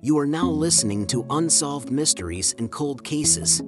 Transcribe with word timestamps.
You 0.00 0.18
are 0.18 0.26
now 0.26 0.48
listening 0.48 1.06
to 1.08 1.26
Unsolved 1.30 1.90
Mysteries 1.90 2.54
and 2.58 2.70
Cold 2.70 3.02
Cases. 3.04 3.62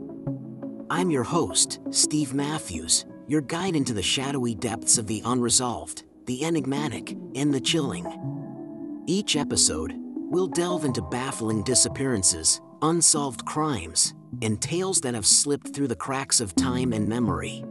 I'm 0.88 1.10
your 1.10 1.24
host, 1.24 1.80
Steve 1.90 2.32
Matthews, 2.34 3.04
your 3.26 3.40
guide 3.40 3.76
into 3.76 3.92
the 3.92 4.02
shadowy 4.02 4.54
depths 4.54 4.96
of 4.96 5.06
the 5.06 5.22
unresolved, 5.24 6.04
the 6.26 6.44
enigmatic, 6.44 7.16
and 7.34 7.52
the 7.52 7.60
chilling. 7.60 9.02
Each 9.06 9.36
episode, 9.36 9.92
we'll 9.96 10.46
delve 10.46 10.84
into 10.84 11.02
baffling 11.02 11.62
disappearances, 11.64 12.60
unsolved 12.82 13.44
crimes, 13.44 14.14
and 14.42 14.60
tales 14.62 15.00
that 15.00 15.14
have 15.14 15.26
slipped 15.26 15.74
through 15.74 15.88
the 15.88 15.96
cracks 15.96 16.40
of 16.40 16.54
time 16.54 16.92
and 16.92 17.08
memory. 17.08 17.64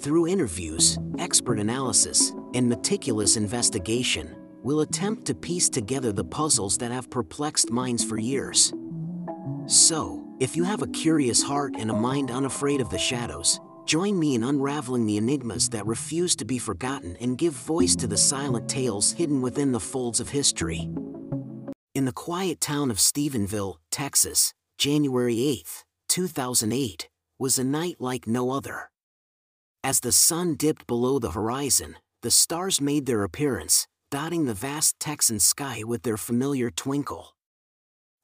Through 0.00 0.26
interviews, 0.26 0.98
expert 1.18 1.58
analysis, 1.58 2.32
and 2.54 2.68
meticulous 2.68 3.36
investigation, 3.36 4.36
we'll 4.64 4.80
attempt 4.80 5.26
to 5.26 5.34
piece 5.34 5.68
together 5.68 6.10
the 6.10 6.24
puzzles 6.24 6.78
that 6.78 6.90
have 6.90 7.10
perplexed 7.10 7.70
minds 7.70 8.02
for 8.02 8.18
years. 8.18 8.72
So, 9.66 10.26
if 10.40 10.56
you 10.56 10.64
have 10.64 10.82
a 10.82 10.88
curious 10.88 11.42
heart 11.42 11.74
and 11.78 11.90
a 11.90 11.94
mind 11.94 12.30
unafraid 12.30 12.80
of 12.80 12.88
the 12.88 12.98
shadows, 12.98 13.60
join 13.84 14.18
me 14.18 14.34
in 14.34 14.42
unraveling 14.42 15.06
the 15.06 15.18
enigmas 15.18 15.68
that 15.68 15.86
refuse 15.86 16.34
to 16.36 16.44
be 16.44 16.58
forgotten 16.58 17.16
and 17.20 17.38
give 17.38 17.52
voice 17.52 17.94
to 17.96 18.06
the 18.06 18.16
silent 18.16 18.68
tales 18.68 19.12
hidden 19.12 19.42
within 19.42 19.70
the 19.70 19.78
folds 19.78 20.18
of 20.18 20.30
history. 20.30 20.88
In 21.94 22.06
the 22.06 22.12
quiet 22.12 22.60
town 22.60 22.90
of 22.90 22.96
Stephenville, 22.96 23.76
Texas, 23.90 24.54
January 24.78 25.46
8, 25.46 25.84
2008, 26.08 27.08
was 27.38 27.58
a 27.58 27.64
night 27.64 27.96
like 28.00 28.26
no 28.26 28.50
other. 28.50 28.90
As 29.84 30.00
the 30.00 30.12
sun 30.12 30.54
dipped 30.54 30.86
below 30.86 31.18
the 31.18 31.32
horizon, 31.32 31.96
the 32.22 32.30
stars 32.30 32.80
made 32.80 33.04
their 33.06 33.22
appearance, 33.22 33.86
dotting 34.14 34.44
the 34.44 34.54
vast 34.54 35.00
Texan 35.00 35.40
sky 35.40 35.82
with 35.84 36.04
their 36.04 36.16
familiar 36.16 36.70
twinkle. 36.70 37.34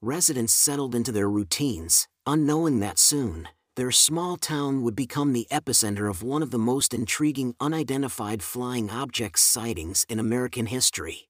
Residents 0.00 0.52
settled 0.52 0.94
into 0.94 1.10
their 1.10 1.28
routines, 1.28 2.06
unknowing 2.26 2.78
that 2.78 2.96
soon, 2.96 3.48
their 3.74 3.90
small 3.90 4.36
town 4.36 4.82
would 4.82 4.94
become 4.94 5.32
the 5.32 5.48
epicenter 5.50 6.08
of 6.08 6.22
one 6.22 6.44
of 6.44 6.52
the 6.52 6.58
most 6.60 6.94
intriguing 6.94 7.56
unidentified 7.58 8.40
flying 8.40 8.88
objects 8.88 9.42
sightings 9.42 10.06
in 10.08 10.20
American 10.20 10.66
history. 10.66 11.28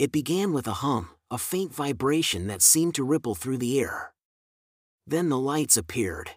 It 0.00 0.10
began 0.10 0.52
with 0.52 0.66
a 0.66 0.82
hum, 0.82 1.10
a 1.30 1.38
faint 1.38 1.72
vibration 1.72 2.48
that 2.48 2.62
seemed 2.62 2.96
to 2.96 3.04
ripple 3.04 3.36
through 3.36 3.58
the 3.58 3.78
air. 3.78 4.12
Then 5.06 5.28
the 5.28 5.38
lights 5.38 5.76
appeared. 5.76 6.32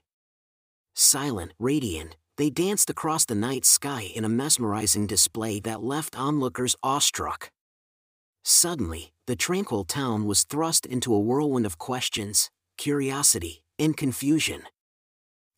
Silent, 0.94 1.54
radiant, 1.58 2.16
they 2.38 2.50
danced 2.50 2.90
across 2.90 3.26
the 3.26 3.36
night 3.36 3.66
sky 3.66 4.02
in 4.16 4.26
a 4.26 4.30
mesmerizing 4.30 5.08
display 5.08 5.60
that 5.60 5.84
left 5.84 6.18
onlookers 6.18 6.76
awestruck. 6.82 7.52
Suddenly, 8.44 9.14
the 9.28 9.36
tranquil 9.36 9.86
town 9.86 10.26
was 10.26 10.44
thrust 10.44 10.86
into 10.86 11.14
a 11.14 11.20
whirlwind 11.20 11.66
of 11.66 11.78
questions, 11.78 12.50
curiosity, 12.78 13.64
and 13.80 13.96
confusion. 13.96 14.64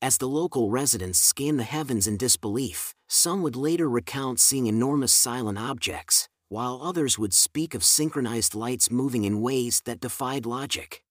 As 0.01 0.17
the 0.17 0.27
local 0.27 0.69
residents 0.69 1.17
scanned 1.17 1.59
the 1.59 1.63
heavens 1.63 2.05
in 2.05 2.17
disbelief, 2.17 2.93
some 3.07 3.41
would 3.41 3.55
later 3.55 3.89
recount 3.89 4.39
seeing 4.39 4.67
enormous 4.67 5.13
silent 5.13 5.57
objects, 5.57 6.29
while 6.49 6.79
others 6.83 7.17
would 7.17 7.33
speak 7.33 7.73
of 7.73 7.83
synchronized 7.83 8.53
lights 8.53 8.91
moving 8.91 9.23
in 9.23 9.41
ways 9.41 9.81
that 9.85 9.99
defied 9.99 10.45
logic. 10.45 11.01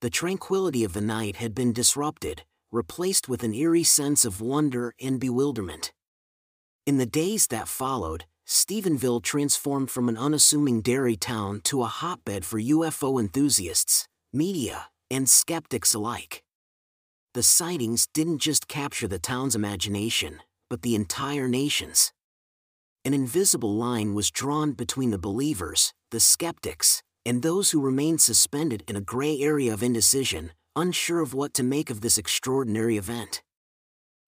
The 0.00 0.10
tranquility 0.10 0.84
of 0.84 0.92
the 0.92 1.00
night 1.00 1.36
had 1.36 1.54
been 1.54 1.72
disrupted, 1.72 2.44
replaced 2.74 3.28
with 3.28 3.44
an 3.44 3.54
eerie 3.54 3.84
sense 3.84 4.24
of 4.24 4.40
wonder 4.40 4.92
and 5.00 5.20
bewilderment. 5.20 5.92
In 6.84 6.98
the 6.98 7.06
days 7.06 7.46
that 7.46 7.68
followed, 7.68 8.24
Stephenville 8.46 9.22
transformed 9.22 9.90
from 9.90 10.08
an 10.08 10.18
unassuming 10.18 10.82
dairy 10.82 11.16
town 11.16 11.60
to 11.64 11.82
a 11.82 11.86
hotbed 11.86 12.44
for 12.44 12.60
UFO 12.60 13.20
enthusiasts, 13.20 14.08
media, 14.32 14.88
and 15.10 15.28
skeptics 15.28 15.94
alike. 15.94 16.42
The 17.32 17.42
sightings 17.42 18.08
didn't 18.12 18.38
just 18.38 18.68
capture 18.68 19.08
the 19.08 19.18
town's 19.18 19.54
imagination, 19.54 20.40
but 20.68 20.82
the 20.82 20.94
entire 20.94 21.48
nation's. 21.48 22.12
An 23.04 23.14
invisible 23.14 23.74
line 23.74 24.14
was 24.14 24.30
drawn 24.30 24.72
between 24.72 25.10
the 25.10 25.18
believers, 25.18 25.92
the 26.10 26.20
skeptics, 26.20 27.02
and 27.24 27.42
those 27.42 27.70
who 27.70 27.80
remained 27.80 28.20
suspended 28.20 28.82
in 28.88 28.96
a 28.96 29.00
gray 29.00 29.40
area 29.40 29.72
of 29.72 29.82
indecision, 29.82 30.52
unsure 30.76 31.20
of 31.20 31.34
what 31.34 31.54
to 31.54 31.62
make 31.62 31.90
of 31.90 32.00
this 32.00 32.18
extraordinary 32.18 32.96
event. 32.96 33.42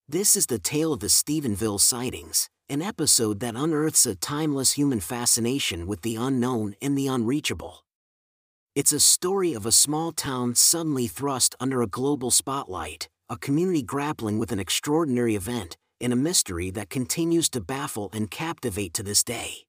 This 0.09 0.37
is 0.37 0.47
the 0.47 0.59
tale 0.59 0.93
of 0.93 1.01
the 1.01 1.09
Stephenville 1.09 1.81
sightings, 1.81 2.49
an 2.69 2.81
episode 2.81 3.41
that 3.41 3.57
unearths 3.57 4.07
a 4.07 4.15
timeless 4.15 4.73
human 4.73 5.01
fascination 5.01 5.87
with 5.87 6.03
the 6.03 6.17
unknown 6.17 6.77
and 6.81 6.97
the 6.97 7.09
unreachable. 7.09 7.85
It's 8.77 8.93
a 8.93 9.01
story 9.01 9.55
of 9.55 9.67
a 9.67 9.73
small 9.73 10.13
town 10.13 10.55
suddenly 10.55 11.09
thrust 11.09 11.57
under 11.59 11.83
a 11.83 11.89
global 11.89 12.31
spotlight, 12.31 13.09
a 13.29 13.37
community 13.37 13.83
grappling 13.83 14.39
with 14.39 14.53
an 14.53 14.61
extraordinary 14.61 15.35
event, 15.35 15.77
and 16.01 16.13
a 16.13 16.17
mystery 16.17 16.71
that 16.71 16.91
continues 16.91 17.49
to 17.49 17.61
baffle 17.61 18.11
and 18.13 18.31
captivate 18.31 18.95
to 18.95 19.03
this 19.03 19.25
day. 19.25 19.65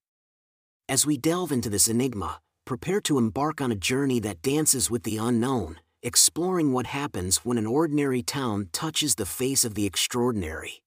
As 0.90 1.06
we 1.06 1.18
delve 1.18 1.52
into 1.52 1.70
this 1.70 1.88
enigma, 1.88 2.42
prepare 2.66 3.02
to 3.02 3.18
embark 3.18 3.62
on 3.62 3.72
a 3.72 3.76
journey 3.76 4.20
that 4.20 4.42
dances 4.42 4.92
with 4.92 5.04
the 5.04 5.18
unknown, 5.18 5.80
exploring 6.08 6.72
what 6.72 6.88
happens 6.88 7.44
when 7.44 7.58
an 7.58 7.68
ordinary 7.68 8.24
town 8.24 8.70
touches 8.72 9.16
the 9.16 9.26
face 9.26 9.66
of 9.66 9.76
the 9.76 9.86
extraordinary. 9.86 10.82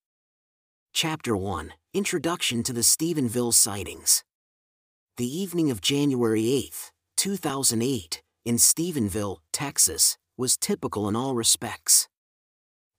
Chapter 0.94 1.36
1 1.36 1.74
Introduction 1.92 2.62
to 2.62 2.72
the 2.72 2.80
Stephenville 2.80 3.52
Sightings. 3.52 4.24
The 5.18 5.26
evening 5.26 5.70
of 5.70 5.82
January 5.82 6.50
8, 6.50 6.92
2008, 7.18 8.22
in 8.46 8.54
Stephenville, 8.56 9.40
Texas, 9.52 10.16
was 10.38 10.56
typical 10.56 11.06
in 11.06 11.14
all 11.14 11.34
respects. 11.34 12.08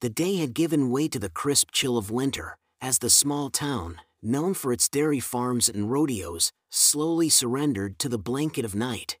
The 0.00 0.08
day 0.08 0.36
had 0.36 0.54
given 0.54 0.90
way 0.90 1.08
to 1.08 1.18
the 1.18 1.28
crisp 1.28 1.70
chill 1.72 1.98
of 1.98 2.12
winter, 2.12 2.56
as 2.80 2.98
the 2.98 3.10
small 3.10 3.50
town, 3.50 3.96
known 4.22 4.54
for 4.54 4.72
its 4.72 4.88
dairy 4.88 5.18
farms 5.18 5.68
and 5.68 5.90
rodeos, 5.90 6.52
slowly 6.70 7.28
surrendered 7.28 7.98
to 7.98 8.08
the 8.08 8.16
blanket 8.16 8.64
of 8.64 8.76
night. 8.76 9.18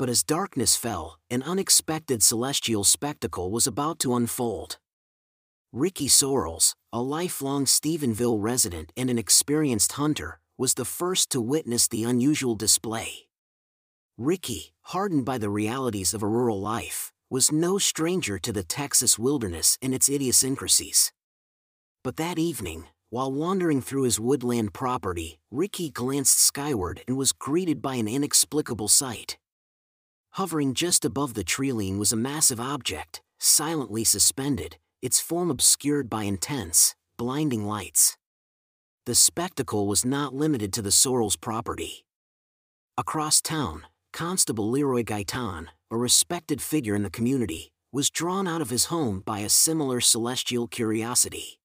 But 0.00 0.08
as 0.08 0.22
darkness 0.22 0.76
fell, 0.76 1.18
an 1.28 1.42
unexpected 1.42 2.22
celestial 2.22 2.84
spectacle 2.84 3.50
was 3.50 3.66
about 3.66 3.98
to 3.98 4.14
unfold. 4.14 4.78
Ricky 5.74 6.08
Sorrells, 6.08 6.74
a 6.90 7.02
lifelong 7.02 7.66
Stephenville 7.66 8.38
resident 8.40 8.94
and 8.96 9.10
an 9.10 9.18
experienced 9.18 9.92
hunter, 9.92 10.40
was 10.56 10.72
the 10.72 10.86
first 10.86 11.28
to 11.32 11.40
witness 11.42 11.86
the 11.86 12.04
unusual 12.04 12.54
display. 12.54 13.28
Ricky, 14.16 14.72
hardened 14.84 15.26
by 15.26 15.36
the 15.36 15.50
realities 15.50 16.14
of 16.14 16.22
a 16.22 16.26
rural 16.26 16.58
life, 16.58 17.12
was 17.28 17.52
no 17.52 17.76
stranger 17.76 18.38
to 18.38 18.52
the 18.54 18.64
Texas 18.64 19.18
wilderness 19.18 19.76
and 19.82 19.92
its 19.92 20.08
idiosyncrasies. 20.08 21.12
But 22.02 22.16
that 22.16 22.38
evening, 22.38 22.86
while 23.10 23.30
wandering 23.30 23.82
through 23.82 24.04
his 24.04 24.18
woodland 24.18 24.72
property, 24.72 25.40
Ricky 25.50 25.90
glanced 25.90 26.40
skyward 26.40 27.02
and 27.06 27.18
was 27.18 27.32
greeted 27.32 27.82
by 27.82 27.96
an 27.96 28.08
inexplicable 28.08 28.88
sight. 28.88 29.36
Hovering 30.34 30.74
just 30.74 31.04
above 31.04 31.34
the 31.34 31.44
treeline 31.44 31.98
was 31.98 32.12
a 32.12 32.16
massive 32.16 32.60
object, 32.60 33.20
silently 33.38 34.04
suspended, 34.04 34.76
its 35.02 35.18
form 35.18 35.50
obscured 35.50 36.08
by 36.08 36.24
intense, 36.24 36.94
blinding 37.16 37.64
lights. 37.64 38.16
The 39.06 39.14
spectacle 39.14 39.86
was 39.86 40.04
not 40.04 40.34
limited 40.34 40.72
to 40.74 40.82
the 40.82 40.90
Sorrells' 40.90 41.40
property. 41.40 42.04
Across 42.96 43.40
town, 43.40 43.86
Constable 44.12 44.70
Leroy 44.70 45.02
Gaitan, 45.02 45.66
a 45.90 45.96
respected 45.96 46.60
figure 46.62 46.94
in 46.94 47.02
the 47.02 47.10
community, 47.10 47.72
was 47.92 48.10
drawn 48.10 48.46
out 48.46 48.60
of 48.60 48.70
his 48.70 48.86
home 48.86 49.22
by 49.24 49.40
a 49.40 49.48
similar 49.48 50.00
celestial 50.00 50.68
curiosity. 50.68 51.58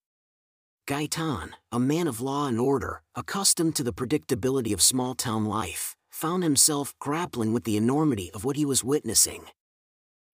Gaitan, 0.88 1.50
a 1.72 1.78
man 1.78 2.06
of 2.06 2.20
law 2.20 2.46
and 2.46 2.60
order, 2.60 3.02
accustomed 3.14 3.74
to 3.76 3.82
the 3.82 3.92
predictability 3.92 4.72
of 4.72 4.80
small 4.80 5.14
town 5.14 5.44
life, 5.44 5.95
found 6.16 6.42
himself 6.42 6.94
grappling 6.98 7.52
with 7.52 7.64
the 7.64 7.76
enormity 7.76 8.30
of 8.32 8.42
what 8.42 8.56
he 8.56 8.64
was 8.64 8.82
witnessing. 8.82 9.44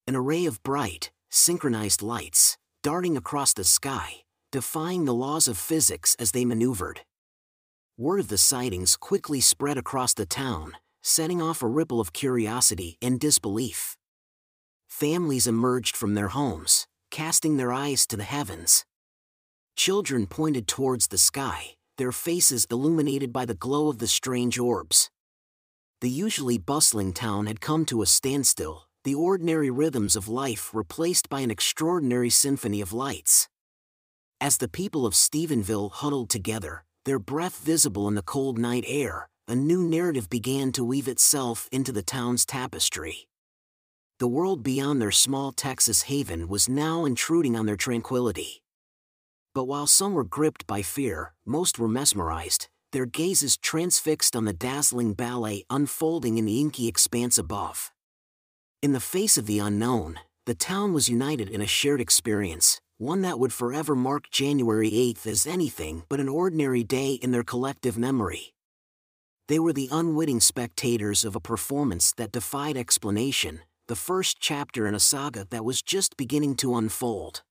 An 0.07 0.15
array 0.15 0.47
of 0.47 0.63
bright, 0.63 1.11
synchronized 1.29 2.03
lights, 2.03 2.57
darting 2.85 3.17
across 3.17 3.53
the 3.53 3.65
sky, 3.65 4.23
defying 4.53 5.07
the 5.07 5.15
laws 5.15 5.49
of 5.49 5.59
physics 5.59 6.15
as 6.21 6.31
they 6.31 6.45
maneuvered. 6.45 7.01
Word 7.99 8.21
of 8.21 8.29
the 8.29 8.39
sightings 8.39 8.97
quickly 8.97 9.41
spread 9.41 9.77
across 9.77 10.15
the 10.15 10.25
town, 10.25 10.75
setting 11.03 11.43
off 11.43 11.65
a 11.65 11.67
ripple 11.67 12.01
of 12.01 12.13
curiosity 12.13 12.97
and 13.03 13.19
disbelief. 13.19 13.97
Families 14.87 15.49
emerged 15.49 15.97
from 15.97 16.15
their 16.15 16.29
homes, 16.29 16.87
casting 17.11 17.57
their 17.57 17.73
eyes 17.73 18.07
to 18.07 18.17
the 18.17 18.23
heavens. 18.23 18.85
Children 19.75 20.29
pointed 20.29 20.69
towards 20.69 21.09
the 21.09 21.19
sky, 21.19 21.75
their 21.99 22.13
faces 22.13 22.69
illuminated 22.71 23.33
by 23.33 23.45
the 23.45 23.61
glow 23.67 23.89
of 23.89 23.99
the 23.99 24.07
strange 24.07 24.61
orbs 24.61 25.11
the 26.03 26.11
usually 26.11 26.59
bustling 26.59 27.13
town 27.13 27.47
had 27.47 27.61
come 27.61 27.85
to 27.85 28.03
a 28.03 28.07
standstill, 28.07 28.89
the 29.05 29.15
ordinary 29.15 29.71
rhythms 29.71 30.17
of 30.17 30.29
life 30.29 30.75
replaced 30.75 31.29
by 31.29 31.41
an 31.41 31.51
extraordinary 31.51 32.29
symphony 32.29 32.81
of 32.81 32.93
lights. 32.93 33.49
As 34.41 34.57
the 34.57 34.67
people 34.67 35.07
of 35.07 35.15
Stephenville 35.15 35.93
huddled 35.93 36.29
together, 36.29 36.83
their 37.05 37.21
breath 37.21 37.57
visible 37.59 38.09
in 38.09 38.17
the 38.17 38.23
cold 38.23 38.59
night 38.59 38.85
air, 38.89 39.29
a 39.47 39.55
new 39.55 39.85
narrative 39.85 40.29
began 40.29 40.73
to 40.73 40.83
weave 40.83 41.07
itself 41.07 41.69
into 41.71 41.93
the 41.93 42.03
town's 42.03 42.45
tapestry. 42.45 43.29
the 44.19 44.29
world 44.29 44.63
beyond 44.63 45.03
their 45.03 45.11
small 45.11 45.51
Texas 45.51 46.03
haven 46.03 46.49
was 46.49 46.69
now 46.69 47.05
intruding 47.05 47.57
on 47.57 47.67
their 47.67 47.77
tranquility. 47.77 48.63
But 49.55 49.65
while 49.65 49.89
some 49.89 50.15
were 50.15 50.23
gripped 50.25 50.65
by 50.67 50.83
fear, 50.83 51.35
most 51.45 51.79
were 51.79 51.89
mesmerized, 51.89 52.69
their 52.93 53.07
gazes 53.07 53.57
transfixed 53.57 54.37
on 54.37 54.45
the 54.45 54.53
dazzling 54.53 55.15
ballet 55.15 55.65
unfolding 55.69 56.39
in 56.39 56.45
the 56.45 56.61
inky 56.61 56.87
expanse 56.87 57.39
above. 57.39 57.91
In 58.83 58.93
the 58.93 59.01
face 59.01 59.37
of 59.37 59.47
the 59.47 59.59
unknown, 59.59 60.19
the 60.47 60.55
town 60.55 60.93
was 60.93 61.09
united 61.09 61.49
in 61.49 61.61
a 61.61 61.67
shared 61.67 62.01
experience, 62.01 62.81
one 62.99 63.23
that 63.23 63.39
would 63.39 63.53
forever 63.53 63.95
mark 63.95 64.31
January 64.31 64.91
8th 64.91 65.27
as 65.27 65.47
anything 65.47 66.05
but 66.09 66.21
an 66.21 66.29
ordinary 66.29 66.85
day 66.85 67.13
in 67.15 67.31
their 67.31 67.43
collective 67.43 67.97
memory. 67.97 68.53
They 69.49 69.59
were 69.59 69.73
the 69.73 69.89
unwitting 69.91 70.41
spectators 70.41 71.25
of 71.25 71.35
a 71.35 71.41
performance 71.41 72.13
that 72.13 72.33
defied 72.33 72.77
explanation, 72.77 73.61
the 73.89 73.97
first 73.97 74.39
chapter 74.41 74.87
in 74.87 74.95
a 74.95 75.01
saga 75.01 75.47
that 75.51 75.65
was 75.65 75.83
just 75.83 76.17
beginning 76.17 76.57
to 76.57 76.77
unfold. 76.77 77.43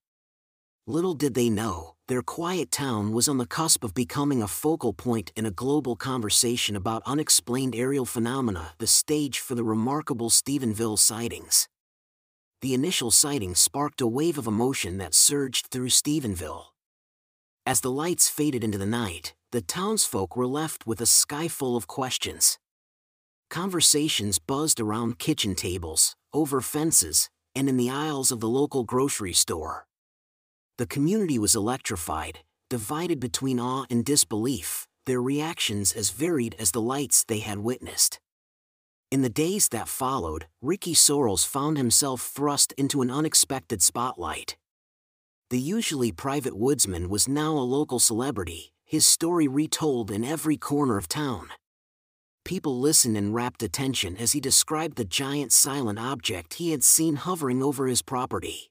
Little 0.88 1.14
did 1.14 1.34
they 1.34 1.50
know, 1.50 1.96
their 2.12 2.22
quiet 2.22 2.72
town 2.72 3.13
was 3.13 3.30
on 3.30 3.38
the 3.38 3.46
cusp 3.46 3.86
of 3.86 3.94
becoming 3.94 4.44
a 4.44 4.48
focal 4.48 4.92
point 4.92 5.31
in 5.34 5.46
a 5.46 5.58
global 5.63 5.96
conversation 5.96 6.75
about 6.75 7.02
unexplained 7.06 7.74
aerial 7.74 8.04
phenomena, 8.04 8.74
the 8.80 8.86
stage 8.86 9.40
for 9.40 9.56
the 9.56 9.63
remarkable 9.63 10.30
Stephenville 10.30 11.00
sightings. 11.00 11.69
The 12.60 12.74
initial 12.74 13.12
sighting 13.12 13.56
sparked 13.56 14.02
a 14.02 14.08
wave 14.08 14.38
of 14.38 14.46
emotion 14.46 14.98
that 14.98 15.13
surged 15.13 15.68
through 15.68 15.88
Stephenville. 15.88 16.66
As 17.66 17.80
the 17.80 17.90
lights 17.90 18.28
faded 18.28 18.62
into 18.62 18.78
the 18.78 18.86
night, 18.86 19.34
the 19.54 19.62
townsfolk 19.62 20.36
were 20.36 20.48
left 20.48 20.86
with 20.86 21.00
a 21.00 21.06
sky 21.06 21.48
full 21.48 21.78
of 21.78 21.88
questions. 21.88 22.60
Conversations 23.50 24.38
buzzed 24.38 24.81
around 24.81 25.18
kitchen 25.18 25.56
tables, 25.56 26.14
over 26.34 26.60
fences, 26.60 27.30
and 27.56 27.69
in 27.69 27.78
the 27.78 27.90
aisles 27.90 28.34
of 28.34 28.42
the 28.42 28.50
local 28.50 28.84
grocery 28.84 29.31
store. 29.31 29.86
The 30.81 30.88
community 30.88 31.38
was 31.38 31.54
electrified, 31.54 32.39
divided 32.68 33.19
between 33.19 33.60
awe 33.60 33.86
and 33.92 34.04
disbelief, 34.04 34.88
their 35.06 35.22
reactions 35.22 35.94
as 35.94 36.10
varied 36.10 36.56
as 36.57 36.72
the 36.72 36.81
lights 36.81 37.24
they 37.24 37.38
had 37.38 37.60
witnessed. 37.60 38.19
In 39.12 39.22
the 39.22 39.30
days 39.30 39.68
that 39.68 39.88
followed, 39.88 40.48
Ricky 40.60 40.95
Sorrells 40.95 41.45
found 41.45 41.78
himself 41.78 42.22
thrust 42.24 42.74
into 42.80 43.04
an 43.04 43.12
unexpected 43.12 43.83
spotlight. 43.83 44.57
The 45.51 45.60
usually 45.60 46.12
private 46.12 46.57
woodsman 46.57 47.10
was 47.10 47.28
now 47.28 47.51
a 47.51 47.72
local 47.78 48.00
celebrity, 48.00 48.74
his 48.83 49.06
story 49.06 49.48
retold 49.48 50.10
in 50.10 50.24
every 50.24 50.57
corner 50.57 50.98
of 50.98 51.07
town. 51.07 51.50
People 52.44 52.80
listened 52.80 53.16
in 53.16 53.33
rapt 53.33 53.62
attention 53.62 54.18
as 54.18 54.31
he 54.31 54.39
described 54.39 54.98
the 54.98 55.06
giant 55.06 55.51
silent 55.51 56.00
object 56.00 56.56
he 56.56 56.72
had 56.72 56.83
seen 56.83 57.18
hovering 57.18 57.62
over 57.62 57.86
his 57.86 58.01
property. 58.01 58.70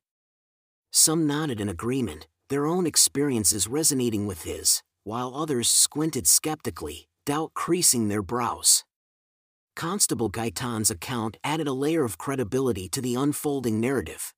Some 0.92 1.26
nodded 1.26 1.60
in 1.60 1.68
agreement, 1.68 2.26
their 2.48 2.66
own 2.66 2.86
experiences 2.86 3.68
resonating 3.68 4.26
with 4.26 4.42
his, 4.42 4.82
while 5.04 5.34
others 5.34 5.68
squinted 5.68 6.26
skeptically, 6.26 7.06
doubt 7.24 7.52
creasing 7.54 8.08
their 8.08 8.22
brows. 8.22 8.84
Constable 9.76 10.28
Gaitan's 10.28 10.90
account 10.90 11.36
added 11.44 11.68
a 11.68 11.72
layer 11.72 12.04
of 12.04 12.18
credibility 12.18 12.88
to 12.88 13.00
the 13.00 13.14
unfolding 13.14 13.80
narrative. 13.80 14.34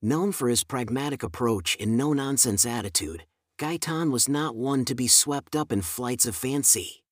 Known 0.00 0.32
for 0.32 0.48
his 0.48 0.64
pragmatic 0.64 1.22
approach 1.22 1.76
and 1.78 1.96
no 1.96 2.12
nonsense 2.12 2.64
attitude, 2.64 3.24
Gaitan 3.58 4.10
was 4.10 4.28
not 4.28 4.56
one 4.56 4.84
to 4.86 4.94
be 4.94 5.06
swept 5.06 5.54
up 5.54 5.70
in 5.70 5.82
flights 5.82 6.24
of 6.24 6.34
fancy. 6.34 7.02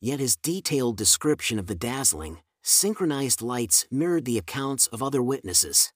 Yet 0.00 0.20
his 0.20 0.36
detailed 0.36 0.96
description 0.96 1.58
of 1.58 1.66
the 1.66 1.74
dazzling, 1.74 2.38
synchronized 2.62 3.42
lights 3.42 3.86
mirrored 3.90 4.24
the 4.24 4.38
accounts 4.38 4.86
of 4.86 5.02
other 5.02 5.22
witnesses. 5.22 5.92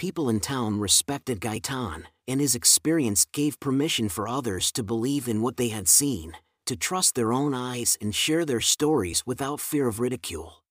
People 0.00 0.30
in 0.30 0.40
town 0.40 0.80
respected 0.80 1.42
Gaitan, 1.42 2.04
and 2.26 2.40
his 2.40 2.54
experience 2.54 3.26
gave 3.34 3.60
permission 3.60 4.08
for 4.08 4.26
others 4.26 4.72
to 4.72 4.82
believe 4.82 5.28
in 5.28 5.42
what 5.42 5.58
they 5.58 5.68
had 5.68 5.88
seen, 5.88 6.32
to 6.64 6.74
trust 6.74 7.14
their 7.14 7.34
own 7.34 7.52
eyes 7.52 7.98
and 8.00 8.14
share 8.14 8.46
their 8.46 8.62
stories 8.62 9.22
without 9.26 9.60
fear 9.60 9.86
of 9.86 10.00
ridicule. 10.00 10.62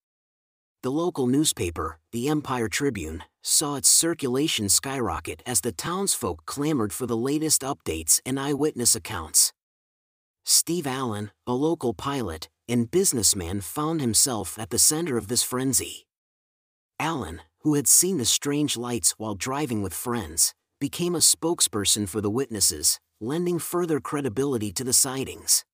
The 0.81 0.89
local 0.89 1.27
newspaper, 1.27 1.99
the 2.11 2.27
Empire 2.27 2.67
Tribune, 2.67 3.21
saw 3.43 3.75
its 3.75 3.87
circulation 3.87 4.67
skyrocket 4.67 5.43
as 5.45 5.61
the 5.61 5.73
townsfolk 5.73 6.47
clamored 6.47 6.91
for 6.91 7.05
the 7.05 7.15
latest 7.15 7.61
updates 7.61 8.19
and 8.25 8.39
eyewitness 8.39 8.95
accounts. 8.95 9.53
Steve 10.43 10.87
Allen, 10.87 11.29
a 11.45 11.53
local 11.53 11.93
pilot 11.93 12.49
and 12.67 12.89
businessman, 12.89 13.61
found 13.61 14.01
himself 14.01 14.57
at 14.57 14.71
the 14.71 14.79
center 14.79 15.19
of 15.19 15.27
this 15.27 15.43
frenzy. 15.43 16.07
Allen, 16.99 17.43
who 17.61 17.75
had 17.75 17.88
seen 17.88 18.17
the 18.17 18.25
strange 18.25 18.77
lights 18.77 19.15
while 19.17 19.35
driving 19.35 19.81
with 19.81 19.94
friends, 19.94 20.53
became 20.79 21.15
a 21.15 21.19
spokesperson 21.19 22.07
for 22.07 22.21
the 22.21 22.29
witnesses, 22.29 23.00
lending 23.19 23.59
further 23.59 24.00
credibility 24.00 24.71
to 24.71 24.83
the 24.83 24.94
sightings. 24.94 25.65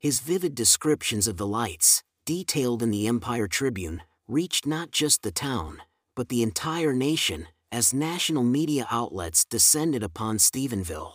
His 0.00 0.20
vivid 0.20 0.54
descriptions 0.54 1.28
of 1.28 1.36
the 1.36 1.46
lights, 1.46 2.02
detailed 2.24 2.82
in 2.82 2.90
the 2.90 3.06
Empire 3.06 3.46
Tribune, 3.46 4.02
reached 4.26 4.66
not 4.66 4.90
just 4.90 5.22
the 5.22 5.30
town, 5.30 5.82
but 6.16 6.28
the 6.28 6.42
entire 6.42 6.92
nation, 6.92 7.48
as 7.70 7.92
national 7.92 8.44
media 8.44 8.86
outlets 8.90 9.44
descended 9.44 10.02
upon 10.02 10.38
Stephenville. 10.38 11.14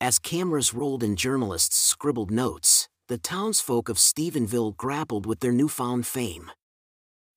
As 0.00 0.18
cameras 0.18 0.72
rolled 0.72 1.02
and 1.02 1.18
journalists 1.18 1.76
scribbled 1.76 2.30
notes, 2.30 2.88
the 3.08 3.18
townsfolk 3.18 3.88
of 3.88 3.98
Stephenville 3.98 4.76
grappled 4.76 5.26
with 5.26 5.40
their 5.40 5.52
newfound 5.52 6.06
fame. 6.06 6.50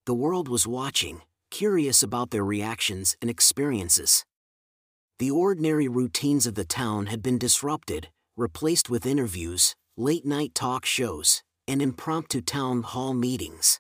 The 0.06 0.14
world 0.14 0.48
was 0.48 0.66
watching, 0.66 1.22
curious 1.54 2.02
about 2.02 2.32
their 2.32 2.44
reactions 2.44 3.16
and 3.22 3.30
experiences. 3.30 4.26
The 5.20 5.30
ordinary 5.30 5.88
routines 5.88 6.48
of 6.48 6.56
the 6.56 6.66
town 6.66 7.06
had 7.06 7.22
been 7.22 7.38
disrupted, 7.38 8.10
replaced 8.36 8.90
with 8.90 9.06
interviews, 9.06 9.76
late 9.96 10.26
night 10.26 10.56
talk 10.56 10.84
shows, 10.84 11.44
and 11.68 11.80
impromptu 11.80 12.42
town 12.42 12.82
hall 12.82 13.14
meetings. 13.14 13.80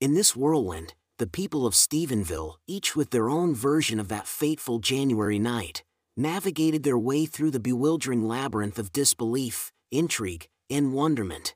In 0.00 0.14
this 0.14 0.34
whirlwind, 0.34 0.94
the 1.18 1.28
people 1.28 1.68
of 1.68 1.74
Stephenville, 1.74 2.56
each 2.66 2.96
with 2.96 3.10
their 3.10 3.30
own 3.30 3.54
version 3.54 4.00
of 4.00 4.08
that 4.08 4.26
fateful 4.26 4.80
January 4.80 5.38
night, 5.38 5.84
navigated 6.16 6.82
their 6.82 6.98
way 6.98 7.26
through 7.26 7.52
the 7.52 7.60
bewildering 7.60 8.26
labyrinth 8.26 8.80
of 8.80 8.92
disbelief, 8.92 9.70
intrigue, 9.92 10.48
and 10.68 10.92
wonderment. 10.92 11.54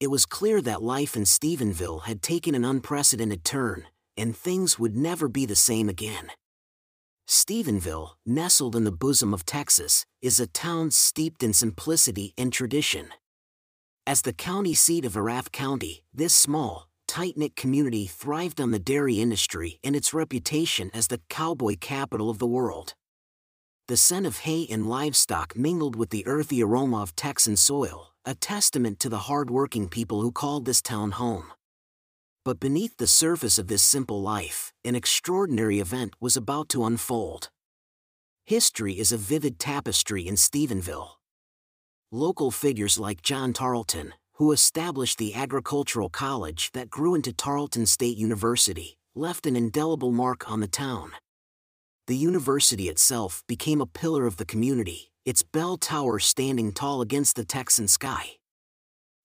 It 0.00 0.08
was 0.08 0.26
clear 0.26 0.60
that 0.62 0.82
life 0.82 1.14
in 1.14 1.22
Stephenville 1.22 2.02
had 2.02 2.20
taken 2.20 2.56
an 2.56 2.64
unprecedented 2.64 3.44
turn, 3.44 3.86
and 4.16 4.36
things 4.36 4.78
would 4.78 4.96
never 4.96 5.28
be 5.28 5.46
the 5.46 5.56
same 5.56 5.88
again. 5.88 6.30
Stephenville, 7.26 8.10
nestled 8.26 8.76
in 8.76 8.84
the 8.84 8.92
bosom 8.92 9.32
of 9.32 9.46
Texas, 9.46 10.04
is 10.20 10.38
a 10.38 10.46
town 10.46 10.90
steeped 10.90 11.42
in 11.42 11.52
simplicity 11.52 12.34
and 12.36 12.52
tradition. 12.52 13.08
As 14.06 14.22
the 14.22 14.34
county 14.34 14.74
seat 14.74 15.04
of 15.06 15.16
Erath 15.16 15.50
County, 15.50 16.04
this 16.12 16.34
small, 16.34 16.88
tight 17.08 17.36
knit 17.36 17.56
community 17.56 18.06
thrived 18.06 18.60
on 18.60 18.70
the 18.70 18.78
dairy 18.78 19.20
industry 19.20 19.78
and 19.82 19.96
its 19.96 20.12
reputation 20.12 20.90
as 20.92 21.08
the 21.08 21.20
cowboy 21.30 21.76
capital 21.80 22.28
of 22.28 22.38
the 22.38 22.46
world. 22.46 22.94
The 23.88 23.96
scent 23.96 24.26
of 24.26 24.38
hay 24.38 24.66
and 24.70 24.88
livestock 24.88 25.56
mingled 25.56 25.96
with 25.96 26.10
the 26.10 26.26
earthy 26.26 26.62
aroma 26.62 27.02
of 27.02 27.16
Texan 27.16 27.56
soil, 27.56 28.12
a 28.24 28.34
testament 28.34 29.00
to 29.00 29.08
the 29.08 29.18
hard-working 29.20 29.88
people 29.88 30.22
who 30.22 30.32
called 30.32 30.64
this 30.64 30.82
town 30.82 31.12
home. 31.12 31.52
But 32.44 32.60
beneath 32.60 32.96
the 32.98 33.06
surface 33.06 33.58
of 33.58 33.68
this 33.68 33.82
simple 33.82 34.20
life, 34.20 34.72
an 34.84 34.94
extraordinary 34.94 35.80
event 35.80 36.14
was 36.20 36.36
about 36.36 36.68
to 36.70 36.84
unfold. 36.84 37.50
History 38.44 38.98
is 38.98 39.12
a 39.12 39.16
vivid 39.16 39.58
tapestry 39.58 40.26
in 40.26 40.34
Stephenville. 40.34 41.12
Local 42.12 42.50
figures 42.50 42.98
like 42.98 43.22
John 43.22 43.52
Tarleton, 43.52 44.12
who 44.34 44.52
established 44.52 45.18
the 45.18 45.34
agricultural 45.34 46.10
college 46.10 46.70
that 46.72 46.90
grew 46.90 47.14
into 47.14 47.32
Tarleton 47.32 47.86
State 47.86 48.18
University, 48.18 48.98
left 49.14 49.46
an 49.46 49.56
indelible 49.56 50.12
mark 50.12 50.50
on 50.50 50.60
the 50.60 50.68
town 50.68 51.12
the 52.06 52.16
university 52.16 52.88
itself 52.90 53.42
became 53.46 53.80
a 53.80 53.86
pillar 53.86 54.26
of 54.26 54.36
the 54.36 54.44
community, 54.44 55.10
its 55.24 55.42
bell 55.42 55.78
tower 55.78 56.18
standing 56.18 56.70
tall 56.70 57.00
against 57.00 57.34
the 57.34 57.44
Texan 57.44 57.88
sky. 57.88 58.32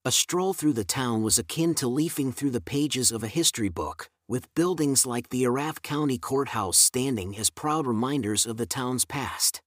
A 0.05 0.13
stroll 0.13 0.53
through 0.53 0.73
the 0.73 0.85
town 0.85 1.23
was 1.23 1.37
akin 1.37 1.75
to 1.75 1.87
leafing 1.89 2.31
through 2.31 2.51
the 2.51 2.61
pages 2.61 3.11
of 3.11 3.21
a 3.21 3.27
history 3.27 3.67
book, 3.67 4.09
with 4.29 4.53
buildings 4.53 5.05
like 5.05 5.27
the 5.27 5.43
Erath 5.43 5.81
County 5.81 6.17
Courthouse 6.17 6.77
standing 6.77 7.37
as 7.37 7.49
proud 7.49 7.85
reminders 7.85 8.45
of 8.45 8.55
the 8.55 8.65
town's 8.65 9.03
past. 9.03 9.61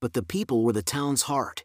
But 0.00 0.14
the 0.14 0.24
people 0.24 0.64
were 0.64 0.72
the 0.72 0.82
town's 0.82 1.22
heart. 1.22 1.64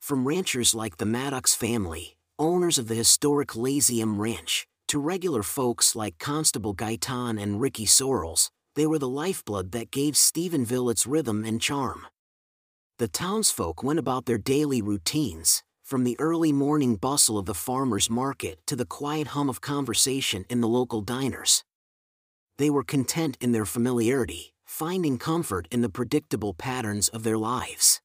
From 0.00 0.28
ranchers 0.28 0.76
like 0.76 0.98
the 0.98 1.06
Maddox 1.06 1.56
family, 1.56 2.18
owners 2.38 2.78
of 2.78 2.86
the 2.86 2.94
historic 2.94 3.56
Lazy 3.56 4.00
M 4.00 4.20
Ranch, 4.20 4.68
to 4.86 5.00
regular 5.00 5.42
folks 5.42 5.96
like 5.96 6.18
Constable 6.18 6.72
Gaitan 6.72 7.42
and 7.42 7.60
Ricky 7.60 7.86
Sorrells, 7.86 8.50
they 8.76 8.86
were 8.86 9.00
the 9.00 9.08
lifeblood 9.08 9.72
that 9.72 9.90
gave 9.90 10.14
Stephenville 10.14 10.92
its 10.92 11.04
rhythm 11.04 11.44
and 11.44 11.60
charm. 11.60 12.06
The 12.98 13.08
townsfolk 13.08 13.82
went 13.82 13.98
about 13.98 14.26
their 14.26 14.38
daily 14.38 14.80
routines, 14.80 15.64
from 15.86 16.02
the 16.02 16.16
early 16.18 16.50
morning 16.50 16.96
bustle 16.96 17.38
of 17.38 17.46
the 17.46 17.54
farmer's 17.54 18.10
market 18.10 18.58
to 18.66 18.74
the 18.74 18.84
quiet 18.84 19.28
hum 19.28 19.48
of 19.48 19.60
conversation 19.60 20.44
in 20.50 20.60
the 20.60 20.66
local 20.66 21.00
diners. 21.00 21.62
They 22.58 22.70
were 22.70 22.82
content 22.82 23.38
in 23.40 23.52
their 23.52 23.64
familiarity, 23.64 24.52
finding 24.64 25.16
comfort 25.16 25.68
in 25.70 25.82
the 25.82 25.88
predictable 25.88 26.54
patterns 26.54 27.08
of 27.10 27.22
their 27.22 27.38
lives. 27.38 28.00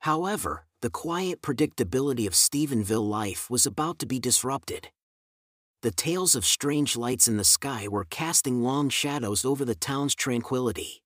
However, 0.00 0.66
the 0.82 0.90
quiet 0.90 1.40
predictability 1.40 2.26
of 2.26 2.34
Stephenville 2.34 3.08
life 3.08 3.48
was 3.48 3.64
about 3.64 3.98
to 4.00 4.06
be 4.06 4.20
disrupted. 4.20 4.88
The 5.80 5.92
tales 5.92 6.34
of 6.34 6.44
strange 6.44 6.94
lights 6.94 7.26
in 7.26 7.38
the 7.38 7.42
sky 7.42 7.88
were 7.88 8.04
casting 8.04 8.62
long 8.62 8.90
shadows 8.90 9.46
over 9.46 9.64
the 9.64 9.74
town's 9.74 10.14
tranquility. 10.14 11.02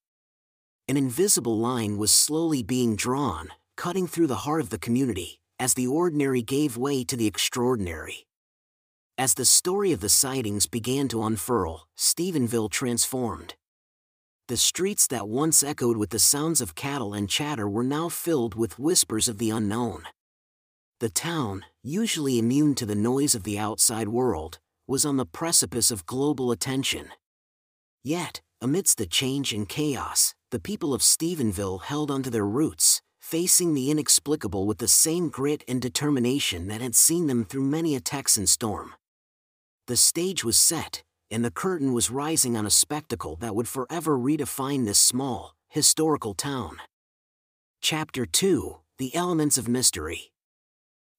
An 0.88 0.96
invisible 0.96 1.56
line 1.56 1.96
was 1.96 2.10
slowly 2.10 2.64
being 2.64 2.96
drawn, 2.96 3.50
cutting 3.76 4.08
through 4.08 4.26
the 4.26 4.42
heart 4.46 4.60
of 4.60 4.70
the 4.70 4.78
community, 4.78 5.38
as 5.58 5.74
the 5.74 5.86
ordinary 5.86 6.42
gave 6.42 6.76
way 6.76 7.04
to 7.04 7.16
the 7.16 7.26
extraordinary. 7.26 8.26
As 9.18 9.34
the 9.34 9.44
story 9.44 9.92
of 9.92 10.00
the 10.00 10.08
sightings 10.08 10.66
began 10.66 11.08
to 11.08 11.22
unfurl, 11.22 11.88
Stephenville 11.96 12.70
transformed. 12.70 13.54
The 14.48 14.56
streets 14.56 15.06
that 15.08 15.28
once 15.28 15.62
echoed 15.62 15.96
with 15.96 16.10
the 16.10 16.18
sounds 16.18 16.60
of 16.60 16.74
cattle 16.74 17.14
and 17.14 17.28
chatter 17.28 17.68
were 17.68 17.82
now 17.82 18.08
filled 18.08 18.54
with 18.54 18.78
whispers 18.78 19.26
of 19.26 19.38
the 19.38 19.50
unknown. 19.50 20.04
The 21.00 21.08
town, 21.08 21.64
usually 21.82 22.38
immune 22.38 22.74
to 22.76 22.86
the 22.86 22.94
noise 22.94 23.34
of 23.34 23.42
the 23.42 23.58
outside 23.58 24.08
world, 24.08 24.58
was 24.86 25.04
on 25.04 25.16
the 25.16 25.26
precipice 25.26 25.90
of 25.90 26.06
global 26.06 26.52
attention. 26.52 27.08
Yet, 28.04 28.40
amidst 28.60 28.98
the 28.98 29.06
change 29.06 29.52
and 29.52 29.68
chaos, 29.68 30.34
the 30.50 30.60
people 30.60 30.94
of 30.94 31.02
Stephenville 31.02 31.82
held 31.82 32.10
onto 32.10 32.30
their 32.30 32.46
roots, 32.46 33.02
facing 33.26 33.74
the 33.74 33.90
inexplicable 33.90 34.66
with 34.66 34.78
the 34.78 34.86
same 34.86 35.28
grit 35.28 35.64
and 35.66 35.82
determination 35.82 36.68
that 36.68 36.80
had 36.80 36.94
seen 36.94 37.26
them 37.26 37.44
through 37.44 37.64
many 37.64 37.96
a 37.96 38.00
Texan 38.00 38.46
storm. 38.46 38.94
The 39.88 39.96
stage 39.96 40.44
was 40.44 40.56
set, 40.56 41.02
and 41.28 41.44
the 41.44 41.50
curtain 41.50 41.92
was 41.92 42.08
rising 42.08 42.56
on 42.56 42.64
a 42.64 42.70
spectacle 42.70 43.34
that 43.40 43.56
would 43.56 43.66
forever 43.66 44.16
redefine 44.16 44.84
this 44.84 45.00
small, 45.00 45.56
historical 45.68 46.34
town. 46.34 46.76
Chapter 47.80 48.26
2 48.26 48.76
The 48.98 49.12
Elements 49.12 49.58
of 49.58 49.66
Mystery. 49.66 50.30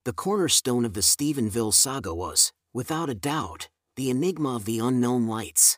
The 0.05 0.13
cornerstone 0.13 0.85
of 0.85 0.93
the 0.93 1.01
Stephenville 1.01 1.73
saga 1.73 2.15
was, 2.15 2.53
without 2.73 3.09
a 3.09 3.15
doubt, 3.15 3.67
the 3.97 4.09
enigma 4.09 4.55
of 4.55 4.63
the 4.63 4.79
unknown 4.79 5.27
lights. 5.27 5.77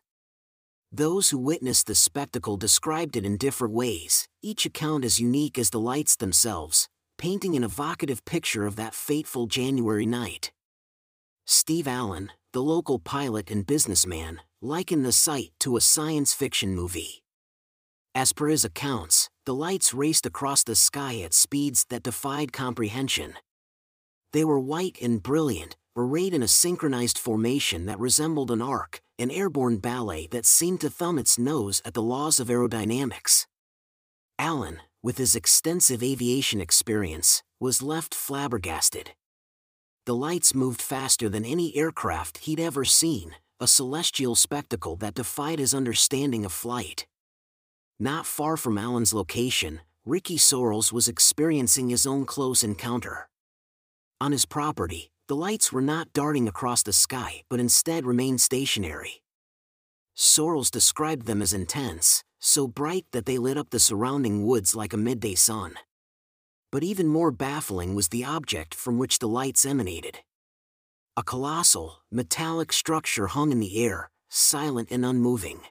Those 0.92 1.30
who 1.30 1.38
witnessed 1.38 1.86
the 1.86 1.96
spectacle 1.96 2.58
described 2.58 3.16
it 3.16 3.26
in 3.26 3.38
different 3.38 3.74
ways, 3.74 4.28
each 4.42 4.66
account 4.66 5.06
as 5.06 5.20
unique 5.20 5.60
as 5.60 5.70
the 5.70 5.80
lights 5.80 6.16
themselves, 6.16 6.88
painting 7.18 7.56
an 7.56 7.64
evocative 7.64 8.26
picture 8.26 8.66
of 8.66 8.76
that 8.78 8.96
fateful 8.96 9.46
January 9.46 10.08
night. 10.08 10.52
Steve 11.46 11.88
Allen, 11.88 12.32
the 12.54 12.62
local 12.62 12.98
pilot 12.98 13.52
and 13.52 13.68
businessman, 13.68 14.42
likened 14.62 15.06
the 15.06 15.12
sight 15.12 15.52
to 15.60 15.78
a 15.78 15.82
science 15.82 16.34
fiction 16.34 16.74
movie. 16.76 17.24
As 18.16 18.34
per 18.34 18.48
his 18.48 18.66
accounts, 18.66 19.30
the 19.46 19.54
lights 19.54 19.94
raced 19.94 20.26
across 20.26 20.64
the 20.64 20.76
sky 20.76 21.20
at 21.20 21.34
speeds 21.34 21.86
that 21.90 22.04
defied 22.04 22.52
comprehension. 22.52 23.36
They 24.34 24.44
were 24.44 24.60
white 24.60 24.98
and 25.02 25.22
brilliant, 25.22 25.76
arrayed 25.96 26.34
in 26.34 26.44
a 26.44 26.48
synchronized 26.48 27.18
formation 27.18 27.86
that 27.86 28.00
resembled 28.00 28.52
an 28.52 28.62
arc, 28.62 29.02
an 29.18 29.32
airborne 29.32 29.78
ballet 29.78 30.28
that 30.32 30.46
seemed 30.46 30.82
to 30.82 30.90
thumb 30.90 31.18
its 31.18 31.38
nose 31.38 31.82
at 31.86 31.94
the 31.94 32.02
laws 32.02 32.40
of 32.40 32.48
aerodynamics. 32.48 33.46
Allen, 34.38 34.80
with 35.04 35.18
his 35.18 35.36
extensive 35.36 36.02
aviation 36.02 36.62
experience, 36.62 37.44
was 37.60 37.82
left 37.82 38.16
flabbergasted. 38.16 39.12
The 40.06 40.16
lights 40.16 40.56
moved 40.56 40.82
faster 40.82 41.30
than 41.30 41.46
any 41.46 41.76
aircraft 41.76 42.40
he'd 42.40 42.60
ever 42.60 42.86
seen, 42.86 43.36
a 43.60 43.68
celestial 43.68 44.36
spectacle 44.36 44.96
that 44.98 45.14
defied 45.14 45.60
his 45.60 45.74
understanding 45.74 46.46
of 46.46 46.54
flight. 46.54 47.06
Not 48.00 48.26
far 48.26 48.56
from 48.56 48.78
Allen's 48.78 49.14
location, 49.14 49.82
Ricky 50.06 50.38
Sorrells 50.38 50.94
was 50.94 51.10
experiencing 51.10 51.90
his 51.90 52.08
own 52.08 52.26
close 52.26 52.64
encounter. 52.64 53.30
On 54.22 54.32
his 54.32 54.46
property, 54.46 55.12
the 55.30 55.36
lights 55.36 55.72
were 55.72 55.82
not 55.82 56.12
darting 56.12 56.48
across 56.48 56.82
the 56.82 56.92
sky 56.92 57.44
but 57.50 57.60
instead 57.60 58.04
remained 58.04 58.42
stationary. 58.42 59.22
Sorrells 60.18 60.72
described 60.72 61.28
them 61.28 61.40
as 61.40 61.54
intense, 61.54 62.24
so 62.40 62.68
bright 62.68 63.06
that 63.12 63.28
they 63.28 63.38
lit 63.38 63.56
up 63.56 63.70
the 63.70 63.80
surrounding 63.80 64.44
woods 64.46 64.76
like 64.76 64.92
a 64.92 64.98
midday 64.98 65.36
sun. 65.36 65.76
But 66.72 66.84
even 66.84 67.08
more 67.08 67.32
baffling 67.32 67.94
was 67.94 68.08
the 68.08 68.26
object 68.26 68.74
from 68.74 68.98
which 68.98 69.20
the 69.20 69.28
lights 69.28 69.66
emanated. 69.66 70.20
A 71.16 71.22
colossal, 71.22 72.00
metallic 72.12 72.74
structure 72.74 73.28
hung 73.28 73.52
in 73.52 73.60
the 73.60 73.86
air, 73.86 74.10
silent 74.30 74.90
and 74.90 75.06
unmoving. 75.06 75.62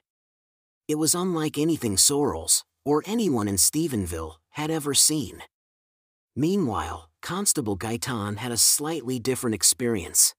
It 0.87 0.95
was 0.95 1.13
unlike 1.13 1.57
anything 1.57 1.97
Sorrells, 1.97 2.63
or 2.85 3.03
anyone 3.05 3.49
in 3.49 3.55
Stephenville, 3.55 4.35
had 4.51 4.71
ever 4.71 4.93
seen. 4.93 5.43
Meanwhile, 6.33 7.08
Constable 7.21 7.77
Gaitan 7.77 8.37
had 8.37 8.51
a 8.51 8.57
slightly 8.57 9.19
different 9.19 9.53
experience. 9.53 10.35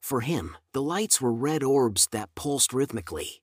For 0.00 0.20
him, 0.20 0.56
the 0.72 0.82
lights 0.82 1.20
were 1.20 1.32
red 1.32 1.62
orbs 1.62 2.08
that 2.12 2.34
pulsed 2.34 2.72
rhythmically. 2.72 3.42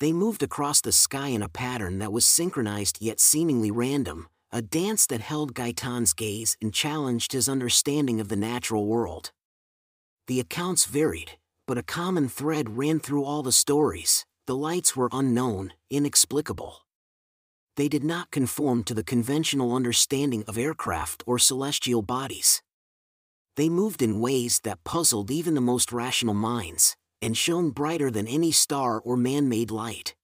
They 0.00 0.12
moved 0.12 0.42
across 0.42 0.80
the 0.80 0.92
sky 0.92 1.28
in 1.28 1.42
a 1.42 1.48
pattern 1.48 1.98
that 1.98 2.12
was 2.12 2.24
synchronized 2.26 2.98
yet 3.00 3.20
seemingly 3.20 3.70
random, 3.70 4.28
a 4.50 4.62
dance 4.62 5.06
that 5.06 5.20
held 5.20 5.54
Gaitan's 5.54 6.12
gaze 6.12 6.56
and 6.60 6.74
challenged 6.74 7.32
his 7.32 7.48
understanding 7.48 8.20
of 8.20 8.28
the 8.28 8.36
natural 8.36 8.86
world. 8.86 9.30
The 10.26 10.40
accounts 10.40 10.86
varied, 10.86 11.38
but 11.66 11.78
a 11.78 11.82
common 11.82 12.28
thread 12.28 12.76
ran 12.76 12.98
through 12.98 13.24
all 13.24 13.42
the 13.42 13.52
stories 13.52 14.24
the 14.46 14.56
lights 14.56 14.96
were 14.96 15.08
unknown, 15.12 15.74
inexplicable 15.90 16.78
they 17.76 17.88
did 17.88 18.04
not 18.04 18.30
conform 18.30 18.84
to 18.84 18.94
the 18.94 19.04
conventional 19.04 19.74
understanding 19.74 20.44
of 20.46 20.58
aircraft 20.58 21.22
or 21.26 21.38
celestial 21.38 22.02
bodies. 22.02 22.62
They 23.56 23.68
moved 23.68 24.02
in 24.02 24.20
ways 24.20 24.60
that 24.64 24.84
puzzled 24.84 25.30
even 25.30 25.54
the 25.54 25.60
most 25.60 25.92
rational 25.92 26.34
minds, 26.34 26.96
and 27.22 27.36
shone 27.36 27.70
brighter 27.70 28.10
than 28.10 28.26
any 28.26 28.52
star 28.52 29.00
or 29.00 29.16
man 29.16 29.48
made 29.48 29.70
light. 29.70 30.14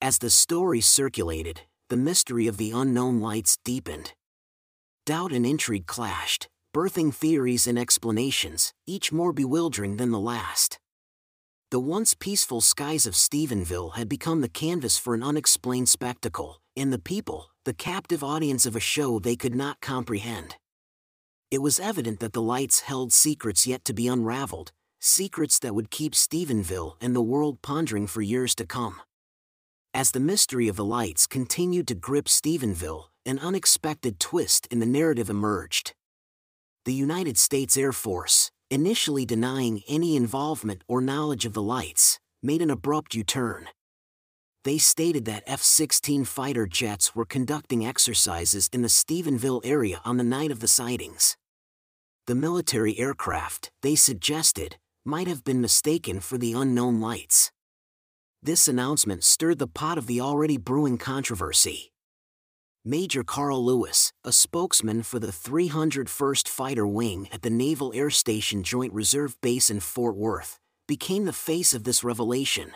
As 0.00 0.18
the 0.18 0.30
story 0.30 0.80
circulated, 0.80 1.62
the 1.88 1.96
mystery 1.96 2.46
of 2.46 2.56
the 2.56 2.72
unknown 2.72 3.20
lights 3.20 3.58
deepened. 3.64 4.12
Doubt 5.06 5.32
and 5.32 5.46
intrigue 5.46 5.86
clashed, 5.86 6.48
birthing 6.74 7.14
theories 7.14 7.66
and 7.66 7.78
explanations, 7.78 8.72
each 8.86 9.12
more 9.12 9.32
bewildering 9.32 9.96
than 9.96 10.10
the 10.10 10.18
last. 10.18 10.78
The 11.72 11.80
once 11.80 12.12
peaceful 12.12 12.60
skies 12.60 13.06
of 13.06 13.14
Stephenville 13.14 13.94
had 13.94 14.06
become 14.06 14.42
the 14.42 14.50
canvas 14.50 14.98
for 14.98 15.14
an 15.14 15.22
unexplained 15.22 15.88
spectacle, 15.88 16.60
and 16.76 16.92
the 16.92 16.98
people, 16.98 17.48
the 17.64 17.72
captive 17.72 18.22
audience 18.22 18.66
of 18.66 18.76
a 18.76 18.78
show 18.94 19.18
they 19.18 19.36
could 19.36 19.54
not 19.54 19.80
comprehend. 19.80 20.56
It 21.50 21.62
was 21.62 21.80
evident 21.80 22.20
that 22.20 22.34
the 22.34 22.42
lights 22.42 22.80
held 22.80 23.10
secrets 23.10 23.66
yet 23.66 23.86
to 23.86 23.94
be 23.94 24.06
unraveled, 24.06 24.70
secrets 25.00 25.58
that 25.60 25.74
would 25.74 25.90
keep 25.90 26.12
Stephenville 26.12 26.96
and 27.00 27.16
the 27.16 27.22
world 27.22 27.62
pondering 27.62 28.06
for 28.06 28.20
years 28.20 28.54
to 28.56 28.66
come. 28.66 29.00
As 29.94 30.10
the 30.10 30.20
mystery 30.20 30.68
of 30.68 30.76
the 30.76 30.84
lights 30.84 31.26
continued 31.26 31.88
to 31.88 31.94
grip 31.94 32.26
Stephenville, 32.26 33.04
an 33.24 33.38
unexpected 33.38 34.20
twist 34.20 34.68
in 34.70 34.78
the 34.78 34.84
narrative 34.84 35.30
emerged. 35.30 35.94
The 36.84 36.92
United 36.92 37.38
States 37.38 37.78
Air 37.78 37.92
Force, 37.92 38.51
initially 38.72 39.24
denying 39.24 39.82
any 39.86 40.16
involvement 40.16 40.82
or 40.88 41.00
knowledge 41.00 41.44
of 41.44 41.52
the 41.52 41.62
lights, 41.62 42.18
made 42.42 42.62
an 42.62 42.70
abrupt 42.70 43.14
U 43.14 43.22
turn 43.22 43.68
they 44.64 44.78
stated 44.78 45.24
that 45.24 45.42
F 45.46 45.62
16 45.62 46.24
fighter 46.24 46.66
jets 46.66 47.16
were 47.16 47.24
conducting 47.24 47.84
exercises 47.84 48.68
in 48.72 48.82
the 48.82 48.88
Stephenville 48.88 49.60
area 49.64 50.00
on 50.04 50.16
the 50.16 50.24
night 50.24 50.50
of 50.50 50.60
the 50.60 50.68
sightings. 50.68 51.36
The 52.26 52.36
military 52.36 52.98
aircraft, 52.98 53.70
they 53.82 53.96
suggested, 53.96 54.76
might 55.04 55.26
have 55.26 55.42
been 55.42 55.60
mistaken 55.60 56.20
for 56.20 56.38
the 56.38 56.52
unknown 56.52 57.00
lights. 57.00 57.50
This 58.40 58.68
announcement 58.68 59.24
stirred 59.24 59.58
the 59.58 59.66
pot 59.66 59.98
of 59.98 60.06
the 60.06 60.20
already 60.20 60.58
brewing 60.58 60.98
controversy. 60.98 61.91
Major 62.84 63.22
Karl 63.22 63.64
Lewis, 63.64 64.12
a 64.24 64.32
spokesman 64.32 65.04
for 65.04 65.20
the 65.20 65.28
301st 65.28 66.48
Fighter 66.48 66.84
Wing 66.84 67.28
at 67.30 67.42
the 67.42 67.48
Naval 67.50 67.92
Air 67.94 68.10
Station 68.10 68.64
Joint 68.64 68.92
Reserve 68.92 69.40
Base 69.40 69.70
in 69.70 69.78
Fort 69.78 70.16
Worth, 70.16 70.58
became 70.88 71.24
the 71.24 71.32
face 71.32 71.74
of 71.74 71.84
this 71.84 72.02
revelation. 72.02 72.72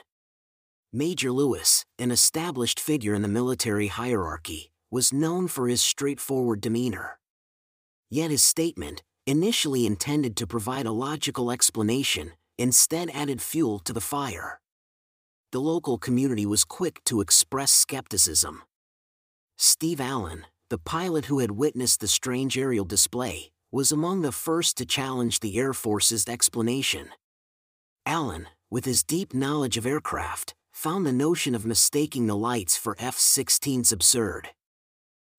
Major 0.92 1.32
Lewis, 1.32 1.84
an 1.98 2.12
established 2.12 2.78
figure 2.78 3.14
in 3.14 3.22
the 3.22 3.26
military 3.26 3.88
hierarchy, 3.88 4.70
was 4.92 5.12
known 5.12 5.48
for 5.48 5.66
his 5.66 5.82
straightforward 5.82 6.60
demeanor. 6.60 7.18
Yet 8.08 8.30
his 8.30 8.44
statement, 8.44 9.02
initially 9.26 9.86
intended 9.86 10.36
to 10.36 10.46
provide 10.46 10.86
a 10.86 10.92
logical 10.92 11.50
explanation, 11.50 12.34
instead 12.56 13.10
added 13.12 13.42
fuel 13.42 13.80
to 13.80 13.92
the 13.92 14.00
fire. 14.00 14.60
The 15.50 15.60
local 15.60 15.98
community 15.98 16.46
was 16.46 16.64
quick 16.64 17.02
to 17.06 17.20
express 17.20 17.72
skepticism. 17.72 18.62
Steve 19.58 20.02
Allen, 20.02 20.44
the 20.68 20.76
pilot 20.76 21.26
who 21.26 21.38
had 21.38 21.52
witnessed 21.52 22.00
the 22.00 22.08
strange 22.08 22.58
aerial 22.58 22.84
display, 22.84 23.50
was 23.72 23.90
among 23.90 24.20
the 24.20 24.32
first 24.32 24.76
to 24.76 24.84
challenge 24.84 25.40
the 25.40 25.56
Air 25.56 25.72
Force's 25.72 26.28
explanation. 26.28 27.08
Allen, 28.04 28.48
with 28.70 28.84
his 28.84 29.02
deep 29.02 29.32
knowledge 29.32 29.78
of 29.78 29.86
aircraft, 29.86 30.54
found 30.72 31.06
the 31.06 31.12
notion 31.12 31.54
of 31.54 31.64
mistaking 31.64 32.26
the 32.26 32.36
lights 32.36 32.76
for 32.76 32.96
F 32.98 33.16
16s 33.16 33.92
absurd. 33.92 34.50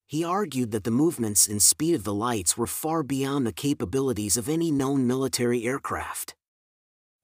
He 0.08 0.24
argued 0.24 0.72
that 0.72 0.84
the 0.84 0.90
movements 0.90 1.48
and 1.48 1.62
speed 1.62 1.94
of 1.94 2.04
the 2.04 2.14
lights 2.14 2.58
were 2.58 2.66
far 2.66 3.04
beyond 3.04 3.46
the 3.46 3.54
capabilities 3.54 4.36
of 4.36 4.50
any 4.50 4.72
known 4.72 5.06
military 5.06 5.66
aircraft. 5.66 6.34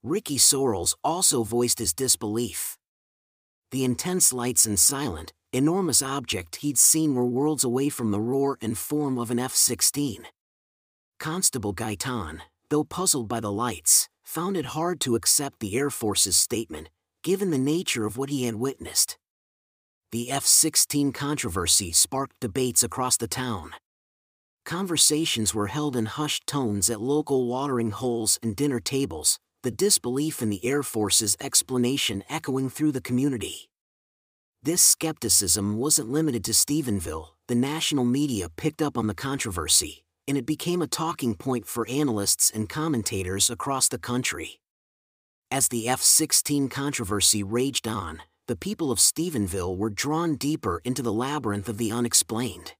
Ricky 0.03 0.37
Sorrells 0.37 0.93
also 1.03 1.43
voiced 1.43 1.79
his 1.79 1.93
disbelief. 1.93 2.77
The 3.71 3.83
intense 3.83 4.31
lights 4.31 4.67
and 4.67 4.77
silent, 4.77 5.33
enormous 5.53 6.01
object 6.01 6.57
he'd 6.57 6.77
seen 6.77 7.13
were 7.13 7.25
worlds 7.25 7.63
away 7.63 7.87
from 7.87 8.11
the 8.11 8.19
roar 8.19 8.57
and 8.59 8.77
form 8.77 9.17
of 9.19 9.29
an 9.29 9.39
F 9.39 9.53
16. 9.53 10.25
Constable 11.19 11.73
Gaitan, 11.73 12.41
though 12.69 12.83
puzzled 12.83 13.27
by 13.27 13.39
the 13.39 13.51
lights, 13.51 14.09
found 14.23 14.57
it 14.57 14.65
hard 14.65 14.99
to 15.01 15.15
accept 15.15 15.59
the 15.59 15.77
Air 15.77 15.91
Force's 15.91 16.35
statement, 16.35 16.89
given 17.23 17.51
the 17.51 17.57
nature 17.57 18.05
of 18.05 18.17
what 18.17 18.29
he 18.29 18.45
had 18.45 18.55
witnessed. 18.55 19.17
The 20.11 20.31
F 20.31 20.43
16 20.43 21.11
controversy 21.11 21.91
sparked 21.91 22.39
debates 22.39 22.83
across 22.83 23.15
the 23.17 23.27
town. 23.27 23.71
Conversations 24.65 25.53
were 25.53 25.67
held 25.67 25.95
in 25.95 26.05
hushed 26.05 26.47
tones 26.47 26.89
at 26.89 27.01
local 27.01 27.47
watering 27.47 27.91
holes 27.91 28.39
and 28.41 28.55
dinner 28.55 28.79
tables, 28.79 29.39
the 29.61 29.71
disbelief 29.71 30.41
in 30.41 30.49
the 30.49 30.65
Air 30.65 30.83
Force's 30.83 31.37
explanation 31.39 32.23
echoing 32.29 32.69
through 32.69 32.91
the 32.91 33.01
community. 33.01 33.69
This 34.65 34.81
skepticism 34.81 35.75
wasn't 35.75 36.09
limited 36.09 36.45
to 36.45 36.53
Stephenville, 36.53 37.31
the 37.49 37.55
national 37.55 38.05
media 38.05 38.47
picked 38.47 38.81
up 38.81 38.97
on 38.97 39.07
the 39.07 39.13
controversy, 39.13 40.05
and 40.25 40.37
it 40.37 40.45
became 40.45 40.81
a 40.81 40.87
talking 40.87 41.35
point 41.35 41.67
for 41.67 41.85
analysts 41.89 42.49
and 42.49 42.69
commentators 42.69 43.49
across 43.49 43.89
the 43.89 43.97
country. 43.97 44.61
As 45.51 45.67
the 45.67 45.89
F 45.89 46.01
16 46.01 46.69
controversy 46.69 47.43
raged 47.43 47.89
on, 47.89 48.21
the 48.47 48.55
people 48.55 48.89
of 48.89 48.99
Stephenville 48.99 49.75
were 49.75 49.89
drawn 49.89 50.37
deeper 50.37 50.79
into 50.85 51.01
the 51.01 51.11
labyrinth 51.11 51.67
of 51.67 51.77
the 51.77 51.91
unexplained. 51.91 52.71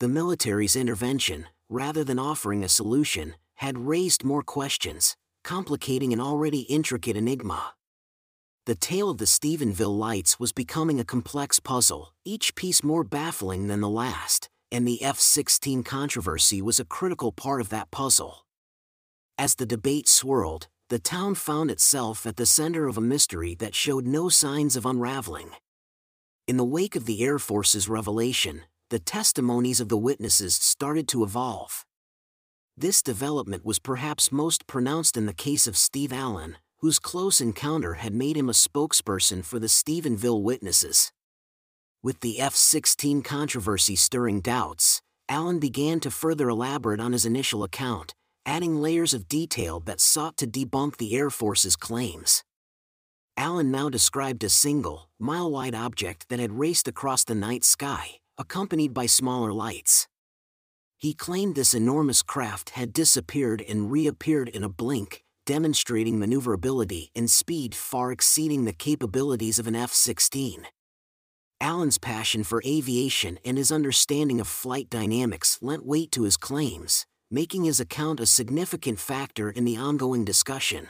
The 0.00 0.08
military's 0.08 0.76
intervention, 0.76 1.44
rather 1.68 2.04
than 2.04 2.18
offering 2.18 2.64
a 2.64 2.70
solution, 2.70 3.34
had 3.56 3.86
raised 3.86 4.24
more 4.24 4.42
questions, 4.42 5.14
complicating 5.44 6.14
an 6.14 6.22
already 6.22 6.60
intricate 6.60 7.18
enigma. 7.18 7.74
The 8.66 8.74
tale 8.74 9.10
of 9.10 9.18
the 9.18 9.26
Stephenville 9.26 9.96
Lights 9.96 10.40
was 10.40 10.50
becoming 10.50 10.98
a 10.98 11.04
complex 11.04 11.60
puzzle, 11.60 12.12
each 12.24 12.56
piece 12.56 12.82
more 12.82 13.04
baffling 13.04 13.68
than 13.68 13.80
the 13.80 13.88
last, 13.88 14.48
and 14.72 14.84
the 14.84 15.04
F 15.04 15.20
16 15.20 15.84
controversy 15.84 16.60
was 16.60 16.80
a 16.80 16.84
critical 16.84 17.30
part 17.30 17.60
of 17.60 17.68
that 17.68 17.92
puzzle. 17.92 18.44
As 19.38 19.54
the 19.54 19.66
debate 19.66 20.08
swirled, 20.08 20.66
the 20.88 20.98
town 20.98 21.36
found 21.36 21.70
itself 21.70 22.26
at 22.26 22.38
the 22.38 22.44
center 22.44 22.88
of 22.88 22.98
a 22.98 23.00
mystery 23.00 23.54
that 23.54 23.76
showed 23.76 24.04
no 24.04 24.28
signs 24.28 24.74
of 24.74 24.84
unraveling. 24.84 25.50
In 26.48 26.56
the 26.56 26.64
wake 26.64 26.96
of 26.96 27.06
the 27.06 27.22
Air 27.22 27.38
Force's 27.38 27.88
revelation, 27.88 28.62
the 28.90 28.98
testimonies 28.98 29.80
of 29.80 29.88
the 29.88 29.96
witnesses 29.96 30.56
started 30.56 31.06
to 31.06 31.22
evolve. 31.22 31.86
This 32.76 33.00
development 33.00 33.64
was 33.64 33.78
perhaps 33.78 34.32
most 34.32 34.66
pronounced 34.66 35.16
in 35.16 35.26
the 35.26 35.32
case 35.32 35.68
of 35.68 35.76
Steve 35.76 36.12
Allen, 36.12 36.56
whose 36.86 37.00
close 37.00 37.40
encounter 37.40 37.94
had 37.94 38.14
made 38.14 38.36
him 38.36 38.48
a 38.48 38.52
spokesperson 38.52 39.44
for 39.44 39.58
the 39.58 39.66
Stephenville 39.66 40.40
witnesses. 40.40 41.10
With 42.00 42.20
the 42.20 42.40
F 42.40 42.54
16 42.54 43.22
controversy 43.22 43.96
stirring 43.96 44.40
doubts, 44.40 45.02
Allen 45.28 45.58
began 45.58 45.98
to 45.98 46.12
further 46.12 46.48
elaborate 46.48 47.00
on 47.00 47.10
his 47.10 47.26
initial 47.26 47.64
account, 47.64 48.14
adding 48.46 48.76
layers 48.76 49.14
of 49.14 49.26
detail 49.26 49.80
that 49.80 50.00
sought 50.00 50.36
to 50.36 50.46
debunk 50.46 50.98
the 50.98 51.16
Air 51.16 51.28
Force's 51.28 51.74
claims. 51.74 52.44
Allen 53.36 53.72
now 53.72 53.88
described 53.88 54.44
a 54.44 54.48
single, 54.48 55.08
mile 55.18 55.50
wide 55.50 55.74
object 55.74 56.28
that 56.28 56.38
had 56.38 56.52
raced 56.52 56.86
across 56.86 57.24
the 57.24 57.34
night 57.34 57.64
sky, 57.64 58.20
accompanied 58.38 58.94
by 58.94 59.06
smaller 59.06 59.52
lights. 59.52 60.06
He 60.98 61.14
claimed 61.14 61.56
this 61.56 61.74
enormous 61.74 62.22
craft 62.22 62.70
had 62.70 62.92
disappeared 62.92 63.60
and 63.60 63.90
reappeared 63.90 64.48
in 64.48 64.62
a 64.62 64.68
blink, 64.68 65.24
demonstrating 65.46 66.18
maneuverability 66.18 67.10
and 67.14 67.30
speed 67.30 67.74
far 67.74 68.12
exceeding 68.12 68.64
the 68.64 68.72
capabilities 68.72 69.58
of 69.58 69.66
an 69.66 69.76
F 69.76 69.92
16. 69.92 70.66
Allen's 71.60 71.98
passion 71.98 72.44
for 72.44 72.60
aviation 72.66 73.38
and 73.44 73.56
his 73.56 73.72
understanding 73.72 74.40
of 74.40 74.48
flight 74.48 74.90
dynamics 74.90 75.58
lent 75.62 75.86
weight 75.86 76.10
to 76.10 76.24
his 76.24 76.36
claims, 76.36 77.06
making 77.30 77.64
his 77.64 77.80
account 77.80 78.20
a 78.20 78.26
significant 78.26 78.98
factor 78.98 79.48
in 79.48 79.64
the 79.64 79.76
ongoing 79.76 80.24
discussion. 80.24 80.88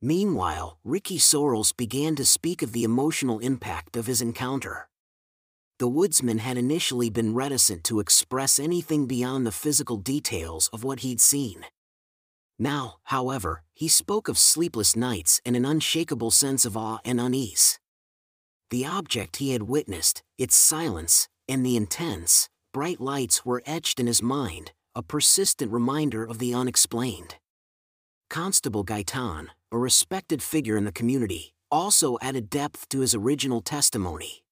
Meanwhile, 0.00 0.78
Ricky 0.84 1.18
Sorrells 1.18 1.74
began 1.74 2.14
to 2.16 2.24
speak 2.26 2.62
of 2.62 2.72
the 2.72 2.84
emotional 2.84 3.38
impact 3.38 3.96
of 3.96 4.06
his 4.06 4.20
encounter. 4.20 4.88
The 5.78 5.88
woodsman 5.88 6.38
had 6.38 6.58
initially 6.58 7.08
been 7.08 7.34
reticent 7.34 7.82
to 7.84 7.98
express 7.98 8.58
anything 8.58 9.06
beyond 9.06 9.46
the 9.46 9.52
physical 9.52 9.96
details 9.96 10.68
of 10.72 10.84
what 10.84 11.00
he'd 11.00 11.20
seen. 11.20 11.64
Now, 12.58 12.96
however, 13.04 13.62
he 13.72 13.88
spoke 13.88 14.28
of 14.28 14.38
sleepless 14.38 14.94
nights 14.94 15.40
and 15.44 15.56
an 15.56 15.64
unshakable 15.64 16.30
sense 16.30 16.64
of 16.64 16.76
awe 16.76 16.98
and 17.04 17.20
unease. 17.20 17.80
The 18.70 18.86
object 18.86 19.36
he 19.36 19.52
had 19.52 19.64
witnessed, 19.64 20.22
its 20.38 20.54
silence, 20.54 21.28
and 21.48 21.64
the 21.64 21.76
intense, 21.76 22.48
bright 22.72 23.00
lights 23.00 23.44
were 23.44 23.62
etched 23.66 24.00
in 24.00 24.06
his 24.06 24.22
mind, 24.22 24.72
a 24.94 25.02
persistent 25.02 25.72
reminder 25.72 26.24
of 26.24 26.38
the 26.38 26.54
unexplained. 26.54 27.36
Constable 28.30 28.84
Gaitan, 28.84 29.48
a 29.70 29.78
respected 29.78 30.42
figure 30.42 30.76
in 30.76 30.84
the 30.84 30.92
community, 30.92 31.54
also 31.70 32.16
added 32.22 32.48
depth 32.48 32.88
to 32.88 33.00
his 33.00 33.14
original 33.14 33.60
testimony. 33.60 34.44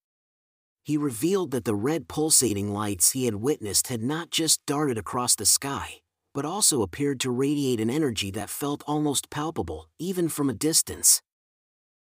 He 0.83 0.97
revealed 0.97 1.51
that 1.51 1.63
the 1.63 1.75
red 1.75 2.09
pulsating 2.09 2.73
lights 2.73 3.11
he 3.11 3.25
had 3.25 3.35
witnessed 3.35 3.87
had 3.87 4.03
not 4.03 4.29
just 4.29 4.65
darted 4.65 4.97
across 4.97 5.35
the 5.35 5.45
sky, 5.45 6.01
but 6.33 6.45
also 6.45 6.81
appeared 6.81 7.19
to 7.19 7.31
radiate 7.31 7.79
an 7.79 7.89
energy 7.89 8.31
that 8.31 8.49
felt 8.49 8.83
almost 8.87 9.29
palpable, 9.29 9.87
even 9.99 10.29
from 10.29 10.49
a 10.49 10.53
distance. 10.53 11.21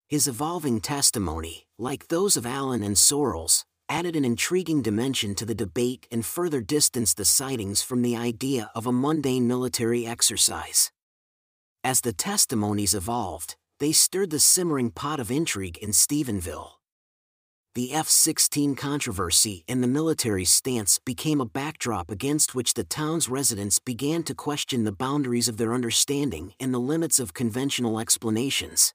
His 0.08 0.26
evolving 0.26 0.80
testimony, 0.80 1.66
like 1.78 2.08
those 2.08 2.36
of 2.36 2.46
Allen 2.46 2.82
and 2.82 2.96
Sorrells, 2.96 3.64
added 3.88 4.16
an 4.16 4.24
intriguing 4.24 4.82
dimension 4.82 5.34
to 5.34 5.44
the 5.44 5.54
debate 5.54 6.06
and 6.10 6.24
further 6.24 6.60
distanced 6.60 7.16
the 7.16 7.24
sightings 7.24 7.82
from 7.82 8.02
the 8.02 8.16
idea 8.16 8.70
of 8.74 8.86
a 8.86 8.92
mundane 8.92 9.46
military 9.46 10.06
exercise. 10.06 10.90
As 11.82 12.00
the 12.00 12.12
testimonies 12.12 12.94
evolved, 12.94 13.56
they 13.78 13.92
stirred 13.92 14.30
the 14.30 14.38
simmering 14.38 14.90
pot 14.90 15.20
of 15.20 15.30
intrigue 15.30 15.78
in 15.78 15.90
Stephenville 15.90 16.79
the 17.76 17.92
F 17.92 18.08
16 18.08 18.74
controversy 18.74 19.62
and 19.68 19.80
the 19.80 19.86
military 19.86 20.44
stance 20.44 20.98
became 21.04 21.40
a 21.40 21.46
backdrop 21.46 22.10
against 22.10 22.52
which 22.52 22.74
the 22.74 22.82
town's 22.82 23.28
residents 23.28 23.78
began 23.78 24.24
to 24.24 24.34
question 24.34 24.82
the 24.82 24.90
boundaries 24.90 25.46
of 25.46 25.56
their 25.56 25.72
understanding 25.72 26.52
and 26.58 26.74
the 26.74 26.80
limits 26.80 27.20
of 27.20 27.32
conventional 27.32 28.00
explanations. 28.00 28.92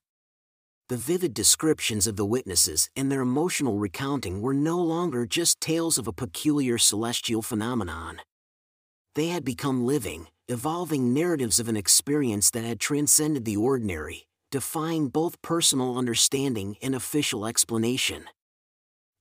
The 0.90 0.98
vivid 0.98 1.34
descriptions 1.34 2.06
of 2.06 2.18
the 2.18 2.26
witnesses 2.26 2.90
and 2.98 3.10
their 3.10 3.22
emotional 3.22 3.80
recounting 3.80 4.42
were 4.42 4.54
no 4.54 4.78
longer 4.78 5.26
just 5.26 5.62
tales 5.62 5.98
of 5.98 6.06
a 6.06 6.14
peculiar 6.14 6.78
celestial 6.78 7.42
phenomenon. 7.42 8.20
They 9.16 9.28
had 9.28 9.46
become 9.46 9.86
living, 9.86 10.28
evolving 10.50 11.14
narratives 11.14 11.62
of 11.62 11.70
an 11.70 11.78
experience 11.78 12.52
that 12.52 12.66
had 12.66 12.82
transcended 12.82 13.46
the 13.46 13.56
ordinary, 13.56 14.28
defying 14.52 15.08
both 15.08 15.42
personal 15.42 15.98
understanding 15.98 16.76
and 16.82 16.94
official 16.94 17.46
explanation 17.46 18.26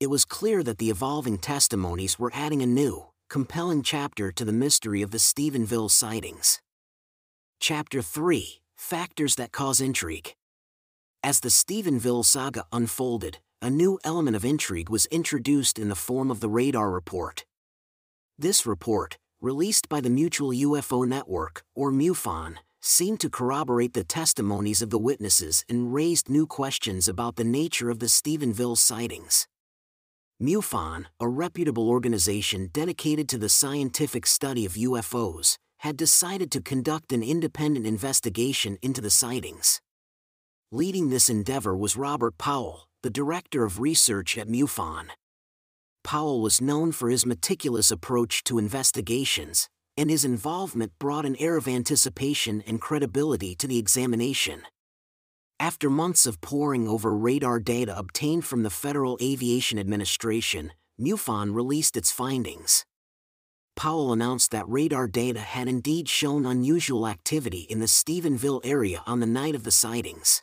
it 0.05 0.11
was 0.11 0.27
clear 0.27 0.63
that 0.63 0.77
the 0.77 0.91
evolving 0.91 1.39
testimonies 1.39 2.19
were 2.19 2.31
adding 2.35 2.61
a 2.61 2.67
new, 2.67 3.07
compelling 3.31 3.83
chapter 3.83 4.31
to 4.31 4.45
the 4.45 4.53
mystery 4.53 5.01
of 5.01 5.13
the 5.13 5.19
Stephenville 5.19 5.91
sightings. 5.91 6.61
Chapter 7.59 8.03
3 8.03 8.61
Factors 8.77 9.37
that 9.37 9.51
Cause 9.51 9.81
Intrigue. 9.81 10.35
As 11.23 11.41
the 11.41 11.49
Stephenville 11.49 12.23
saga 12.23 12.67
unfolded, 12.71 13.39
a 13.63 13.71
new 13.71 13.99
element 14.05 14.37
of 14.37 14.45
intrigue 14.45 14.91
was 14.91 15.07
introduced 15.07 15.79
in 15.79 15.89
the 15.89 15.95
form 15.95 16.31
of 16.31 16.41
the 16.41 16.51
radar 16.51 16.91
report. 16.91 17.47
This 18.39 18.67
report, 18.67 19.17
released 19.41 19.89
by 19.89 20.03
the 20.03 20.11
Mutual 20.11 20.51
UFO 20.51 21.09
Network, 21.09 21.63
or 21.75 21.91
MUFON, 21.91 22.57
seemed 22.83 23.21
to 23.21 23.31
corroborate 23.31 23.95
the 23.95 24.05
testimonies 24.05 24.83
of 24.83 24.91
the 24.91 24.99
witnesses 24.99 25.65
and 25.67 25.95
raised 25.95 26.29
new 26.29 26.47
questions 26.47 27.09
about 27.09 27.37
the 27.37 27.45
nature 27.45 27.89
of 27.89 28.01
the 28.01 28.11
Stephenville 28.21 28.77
sightings. 28.77 29.49
MUFON, 30.41 31.07
a 31.21 31.29
reputable 31.29 31.89
organization 31.89 32.69
dedicated 32.73 33.29
to 33.29 33.39
the 33.39 33.49
scientific 33.49 34.27
study 34.27 34.67
of 34.67 34.73
UFOs, 34.73 35.59
had 35.79 35.97
decided 35.97 36.51
to 36.51 36.61
conduct 36.61 37.13
an 37.13 37.23
independent 37.23 37.87
investigation 37.87 38.77
into 38.83 39.01
the 39.01 39.11
sightings. 39.11 39.81
Leading 40.73 41.11
this 41.11 41.31
endeavor 41.31 41.77
was 41.77 41.97
Robert 41.97 42.37
Powell, 42.37 42.89
the 43.05 43.11
director 43.11 43.65
of 43.65 43.79
research 43.79 44.37
at 44.37 44.49
MUFON. 44.49 45.11
Powell 46.03 46.43
was 46.43 46.61
known 46.61 46.91
for 46.91 47.11
his 47.11 47.25
meticulous 47.25 47.93
approach 47.93 48.43
to 48.45 48.59
investigations, 48.59 49.69
and 49.97 50.11
his 50.11 50.25
involvement 50.25 50.99
brought 50.99 51.25
an 51.25 51.37
air 51.37 51.57
of 51.57 51.69
anticipation 51.69 52.61
and 52.67 52.81
credibility 52.81 53.55
to 53.55 53.69
the 53.69 53.79
examination. 53.79 54.63
After 55.61 55.89
months 55.89 56.27
of 56.27 56.41
poring 56.41 56.89
over 56.89 57.17
radar 57.17 57.61
data 57.61 57.97
obtained 57.97 58.45
from 58.45 58.65
the 58.65 58.71
Federal 58.71 59.17
Aviation 59.23 59.79
Administration, 59.79 60.73
MUFON 61.01 61.55
released 61.55 61.97
its 61.97 62.11
findings. 62.11 62.85
Powell 63.77 64.13
announced 64.13 64.51
that 64.51 64.69
radar 64.69 65.07
data 65.07 65.41
had 65.41 65.69
indeed 65.69 66.09
shown 66.09 66.45
unusual 66.45 67.07
activity 67.07 67.67
in 67.71 67.81
the 67.81 67.87
Stephenville 67.87 68.61
area 68.65 69.03
on 69.07 69.21
the 69.21 69.27
night 69.27 69.55
of 69.55 69.65
the 69.65 69.71
sightings. 69.71 70.43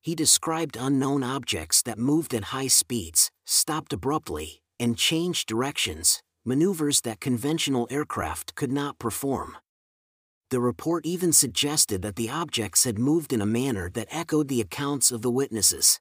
He 0.00 0.14
described 0.14 0.76
unknown 0.78 1.22
objects 1.22 1.82
that 1.82 1.98
moved 1.98 2.34
at 2.34 2.44
high 2.44 2.68
speeds, 2.68 3.30
stopped 3.44 3.92
abruptly, 3.92 4.62
and 4.80 4.96
changed 4.96 5.48
directions, 5.48 6.22
maneuvers 6.44 7.02
that 7.02 7.20
conventional 7.20 7.86
aircraft 7.90 8.54
could 8.54 8.72
not 8.72 8.98
perform. 8.98 9.56
The 10.52 10.60
report 10.60 11.06
even 11.06 11.32
suggested 11.32 12.02
that 12.02 12.16
the 12.16 12.28
objects 12.28 12.84
had 12.84 12.98
moved 12.98 13.32
in 13.32 13.40
a 13.40 13.46
manner 13.46 13.88
that 13.94 14.08
echoed 14.10 14.48
the 14.48 14.60
accounts 14.60 15.10
of 15.10 15.22
the 15.22 15.30
witnesses. 15.30 15.98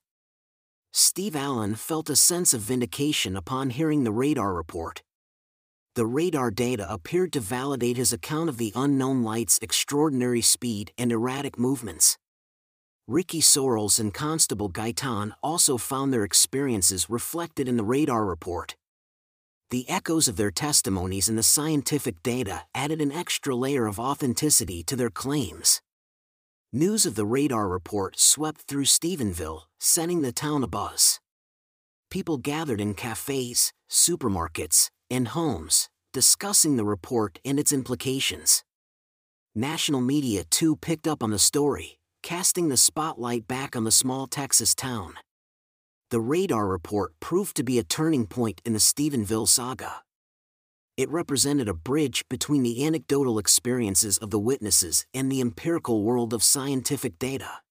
Steve 0.91 1.37
Allen 1.37 1.75
felt 1.75 2.09
a 2.09 2.17
sense 2.17 2.53
of 2.53 2.59
vindication 2.59 3.37
upon 3.37 3.69
hearing 3.69 4.03
the 4.03 4.11
radar 4.11 4.53
report. 4.53 5.03
The 5.95 6.05
radar 6.05 6.51
data 6.51 6.85
appeared 6.91 7.31
to 7.31 7.39
validate 7.39 7.95
his 7.95 8.11
account 8.11 8.49
of 8.49 8.57
the 8.57 8.73
unknown 8.75 9.23
light's 9.23 9.57
extraordinary 9.61 10.41
speed 10.41 10.91
and 10.97 11.13
erratic 11.13 11.57
movements. 11.57 12.17
Ricky 13.07 13.39
Sorrells 13.39 14.01
and 14.01 14.13
Constable 14.13 14.69
Gaitan 14.69 15.31
also 15.41 15.77
found 15.77 16.11
their 16.11 16.25
experiences 16.25 17.09
reflected 17.09 17.69
in 17.69 17.77
the 17.77 17.85
radar 17.85 18.25
report. 18.25 18.75
The 19.71 19.89
echoes 19.89 20.27
of 20.27 20.35
their 20.35 20.51
testimonies 20.51 21.29
and 21.29 21.37
the 21.37 21.43
scientific 21.43 22.21
data 22.23 22.63
added 22.75 23.01
an 23.01 23.13
extra 23.13 23.55
layer 23.55 23.85
of 23.85 24.01
authenticity 24.01 24.83
to 24.83 24.97
their 24.97 25.09
claims. 25.09 25.81
News 26.73 27.05
of 27.05 27.15
the 27.15 27.25
radar 27.25 27.69
report 27.69 28.19
swept 28.19 28.63
through 28.63 28.83
Stephenville, 28.83 29.61
setting 29.79 30.23
the 30.23 30.33
town 30.33 30.61
abuzz. 30.61 31.19
People 32.09 32.37
gathered 32.37 32.81
in 32.81 32.93
cafes, 32.95 33.71
supermarkets, 33.89 34.89
and 35.09 35.29
homes, 35.29 35.87
discussing 36.11 36.75
the 36.75 36.83
report 36.83 37.39
and 37.45 37.57
its 37.57 37.71
implications. 37.71 38.65
National 39.55 40.01
media 40.01 40.43
too 40.43 40.75
picked 40.75 41.07
up 41.07 41.23
on 41.23 41.31
the 41.31 41.39
story, 41.39 41.97
casting 42.21 42.67
the 42.67 42.75
spotlight 42.75 43.47
back 43.47 43.77
on 43.77 43.85
the 43.85 43.91
small 43.91 44.27
Texas 44.27 44.75
town. 44.75 45.13
The 46.11 46.19
radar 46.19 46.67
report 46.67 47.13
proved 47.21 47.55
to 47.55 47.63
be 47.63 47.79
a 47.79 47.85
turning 47.85 48.27
point 48.27 48.61
in 48.65 48.73
the 48.73 48.79
Stephenville 48.79 49.47
saga. 49.47 50.03
It 50.97 51.09
represented 51.09 51.69
a 51.69 51.73
bridge 51.73 52.25
between 52.27 52.63
the 52.63 52.85
anecdotal 52.85 53.39
experiences 53.39 54.17
of 54.17 54.29
the 54.29 54.37
witnesses 54.37 55.05
and 55.13 55.31
the 55.31 55.39
empirical 55.39 56.03
world 56.03 56.33
of 56.33 56.43
scientific 56.43 57.17
data. 57.17 57.61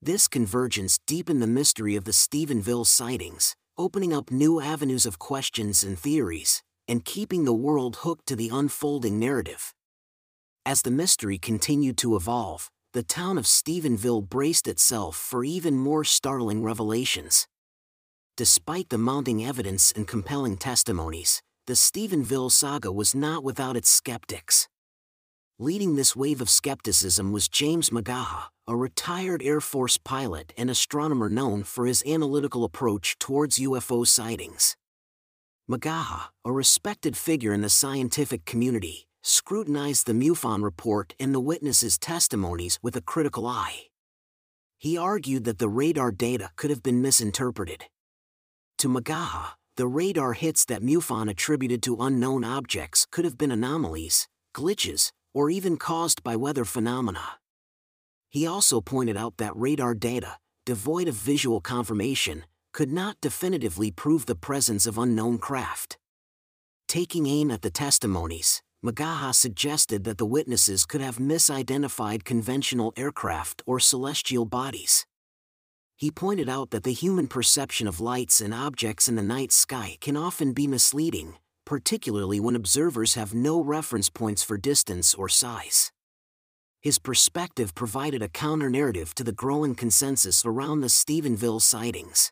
This 0.00 0.28
convergence 0.28 1.00
deepened 1.04 1.42
the 1.42 1.48
mystery 1.48 1.96
of 1.96 2.04
the 2.04 2.12
Stephenville 2.12 2.86
sightings, 2.86 3.56
opening 3.76 4.12
up 4.12 4.30
new 4.30 4.60
avenues 4.60 5.04
of 5.04 5.18
questions 5.18 5.82
and 5.82 5.98
theories, 5.98 6.62
and 6.86 7.04
keeping 7.04 7.44
the 7.44 7.52
world 7.52 7.96
hooked 8.02 8.26
to 8.26 8.36
the 8.36 8.50
unfolding 8.50 9.18
narrative. 9.18 9.74
As 10.64 10.82
the 10.82 10.92
mystery 10.92 11.38
continued 11.38 11.98
to 11.98 12.14
evolve, 12.14 12.70
the 12.94 13.02
town 13.02 13.36
of 13.36 13.44
Stephenville 13.44 14.26
braced 14.26 14.66
itself 14.66 15.14
for 15.14 15.44
even 15.44 15.76
more 15.76 16.04
startling 16.04 16.62
revelations. 16.62 17.46
Despite 18.36 18.88
the 18.88 18.96
mounting 18.96 19.44
evidence 19.44 19.92
and 19.92 20.08
compelling 20.08 20.56
testimonies, 20.56 21.42
the 21.66 21.74
Stephenville 21.74 22.50
saga 22.50 22.90
was 22.90 23.14
not 23.14 23.44
without 23.44 23.76
its 23.76 23.90
skeptics. 23.90 24.68
Leading 25.58 25.96
this 25.96 26.16
wave 26.16 26.40
of 26.40 26.48
skepticism 26.48 27.32
was 27.32 27.48
James 27.48 27.90
McGaha, 27.90 28.44
a 28.66 28.76
retired 28.76 29.42
Air 29.42 29.60
Force 29.60 29.98
pilot 29.98 30.54
and 30.56 30.70
astronomer 30.70 31.28
known 31.28 31.64
for 31.64 31.84
his 31.84 32.02
analytical 32.06 32.64
approach 32.64 33.18
towards 33.18 33.58
UFO 33.58 34.06
sightings. 34.06 34.76
McGaha, 35.68 36.28
a 36.44 36.52
respected 36.52 37.16
figure 37.16 37.52
in 37.52 37.60
the 37.60 37.68
scientific 37.68 38.46
community, 38.46 39.07
scrutinized 39.22 40.06
the 40.06 40.12
MUFON 40.12 40.62
report 40.62 41.14
and 41.18 41.34
the 41.34 41.40
witnesses' 41.40 41.98
testimonies 41.98 42.78
with 42.82 42.96
a 42.96 43.02
critical 43.02 43.46
eye. 43.46 43.84
He 44.78 44.96
argued 44.96 45.44
that 45.44 45.58
the 45.58 45.68
radar 45.68 46.12
data 46.12 46.50
could 46.56 46.70
have 46.70 46.82
been 46.82 47.02
misinterpreted. 47.02 47.84
To 48.78 48.88
McGaha, 48.88 49.54
the 49.76 49.88
radar 49.88 50.32
hits 50.32 50.64
that 50.66 50.82
MUFON 50.82 51.28
attributed 51.30 51.82
to 51.84 51.96
unknown 52.00 52.44
objects 52.44 53.06
could 53.10 53.24
have 53.24 53.36
been 53.36 53.50
anomalies, 53.50 54.28
glitches, 54.54 55.12
or 55.34 55.50
even 55.50 55.76
caused 55.76 56.22
by 56.22 56.36
weather 56.36 56.64
phenomena. 56.64 57.38
He 58.28 58.46
also 58.46 58.80
pointed 58.80 59.16
out 59.16 59.36
that 59.38 59.56
radar 59.56 59.94
data, 59.94 60.38
devoid 60.66 61.08
of 61.08 61.14
visual 61.14 61.60
confirmation, 61.60 62.44
could 62.72 62.92
not 62.92 63.20
definitively 63.20 63.90
prove 63.90 64.26
the 64.26 64.34
presence 64.34 64.86
of 64.86 64.98
unknown 64.98 65.38
craft. 65.38 65.98
Taking 66.86 67.26
aim 67.26 67.50
at 67.50 67.62
the 67.62 67.70
testimonies, 67.70 68.62
McGaha 68.84 69.34
suggested 69.34 70.04
that 70.04 70.18
the 70.18 70.26
witnesses 70.26 70.86
could 70.86 71.00
have 71.00 71.16
misidentified 71.16 72.22
conventional 72.22 72.92
aircraft 72.96 73.60
or 73.66 73.80
celestial 73.80 74.44
bodies. 74.44 75.04
He 75.96 76.12
pointed 76.12 76.48
out 76.48 76.70
that 76.70 76.84
the 76.84 76.92
human 76.92 77.26
perception 77.26 77.88
of 77.88 78.00
lights 78.00 78.40
and 78.40 78.54
objects 78.54 79.08
in 79.08 79.16
the 79.16 79.22
night 79.22 79.50
sky 79.50 79.96
can 80.00 80.16
often 80.16 80.52
be 80.52 80.68
misleading, 80.68 81.34
particularly 81.66 82.38
when 82.38 82.54
observers 82.54 83.14
have 83.14 83.34
no 83.34 83.60
reference 83.60 84.08
points 84.08 84.44
for 84.44 84.56
distance 84.56 85.12
or 85.12 85.28
size. 85.28 85.90
His 86.80 87.00
perspective 87.00 87.74
provided 87.74 88.22
a 88.22 88.28
counter 88.28 88.70
narrative 88.70 89.12
to 89.16 89.24
the 89.24 89.32
growing 89.32 89.74
consensus 89.74 90.44
around 90.46 90.82
the 90.82 90.86
Stephenville 90.86 91.60
sightings. 91.60 92.30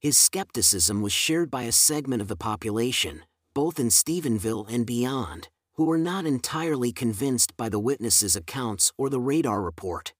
His 0.00 0.18
skepticism 0.18 1.00
was 1.00 1.14
shared 1.14 1.50
by 1.50 1.62
a 1.62 1.72
segment 1.72 2.20
of 2.20 2.28
the 2.28 2.36
population, 2.36 3.22
both 3.56 3.80
in 3.80 3.88
Stephenville 3.88 4.66
and 4.70 4.84
beyond, 4.84 5.48
who 5.76 5.86
were 5.86 5.96
not 5.96 6.26
entirely 6.26 6.92
convinced 6.92 7.56
by 7.56 7.70
the 7.70 7.78
witnesses' 7.78 8.36
accounts 8.36 8.92
or 8.98 9.08
the 9.08 9.18
radar 9.18 9.62
report. 9.62 10.12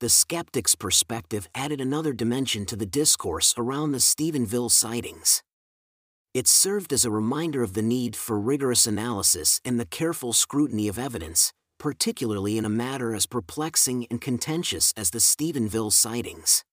The 0.00 0.08
skeptic's 0.08 0.74
perspective 0.74 1.48
added 1.54 1.80
another 1.80 2.12
dimension 2.12 2.66
to 2.66 2.74
the 2.74 2.86
discourse 2.86 3.54
around 3.56 3.92
the 3.92 3.98
Stephenville 3.98 4.72
sightings. 4.72 5.44
It 6.34 6.48
served 6.48 6.92
as 6.92 7.04
a 7.04 7.10
reminder 7.12 7.62
of 7.62 7.74
the 7.74 7.82
need 7.82 8.16
for 8.16 8.40
rigorous 8.40 8.84
analysis 8.84 9.60
and 9.64 9.78
the 9.78 9.86
careful 9.86 10.32
scrutiny 10.32 10.88
of 10.88 10.98
evidence, 10.98 11.52
particularly 11.78 12.58
in 12.58 12.64
a 12.64 12.68
matter 12.84 13.14
as 13.14 13.26
perplexing 13.26 14.08
and 14.10 14.20
contentious 14.20 14.92
as 14.96 15.10
the 15.10 15.20
Stephenville 15.20 15.92
sightings. 15.92 16.64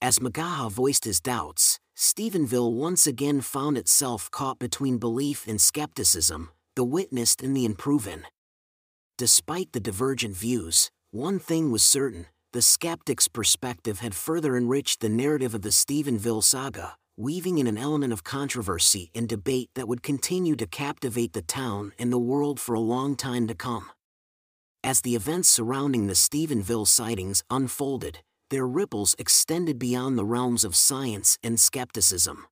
As 0.00 0.20
McGaha 0.20 0.70
voiced 0.70 1.04
his 1.04 1.20
doubts, 1.20 1.80
Stephenville 1.96 2.74
once 2.74 3.06
again 3.06 3.40
found 3.40 3.78
itself 3.78 4.30
caught 4.30 4.58
between 4.58 4.98
belief 4.98 5.48
and 5.48 5.58
skepticism, 5.58 6.50
the 6.74 6.84
witnessed 6.84 7.42
and 7.42 7.56
the 7.56 7.64
unproven. 7.64 8.26
Despite 9.16 9.72
the 9.72 9.80
divergent 9.80 10.36
views, 10.36 10.90
one 11.10 11.38
thing 11.38 11.70
was 11.70 11.82
certain 11.82 12.26
the 12.52 12.60
skeptic's 12.60 13.28
perspective 13.28 14.00
had 14.00 14.14
further 14.14 14.58
enriched 14.58 15.00
the 15.00 15.08
narrative 15.08 15.54
of 15.54 15.62
the 15.62 15.70
Stephenville 15.70 16.42
saga, 16.42 16.96
weaving 17.16 17.56
in 17.56 17.66
an 17.66 17.78
element 17.78 18.12
of 18.12 18.24
controversy 18.24 19.10
and 19.14 19.26
debate 19.26 19.70
that 19.74 19.88
would 19.88 20.02
continue 20.02 20.54
to 20.56 20.66
captivate 20.66 21.32
the 21.32 21.42
town 21.42 21.92
and 21.98 22.12
the 22.12 22.18
world 22.18 22.60
for 22.60 22.74
a 22.74 22.80
long 22.80 23.16
time 23.16 23.46
to 23.46 23.54
come. 23.54 23.90
As 24.84 25.00
the 25.00 25.14
events 25.14 25.48
surrounding 25.48 26.06
the 26.06 26.14
Stephenville 26.14 26.86
sightings 26.86 27.42
unfolded, 27.50 28.20
their 28.50 28.66
ripples 28.66 29.14
extended 29.18 29.78
beyond 29.78 30.16
the 30.16 30.24
realms 30.24 30.64
of 30.64 30.76
science 30.76 31.38
and 31.42 31.58
skepticism. 31.58 32.46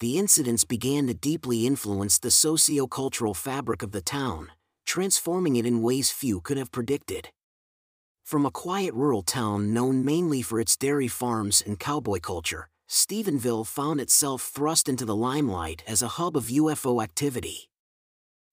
The 0.00 0.18
incidents 0.18 0.64
began 0.64 1.06
to 1.06 1.14
deeply 1.14 1.66
influence 1.66 2.18
the 2.18 2.30
socio-cultural 2.30 3.34
fabric 3.34 3.82
of 3.82 3.92
the 3.92 4.02
town, 4.02 4.52
transforming 4.84 5.56
it 5.56 5.64
in 5.64 5.82
ways 5.82 6.10
few 6.10 6.40
could 6.40 6.58
have 6.58 6.70
predicted. 6.70 7.30
From 8.24 8.44
a 8.44 8.50
quiet 8.50 8.92
rural 8.94 9.22
town 9.22 9.72
known 9.72 10.04
mainly 10.04 10.42
for 10.42 10.60
its 10.60 10.76
dairy 10.76 11.08
farms 11.08 11.62
and 11.64 11.78
cowboy 11.78 12.20
culture, 12.20 12.68
Stephenville 12.88 13.66
found 13.66 14.00
itself 14.00 14.42
thrust 14.42 14.88
into 14.88 15.04
the 15.04 15.16
limelight 15.16 15.82
as 15.86 16.02
a 16.02 16.08
hub 16.08 16.36
of 16.36 16.48
UFO 16.48 17.02
activity. 17.02 17.68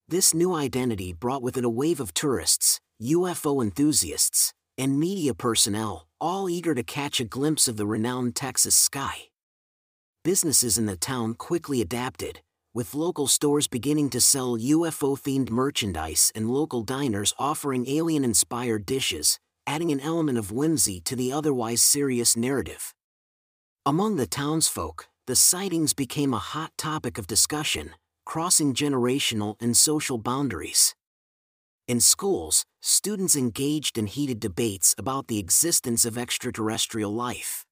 This 0.07 0.33
new 0.33 0.53
identity 0.53 1.11
brought 1.13 1.41
with 1.41 1.57
it 1.57 1.65
a 1.65 1.69
wave 1.69 1.99
of 1.99 2.13
tourists, 2.13 2.79
UFO 3.01 3.63
enthusiasts, 3.63 4.53
and 4.77 4.99
media 4.99 5.33
personnel, 5.33 6.07
all 6.19 6.49
eager 6.49 6.73
to 6.73 6.83
catch 6.83 7.19
a 7.19 7.25
glimpse 7.25 7.67
of 7.67 7.77
the 7.77 7.85
renowned 7.85 8.35
Texas 8.35 8.75
sky. 8.75 9.29
Businesses 10.23 10.77
in 10.77 10.85
the 10.85 10.95
town 10.95 11.33
quickly 11.33 11.81
adapted, 11.81 12.41
with 12.73 12.95
local 12.95 13.27
stores 13.27 13.67
beginning 13.67 14.09
to 14.09 14.21
sell 14.21 14.57
UFO 14.57 15.19
themed 15.19 15.49
merchandise 15.49 16.31
and 16.33 16.49
local 16.49 16.81
diners 16.81 17.33
offering 17.37 17.87
alien 17.87 18.23
inspired 18.23 18.85
dishes, 18.85 19.37
adding 19.67 19.91
an 19.91 19.99
element 19.99 20.37
of 20.37 20.51
whimsy 20.51 20.99
to 21.01 21.15
the 21.15 21.31
otherwise 21.31 21.81
serious 21.81 22.35
narrative. 22.35 22.93
Among 23.85 24.15
the 24.15 24.25
townsfolk, 24.25 25.07
the 25.27 25.35
sightings 25.35 25.93
became 25.93 26.33
a 26.33 26.39
hot 26.39 26.71
topic 26.77 27.17
of 27.17 27.27
discussion, 27.27 27.91
crossing 28.25 28.73
generational 28.73 29.55
and 29.61 29.75
social 29.75 30.17
boundaries. 30.17 30.95
In 31.93 31.99
schools, 31.99 32.65
students 32.81 33.35
engaged 33.35 33.99
in 33.99 34.07
heated 34.07 34.39
debates 34.39 34.95
about 34.97 35.27
the 35.27 35.37
existence 35.37 36.05
of 36.05 36.17
extraterrestrial 36.17 37.13
life. 37.13 37.67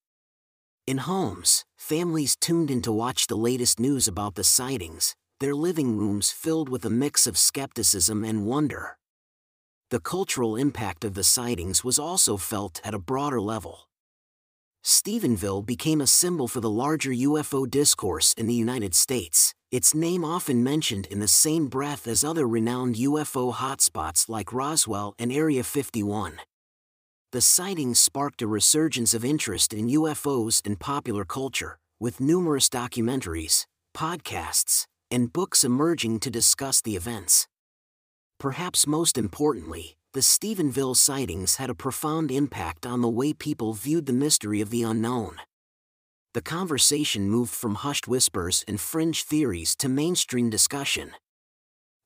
In 0.85 0.99
homes, 0.99 1.65
families 1.75 2.35
tuned 2.35 2.69
in 2.69 2.83
to 2.83 2.91
watch 2.91 3.25
the 3.25 3.35
latest 3.35 3.79
news 3.79 4.07
about 4.07 4.35
the 4.35 4.43
sightings, 4.43 5.15
their 5.39 5.55
living 5.55 5.97
rooms 5.97 6.29
filled 6.29 6.69
with 6.69 6.85
a 6.85 6.89
mix 6.91 7.25
of 7.25 7.35
skepticism 7.35 8.23
and 8.23 8.45
wonder. 8.45 8.99
The 9.89 9.99
cultural 9.99 10.55
impact 10.55 11.03
of 11.03 11.15
the 11.15 11.23
sightings 11.23 11.83
was 11.83 11.97
also 11.97 12.37
felt 12.37 12.79
at 12.83 12.93
a 12.93 12.99
broader 12.99 13.41
level. 13.41 13.87
Stephenville 14.83 15.63
became 15.63 16.01
a 16.01 16.07
symbol 16.07 16.47
for 16.47 16.59
the 16.59 16.69
larger 16.69 17.11
UFO 17.11 17.69
discourse 17.69 18.33
in 18.33 18.47
the 18.47 18.53
United 18.53 18.95
States, 18.95 19.53
its 19.69 19.93
name 19.93 20.25
often 20.25 20.63
mentioned 20.63 21.05
in 21.07 21.19
the 21.19 21.27
same 21.27 21.67
breath 21.67 22.07
as 22.07 22.23
other 22.23 22.47
renowned 22.47 22.95
UFO 22.95 23.53
hotspots 23.53 24.27
like 24.27 24.51
Roswell 24.51 25.13
and 25.19 25.31
Area 25.31 25.63
51. 25.63 26.39
The 27.31 27.41
sightings 27.41 27.99
sparked 27.99 28.41
a 28.41 28.47
resurgence 28.47 29.13
of 29.13 29.23
interest 29.23 29.71
in 29.71 29.87
UFOs 29.87 30.65
in 30.65 30.75
popular 30.75 31.25
culture, 31.25 31.77
with 31.99 32.19
numerous 32.19 32.67
documentaries, 32.67 33.65
podcasts, 33.95 34.85
and 35.11 35.31
books 35.31 35.63
emerging 35.63 36.19
to 36.21 36.31
discuss 36.31 36.81
the 36.81 36.95
events. 36.95 37.47
Perhaps 38.39 38.87
most 38.87 39.17
importantly, 39.17 39.95
the 40.13 40.19
Stephenville 40.19 40.95
sightings 40.95 41.55
had 41.55 41.69
a 41.69 41.75
profound 41.75 42.31
impact 42.31 42.85
on 42.85 43.01
the 43.01 43.09
way 43.09 43.31
people 43.31 43.73
viewed 43.73 44.07
the 44.07 44.13
mystery 44.13 44.59
of 44.59 44.69
the 44.69 44.83
unknown. 44.83 45.37
The 46.33 46.41
conversation 46.41 47.29
moved 47.29 47.53
from 47.53 47.75
hushed 47.75 48.09
whispers 48.09 48.65
and 48.67 48.77
fringe 48.77 49.23
theories 49.23 49.73
to 49.77 49.87
mainstream 49.87 50.49
discussion. 50.49 51.11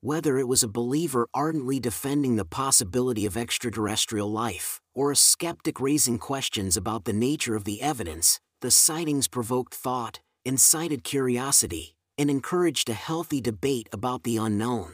Whether 0.02 0.38
it 0.38 0.48
was 0.48 0.62
a 0.62 0.68
believer 0.68 1.28
ardently 1.34 1.80
defending 1.80 2.36
the 2.36 2.46
possibility 2.46 3.26
of 3.26 3.36
extraterrestrial 3.36 4.32
life, 4.32 4.80
or 4.94 5.12
a 5.12 5.16
skeptic 5.16 5.80
raising 5.80 6.20
questions 6.20 6.78
about 6.78 7.06
the 7.06 7.14
nature 7.14 7.56
of 7.56 7.64
the 7.64 7.82
evidence, 7.82 8.40
the 8.62 8.70
sightings 8.70 9.28
provoked 9.28 9.74
thought, 9.74 10.20
incited 10.44 11.04
curiosity, 11.04 11.96
and 12.20 12.30
encouraged 12.30 12.88
a 12.88 12.94
healthy 12.94 13.42
debate 13.42 13.90
about 13.92 14.22
the 14.24 14.38
unknown. 14.38 14.94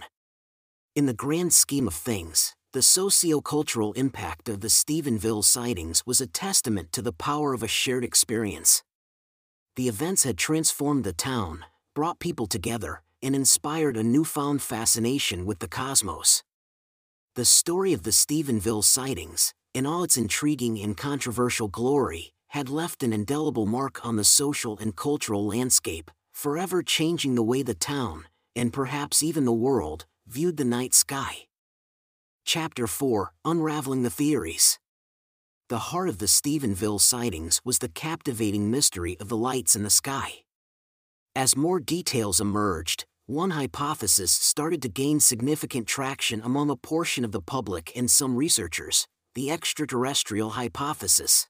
In 0.96 1.08
the 1.08 1.14
grand 1.14 1.52
scheme 1.52 1.88
of 1.88 1.94
things, 1.94 2.54
the 2.74 2.82
socio-cultural 2.82 3.92
impact 3.94 4.48
of 4.48 4.62
the 4.62 4.70
Stephenville 4.70 5.44
sightings 5.44 6.06
was 6.06 6.22
a 6.22 6.28
testament 6.28 6.94
to 6.94 7.02
the 7.02 7.12
power 7.12 7.54
of 7.54 7.64
a 7.64 7.68
shared 7.68 8.06
experience. 8.06 8.82
The 9.76 9.90
events 9.90 10.24
had 10.24 10.38
transformed 10.38 11.04
the 11.04 11.12
town, 11.12 11.66
brought 11.94 12.20
people 12.20 12.48
together, 12.48 13.02
and 13.22 13.36
inspired 13.36 13.98
a 13.98 14.04
newfound 14.04 14.62
fascination 14.62 15.46
with 15.46 15.60
the 15.60 15.68
cosmos. 15.68 16.44
The 17.36 17.44
story 17.44 17.92
of 17.92 18.04
the 18.04 18.12
Stephenville 18.12 18.86
sightings, 18.86 19.54
in 19.74 19.86
all 19.86 20.04
its 20.04 20.16
intriguing 20.16 20.80
and 20.80 20.96
controversial 20.96 21.68
glory, 21.68 22.32
had 22.50 22.70
left 22.70 23.04
an 23.04 23.12
indelible 23.12 23.66
mark 23.66 24.06
on 24.06 24.16
the 24.16 24.24
social 24.24 24.78
and 24.80 24.96
cultural 24.96 25.46
landscape, 25.46 26.10
forever 26.32 26.82
changing 26.82 27.36
the 27.36 27.44
way 27.44 27.64
the 27.64 27.74
town, 27.74 28.26
and 28.56 28.72
perhaps 28.72 29.22
even 29.22 29.44
the 29.44 29.52
world, 29.52 30.06
viewed 30.26 30.56
the 30.56 30.66
night 30.66 30.94
sky. 30.94 31.48
Chapter 32.46 32.88
4 32.88 33.32
Unraveling 33.46 34.04
the 34.04 34.10
Theories 34.10 34.80
The 35.70 35.78
heart 35.78 36.10
of 36.10 36.18
the 36.18 36.26
Stephenville 36.26 37.00
sightings 37.00 37.62
was 37.64 37.80
the 37.80 37.88
captivating 37.88 38.70
mystery 38.70 39.16
of 39.20 39.30
the 39.30 39.38
lights 39.38 39.76
in 39.76 39.84
the 39.84 39.90
sky. 39.90 40.44
As 41.36 41.56
more 41.56 41.80
details 41.80 42.42
emerged, 42.42 43.06
one 43.26 43.52
hypothesis 43.52 44.32
started 44.32 44.82
to 44.82 44.90
gain 44.90 45.20
significant 45.20 45.88
traction 45.88 46.42
among 46.42 46.70
a 46.70 46.76
portion 46.76 47.24
of 47.24 47.32
the 47.32 47.42
public 47.42 47.94
and 47.96 48.10
some 48.12 48.36
researchers 48.36 49.08
the 49.34 49.50
extraterrestrial 49.50 50.52
hypothesis. 50.52 51.48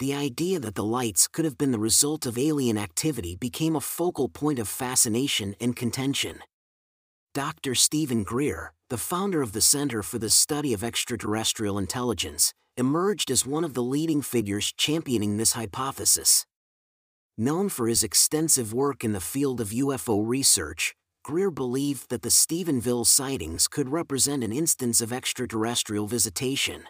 The 0.00 0.14
idea 0.14 0.58
that 0.58 0.74
the 0.74 0.82
lights 0.82 1.28
could 1.28 1.44
have 1.44 1.58
been 1.58 1.70
the 1.70 1.78
result 1.78 2.26
of 2.26 2.36
alien 2.36 2.78
activity 2.78 3.36
became 3.36 3.76
a 3.76 3.80
focal 3.80 4.28
point 4.28 4.58
of 4.58 4.66
fascination 4.66 5.54
and 5.60 5.76
contention. 5.76 6.40
Dr. 7.32 7.76
Steven 7.76 8.24
Greer, 8.24 8.72
the 8.90 8.98
founder 8.98 9.40
of 9.40 9.52
the 9.52 9.60
Center 9.60 10.02
for 10.02 10.18
the 10.18 10.28
Study 10.28 10.74
of 10.74 10.82
Extraterrestrial 10.82 11.78
Intelligence, 11.78 12.52
emerged 12.76 13.30
as 13.30 13.46
one 13.46 13.62
of 13.62 13.74
the 13.74 13.84
leading 13.84 14.20
figures 14.20 14.72
championing 14.76 15.36
this 15.36 15.52
hypothesis. 15.52 16.44
Known 17.38 17.68
for 17.68 17.86
his 17.86 18.02
extensive 18.02 18.74
work 18.74 19.04
in 19.04 19.12
the 19.12 19.20
field 19.20 19.60
of 19.60 19.68
UFO 19.68 20.26
research, 20.26 20.96
Greer 21.22 21.52
believed 21.52 22.10
that 22.10 22.22
the 22.22 22.30
Stephenville 22.30 23.06
sightings 23.06 23.68
could 23.68 23.90
represent 23.90 24.42
an 24.42 24.52
instance 24.52 25.00
of 25.00 25.12
extraterrestrial 25.12 26.08
visitation. 26.08 26.82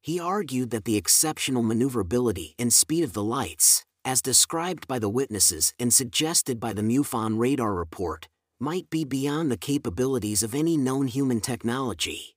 He 0.00 0.18
argued 0.18 0.70
that 0.70 0.86
the 0.86 0.96
exceptional 0.96 1.62
maneuverability 1.62 2.54
and 2.58 2.72
speed 2.72 3.04
of 3.04 3.12
the 3.12 3.22
lights, 3.22 3.84
as 4.02 4.22
described 4.22 4.88
by 4.88 4.98
the 4.98 5.10
witnesses 5.10 5.74
and 5.78 5.92
suggested 5.92 6.58
by 6.58 6.72
the 6.72 6.82
MUFON 6.82 7.38
radar 7.38 7.74
report, 7.74 8.28
might 8.62 8.88
be 8.90 9.02
beyond 9.02 9.50
the 9.50 9.56
capabilities 9.56 10.44
of 10.44 10.54
any 10.54 10.76
known 10.76 11.08
human 11.08 11.40
technology. 11.40 12.36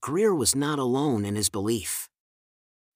Greer 0.00 0.34
was 0.34 0.56
not 0.56 0.78
alone 0.78 1.26
in 1.26 1.36
his 1.36 1.50
belief. 1.50 2.08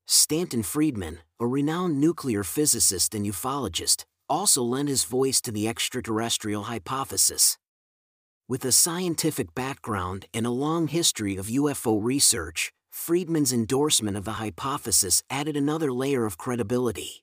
Stanton 0.07 0.63
Friedman, 0.63 1.19
a 1.39 1.47
renowned 1.47 2.01
nuclear 2.01 2.43
physicist 2.43 3.15
and 3.15 3.27
ufologist, 3.27 4.07
also 4.27 4.63
lent 4.63 4.89
his 4.89 5.05
voice 5.05 5.39
to 5.43 5.53
the 5.53 5.69
extraterrestrial 5.69 6.63
hypothesis. 6.63 7.59
With 8.49 8.65
a 8.65 8.73
scientific 8.73 9.55
background 9.55 10.25
and 10.33 10.47
a 10.47 10.51
long 10.51 10.89
history 10.89 11.37
of 11.37 11.49
UFO 11.49 12.03
research, 12.03 12.73
Friedman's 12.91 13.53
endorsement 13.53 14.17
of 14.17 14.25
the 14.25 14.41
hypothesis 14.45 15.23
added 15.29 15.59
another 15.59 15.93
layer 15.93 16.25
of 16.25 16.39
credibility 16.39 17.23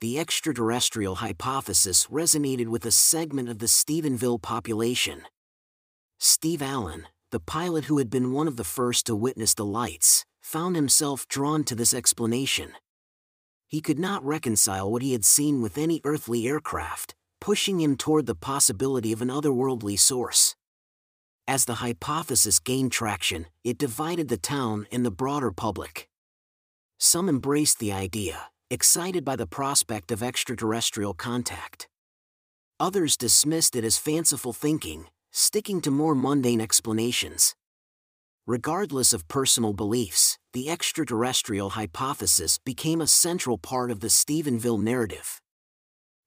the 0.00 0.18
extraterrestrial 0.18 1.16
hypothesis 1.16 2.06
resonated 2.06 2.68
with 2.68 2.84
a 2.84 2.90
segment 2.90 3.48
of 3.48 3.58
the 3.58 3.66
Stephenville 3.66 4.40
population. 4.40 5.22
Steve 6.18 6.62
Allen, 6.62 7.06
the 7.30 7.40
pilot 7.40 7.86
who 7.86 7.98
had 7.98 8.10
been 8.10 8.32
one 8.32 8.48
of 8.48 8.56
the 8.56 8.64
first 8.64 9.06
to 9.06 9.16
witness 9.16 9.54
the 9.54 9.64
lights, 9.64 10.24
found 10.40 10.76
himself 10.76 11.26
drawn 11.28 11.64
to 11.64 11.74
this 11.74 11.94
explanation. 11.94 12.72
He 13.66 13.80
could 13.80 13.98
not 13.98 14.24
reconcile 14.24 14.90
what 14.90 15.02
he 15.02 15.12
had 15.12 15.24
seen 15.24 15.62
with 15.62 15.78
any 15.78 16.00
earthly 16.04 16.46
aircraft, 16.46 17.14
pushing 17.40 17.80
him 17.80 17.96
toward 17.96 18.26
the 18.26 18.34
possibility 18.34 19.12
of 19.12 19.20
an 19.20 19.28
otherworldly 19.28 19.98
source. 19.98 20.54
As 21.46 21.64
the 21.64 21.74
hypothesis 21.74 22.58
gained 22.58 22.92
traction, 22.92 23.46
it 23.64 23.76
divided 23.76 24.28
the 24.28 24.38
town 24.38 24.86
and 24.92 25.04
the 25.04 25.10
broader 25.10 25.50
public. 25.50 26.08
Some 26.98 27.28
embraced 27.28 27.80
the 27.80 27.92
idea, 27.92 28.50
excited 28.70 29.24
by 29.24 29.36
the 29.36 29.46
prospect 29.46 30.10
of 30.10 30.22
extraterrestrial 30.22 31.14
contact. 31.14 31.88
Others 32.80 33.16
dismissed 33.16 33.76
it 33.76 33.84
as 33.84 33.98
fanciful 33.98 34.52
thinking, 34.52 35.06
sticking 35.30 35.80
to 35.82 35.90
more 35.90 36.14
mundane 36.14 36.60
explanations. 36.60 37.54
Regardless 38.46 39.12
of 39.12 39.28
personal 39.28 39.72
beliefs, 39.72 40.38
the 40.52 40.70
extraterrestrial 40.70 41.70
hypothesis 41.70 42.58
became 42.58 43.00
a 43.00 43.06
central 43.06 43.58
part 43.58 43.90
of 43.90 44.00
the 44.00 44.08
Stephenville 44.08 44.82
narrative. 44.82 45.40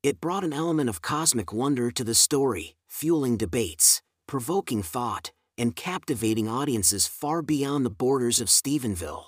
It 0.04 0.21
brought 0.21 0.43
an 0.43 0.54
element 0.54 0.89
of 0.89 1.02
cosmic 1.02 1.52
wonder 1.52 1.91
to 1.91 2.04
the 2.04 2.15
story, 2.15 2.76
fueling 2.88 3.38
debates, 3.38 4.02
provoking 4.28 4.84
thought, 4.84 5.32
and 5.58 5.76
captivating 5.76 6.47
audiences 6.47 7.08
far 7.08 7.41
beyond 7.41 7.86
the 7.86 7.89
borders 7.89 8.39
of 8.39 8.47
Stephenville 8.47 9.26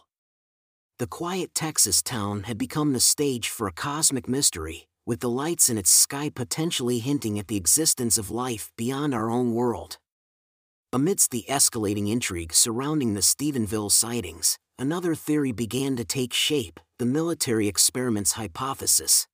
the 0.99 1.07
quiet 1.07 1.55
Texas 1.55 2.01
town 2.01 2.43
had 2.43 2.57
become 2.57 2.91
the 2.91 2.99
stage 2.99 3.47
for 3.47 3.67
a 3.67 3.71
cosmic 3.71 4.27
mystery, 4.27 4.85
with 5.05 5.21
the 5.21 5.29
lights 5.29 5.69
in 5.69 5.77
its 5.77 5.89
sky 5.89 6.29
potentially 6.29 6.99
hinting 6.99 7.39
at 7.39 7.47
the 7.47 7.55
existence 7.55 8.17
of 8.17 8.29
life 8.29 8.69
beyond 8.75 9.13
our 9.13 9.29
own 9.29 9.53
world. 9.53 9.97
Amidst 10.91 11.31
the 11.31 11.45
escalating 11.47 12.11
intrigue 12.11 12.51
surrounding 12.51 13.13
the 13.13 13.21
Stephenville 13.21 13.89
sightings, 13.89 14.57
another 14.77 15.15
theory 15.15 15.53
began 15.53 15.95
to 15.95 16.03
take 16.03 16.33
shape 16.33 16.81
the 16.97 17.05
military 17.05 17.69
experiments 17.69 18.33
hypothesis. 18.33 19.25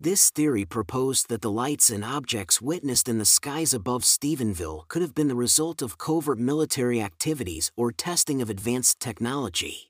This 0.00 0.30
theory 0.30 0.64
proposed 0.64 1.28
that 1.28 1.42
the 1.42 1.50
lights 1.50 1.90
and 1.90 2.02
objects 2.02 2.62
witnessed 2.62 3.06
in 3.06 3.18
the 3.18 3.26
skies 3.26 3.74
above 3.74 4.02
Stephenville 4.04 4.88
could 4.88 5.02
have 5.02 5.14
been 5.14 5.28
the 5.28 5.34
result 5.34 5.82
of 5.82 5.98
covert 5.98 6.38
military 6.38 7.02
activities 7.02 7.70
or 7.76 7.92
testing 7.92 8.40
of 8.40 8.48
advanced 8.48 8.98
technology. 8.98 9.89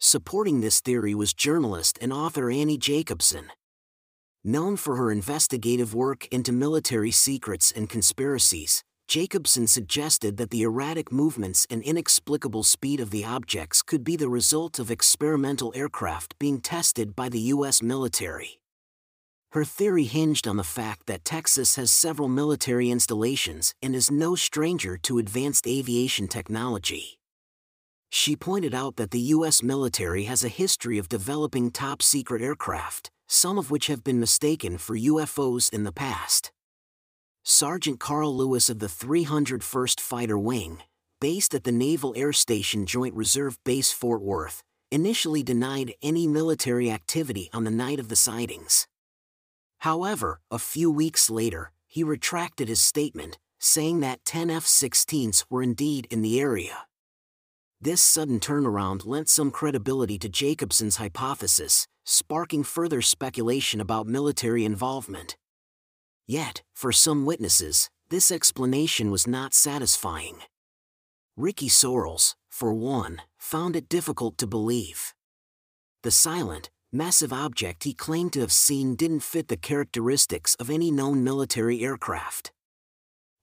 Supporting 0.00 0.60
this 0.60 0.80
theory 0.80 1.12
was 1.12 1.34
journalist 1.34 1.98
and 2.00 2.12
author 2.12 2.52
Annie 2.52 2.78
Jacobsen. 2.78 3.50
Known 4.44 4.76
for 4.76 4.94
her 4.94 5.10
investigative 5.10 5.92
work 5.92 6.28
into 6.28 6.52
military 6.52 7.10
secrets 7.10 7.72
and 7.72 7.90
conspiracies, 7.90 8.84
Jacobson 9.08 9.66
suggested 9.66 10.36
that 10.36 10.50
the 10.50 10.62
erratic 10.62 11.10
movements 11.10 11.66
and 11.68 11.82
inexplicable 11.82 12.62
speed 12.62 13.00
of 13.00 13.10
the 13.10 13.24
objects 13.24 13.82
could 13.82 14.04
be 14.04 14.14
the 14.14 14.28
result 14.28 14.78
of 14.78 14.88
experimental 14.88 15.72
aircraft 15.74 16.38
being 16.38 16.60
tested 16.60 17.16
by 17.16 17.28
the 17.28 17.40
U.S. 17.56 17.82
military. 17.82 18.60
Her 19.50 19.64
theory 19.64 20.04
hinged 20.04 20.46
on 20.46 20.58
the 20.58 20.62
fact 20.62 21.06
that 21.06 21.24
Texas 21.24 21.74
has 21.74 21.90
several 21.90 22.28
military 22.28 22.88
installations 22.90 23.74
and 23.82 23.96
is 23.96 24.12
no 24.12 24.36
stranger 24.36 24.96
to 24.98 25.18
advanced 25.18 25.66
aviation 25.66 26.28
technology. 26.28 27.17
She 28.10 28.36
pointed 28.36 28.74
out 28.74 28.96
that 28.96 29.10
the 29.10 29.20
U.S. 29.36 29.62
military 29.62 30.24
has 30.24 30.42
a 30.42 30.48
history 30.48 30.98
of 30.98 31.08
developing 31.08 31.70
top 31.70 32.02
secret 32.02 32.40
aircraft, 32.40 33.10
some 33.26 33.58
of 33.58 33.70
which 33.70 33.88
have 33.88 34.02
been 34.02 34.18
mistaken 34.18 34.78
for 34.78 34.96
UFOs 34.96 35.72
in 35.72 35.84
the 35.84 35.92
past. 35.92 36.50
Sergeant 37.44 38.00
Karl 38.00 38.34
Lewis 38.34 38.68
of 38.70 38.78
the 38.78 38.86
301st 38.86 40.00
Fighter 40.00 40.38
Wing, 40.38 40.78
based 41.20 41.54
at 41.54 41.64
the 41.64 41.72
Naval 41.72 42.14
Air 42.16 42.32
Station 42.32 42.86
Joint 42.86 43.14
Reserve 43.14 43.58
Base 43.64 43.92
Fort 43.92 44.22
Worth, 44.22 44.62
initially 44.90 45.42
denied 45.42 45.92
any 46.02 46.26
military 46.26 46.90
activity 46.90 47.50
on 47.52 47.64
the 47.64 47.70
night 47.70 48.00
of 48.00 48.08
the 48.08 48.16
sightings. 48.16 48.86
However, 49.78 50.40
a 50.50 50.58
few 50.58 50.90
weeks 50.90 51.28
later, 51.30 51.72
he 51.86 52.02
retracted 52.02 52.68
his 52.68 52.80
statement, 52.80 53.38
saying 53.58 54.00
that 54.00 54.24
10 54.24 54.50
F 54.50 54.64
16s 54.64 55.44
were 55.50 55.62
indeed 55.62 56.06
in 56.10 56.22
the 56.22 56.40
area. 56.40 56.87
This 57.80 58.02
sudden 58.02 58.40
turnaround 58.40 59.06
lent 59.06 59.28
some 59.28 59.52
credibility 59.52 60.18
to 60.18 60.28
Jacobsen's 60.28 60.96
hypothesis, 60.96 61.86
sparking 62.04 62.64
further 62.64 63.00
speculation 63.00 63.80
about 63.80 64.08
military 64.08 64.64
involvement. 64.64 65.36
Yet, 66.26 66.62
for 66.74 66.90
some 66.90 67.24
witnesses, 67.24 67.88
this 68.10 68.32
explanation 68.32 69.12
was 69.12 69.28
not 69.28 69.54
satisfying. 69.54 70.38
Ricky 71.36 71.68
Sorrells, 71.68 72.34
for 72.50 72.74
one, 72.74 73.22
found 73.38 73.76
it 73.76 73.88
difficult 73.88 74.38
to 74.38 74.48
believe. 74.48 75.14
The 76.02 76.10
silent, 76.10 76.70
massive 76.90 77.32
object 77.32 77.84
he 77.84 77.94
claimed 77.94 78.32
to 78.32 78.40
have 78.40 78.50
seen 78.50 78.96
didn't 78.96 79.20
fit 79.20 79.46
the 79.46 79.56
characteristics 79.56 80.56
of 80.56 80.68
any 80.68 80.90
known 80.90 81.22
military 81.22 81.84
aircraft. 81.84 82.50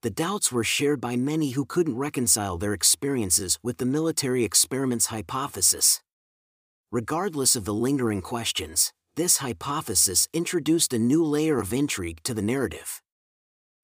The 0.06 0.22
doubts 0.24 0.52
were 0.52 0.62
shared 0.62 1.00
by 1.00 1.16
many 1.16 1.50
who 1.50 1.64
couldn't 1.64 1.96
reconcile 1.96 2.58
their 2.58 2.72
experiences 2.72 3.58
with 3.60 3.78
the 3.78 3.84
military 3.84 4.44
experiments 4.44 5.06
hypothesis. 5.06 6.00
Regardless 6.92 7.56
of 7.56 7.64
the 7.64 7.74
lingering 7.74 8.22
questions, 8.22 8.92
this 9.16 9.38
hypothesis 9.38 10.28
introduced 10.32 10.92
a 10.92 11.00
new 11.00 11.24
layer 11.24 11.58
of 11.58 11.72
intrigue 11.72 12.20
to 12.22 12.34
the 12.34 12.40
narrative. 12.40 13.02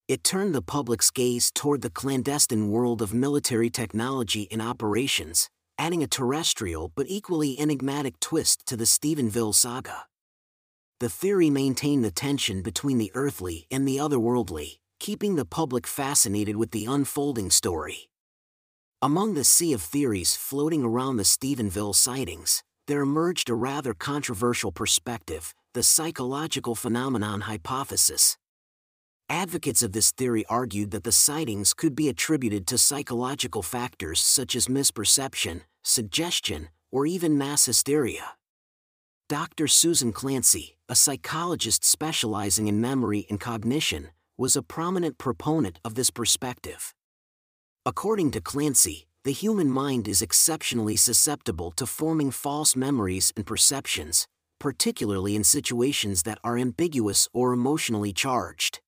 It 0.06 0.22
turned 0.22 0.54
the 0.54 0.62
public's 0.62 1.10
gaze 1.10 1.50
toward 1.52 1.82
the 1.82 1.90
clandestine 1.90 2.70
world 2.70 3.02
of 3.02 3.12
military 3.12 3.68
technology 3.68 4.46
and 4.52 4.62
operations, 4.62 5.50
adding 5.76 6.04
a 6.04 6.06
terrestrial 6.06 6.92
but 6.94 7.06
equally 7.08 7.58
enigmatic 7.58 8.20
twist 8.20 8.64
to 8.66 8.76
the 8.76 8.86
Stephenville 8.86 9.56
saga. 9.56 10.04
The 11.00 11.08
theory 11.08 11.50
maintained 11.50 12.04
the 12.04 12.12
tension 12.12 12.62
between 12.62 12.98
the 12.98 13.10
earthly 13.12 13.66
and 13.72 13.88
the 13.88 13.96
otherworldly, 13.96 14.76
keeping 15.02 15.34
the 15.34 15.44
public 15.44 15.84
fascinated 15.84 16.54
with 16.54 16.70
the 16.70 16.86
unfolding 16.86 17.50
story. 17.50 18.08
Among 19.02 19.34
the 19.34 19.42
sea 19.42 19.72
of 19.72 19.82
theories 19.82 20.36
floating 20.36 20.84
around 20.84 21.16
the 21.16 21.24
Stephenville 21.24 21.92
sightings, 21.92 22.62
there 22.86 23.00
emerged 23.00 23.50
a 23.50 23.54
rather 23.54 23.94
controversial 23.94 24.70
perspective 24.70 25.54
the 25.74 25.82
psychological 25.82 26.76
phenomenon 26.76 27.40
hypothesis. 27.40 28.36
Advocates 29.28 29.82
of 29.82 29.90
this 29.90 30.12
theory 30.12 30.44
argued 30.48 30.92
that 30.92 31.02
the 31.02 31.10
sightings 31.10 31.74
could 31.74 31.96
be 31.96 32.08
attributed 32.08 32.68
to 32.68 32.78
psychological 32.78 33.62
factors 33.62 34.20
such 34.20 34.54
as 34.54 34.68
misperception, 34.68 35.62
suggestion, 35.82 36.68
or 36.92 37.06
even 37.06 37.36
mass 37.36 37.66
hysteria. 37.66 38.34
Dr. 39.28 39.66
Susan 39.66 40.12
Clancy, 40.12 40.76
a 40.88 40.94
psychologist 40.94 41.84
specializing 41.84 42.68
in 42.68 42.80
memory 42.80 43.26
and 43.28 43.40
cognition, 43.40 44.10
was 44.38 44.56
a 44.56 44.62
prominent 44.62 45.18
proponent 45.18 45.78
of 45.84 45.94
this 45.94 46.10
perspective. 46.10 46.94
According 47.84 48.30
to 48.32 48.40
Clancy, 48.40 49.06
the 49.24 49.32
human 49.32 49.70
mind 49.70 50.08
is 50.08 50.22
exceptionally 50.22 50.96
susceptible 50.96 51.70
to 51.72 51.86
forming 51.86 52.30
false 52.30 52.74
memories 52.74 53.32
and 53.36 53.46
perceptions, 53.46 54.26
particularly 54.58 55.36
in 55.36 55.44
situations 55.44 56.22
that 56.24 56.38
are 56.42 56.58
ambiguous 56.58 57.28
or 57.32 57.52
emotionally 57.52 58.12
charged. 58.12 58.80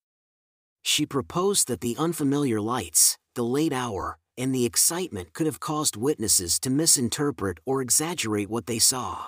She 0.83 1.07
proposed 1.07 1.68
that 1.68 1.80
the 1.80 1.96
unfamiliar 1.98 2.61
lights, 2.61 3.16
the 3.35 3.44
late 3.44 3.72
hour, 3.72 4.18
and 4.37 4.54
the 4.54 4.66
excitement 4.66 5.33
could 5.33 5.46
have 5.46 5.61
caused 5.61 5.96
witnesses 5.96 6.59
to 6.61 6.70
misinterpret 6.70 7.59
or 7.64 7.80
exaggerate 7.80 8.50
what 8.50 8.66
they 8.66 8.78
saw. 8.78 9.26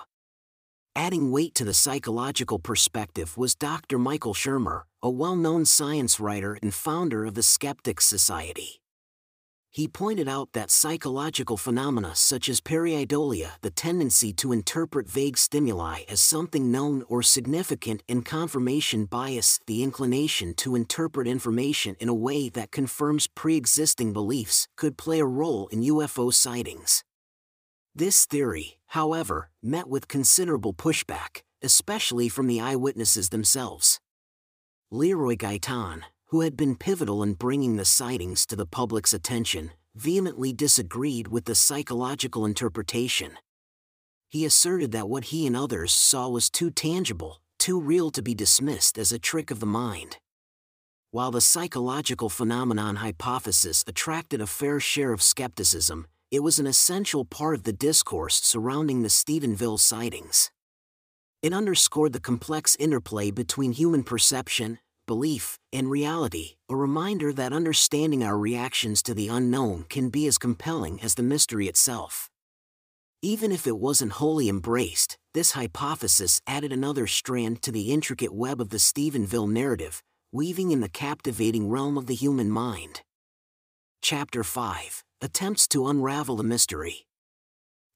Adding 0.97 1.29
weight 1.29 1.53
to 1.53 1.63
the 1.63 1.75
psychological 1.75 2.57
perspective 2.57 3.37
was 3.37 3.53
Dr. 3.53 3.99
Michael 3.99 4.33
Shermer, 4.33 4.85
a 5.03 5.11
well 5.11 5.35
known 5.35 5.63
science 5.63 6.19
writer 6.19 6.57
and 6.59 6.73
founder 6.73 7.23
of 7.23 7.35
the 7.35 7.43
Skeptics 7.43 8.03
Society. 8.03 8.81
He 9.69 9.87
pointed 9.87 10.27
out 10.27 10.53
that 10.53 10.71
psychological 10.71 11.55
phenomena 11.55 12.15
such 12.15 12.49
as 12.49 12.61
pareidolia, 12.61 13.59
the 13.61 13.69
tendency 13.69 14.33
to 14.33 14.51
interpret 14.51 15.07
vague 15.07 15.37
stimuli 15.37 16.01
as 16.09 16.19
something 16.19 16.71
known 16.71 17.03
or 17.07 17.21
significant, 17.21 18.01
and 18.09 18.25
confirmation 18.25 19.05
bias, 19.05 19.59
the 19.67 19.83
inclination 19.83 20.55
to 20.55 20.73
interpret 20.73 21.27
information 21.27 21.95
in 21.99 22.09
a 22.09 22.21
way 22.27 22.49
that 22.49 22.71
confirms 22.71 23.27
pre 23.27 23.55
existing 23.55 24.13
beliefs, 24.13 24.67
could 24.75 24.97
play 24.97 25.19
a 25.19 25.25
role 25.25 25.67
in 25.67 25.83
UFO 25.83 26.33
sightings. 26.33 27.03
This 27.93 28.25
theory, 28.25 28.76
however, 28.87 29.49
met 29.61 29.87
with 29.87 30.07
considerable 30.07 30.73
pushback, 30.73 31.41
especially 31.61 32.29
from 32.29 32.47
the 32.47 32.59
eyewitnesses 32.59 33.29
themselves. 33.29 33.99
Leroy 34.91 35.35
Gaitan, 35.35 36.01
who 36.27 36.41
had 36.41 36.57
been 36.57 36.75
pivotal 36.75 37.23
in 37.23 37.33
bringing 37.33 37.75
the 37.75 37.85
sightings 37.85 38.45
to 38.45 38.55
the 38.55 38.65
public's 38.65 39.13
attention, 39.13 39.71
vehemently 39.95 40.53
disagreed 40.53 41.27
with 41.27 41.45
the 41.45 41.55
psychological 41.55 42.45
interpretation. 42.45 43.37
He 44.29 44.45
asserted 44.45 44.91
that 44.91 45.09
what 45.09 45.25
he 45.25 45.47
and 45.47 45.55
others 45.55 45.93
saw 45.93 46.27
was 46.29 46.49
too 46.49 46.69
tangible, 46.69 47.41
too 47.57 47.79
real 47.79 48.11
to 48.11 48.21
be 48.21 48.35
dismissed 48.35 48.97
as 48.97 49.11
a 49.11 49.19
trick 49.19 49.51
of 49.51 49.59
the 49.59 49.65
mind. 49.65 50.17
While 51.11 51.31
the 51.31 51.41
psychological 51.41 52.29
phenomenon 52.29 52.97
hypothesis 52.97 53.83
attracted 53.87 54.41
a 54.41 54.47
fair 54.47 54.79
share 54.79 55.13
of 55.13 55.23
skepticism, 55.23 56.07
it 56.29 56.43
was 56.43 56.59
an 56.59 56.67
essential 56.67 57.23
part 57.23 57.55
of 57.55 57.63
the 57.63 57.71
discourse 57.71 58.35
surrounding 58.35 59.01
the 59.01 59.09
Stephenville 59.09 59.79
sightings. 59.79 60.51
It 61.41 61.53
underscored 61.53 62.11
the 62.11 62.19
complex 62.19 62.75
interplay 62.77 63.31
between 63.31 63.71
human 63.71 64.03
perception, 64.03 64.79
belief, 65.05 65.57
and 65.71 65.89
reality, 65.89 66.55
a 66.69 66.75
reminder 66.75 67.31
that 67.31 67.53
understanding 67.53 68.23
our 68.23 68.37
reactions 68.37 69.01
to 69.03 69.13
the 69.13 69.29
unknown 69.29 69.85
can 69.87 70.09
be 70.09 70.27
as 70.27 70.37
compelling 70.37 71.01
as 71.01 71.15
the 71.15 71.23
mystery 71.23 71.67
itself. 71.67 72.29
Even 73.21 73.53
if 73.53 73.65
it 73.65 73.77
wasn't 73.77 74.13
wholly 74.13 74.49
embraced, 74.49 75.17
this 75.33 75.51
hypothesis 75.51 76.41
added 76.45 76.73
another 76.73 77.07
strand 77.07 77.61
to 77.61 77.71
the 77.71 77.93
intricate 77.93 78.33
web 78.33 78.59
of 78.59 78.69
the 78.69 78.77
Stephenville 78.77 79.49
narrative, 79.49 80.03
weaving 80.33 80.71
in 80.71 80.81
the 80.81 80.89
captivating 80.89 81.69
realm 81.69 81.97
of 81.97 82.07
the 82.07 82.15
human 82.15 82.49
mind. 82.49 83.01
Chapter 84.01 84.43
5 84.43 85.03
Attempts 85.19 85.67
to 85.69 85.87
Unravel 85.87 86.35
the 86.35 86.43
Mystery. 86.43 87.07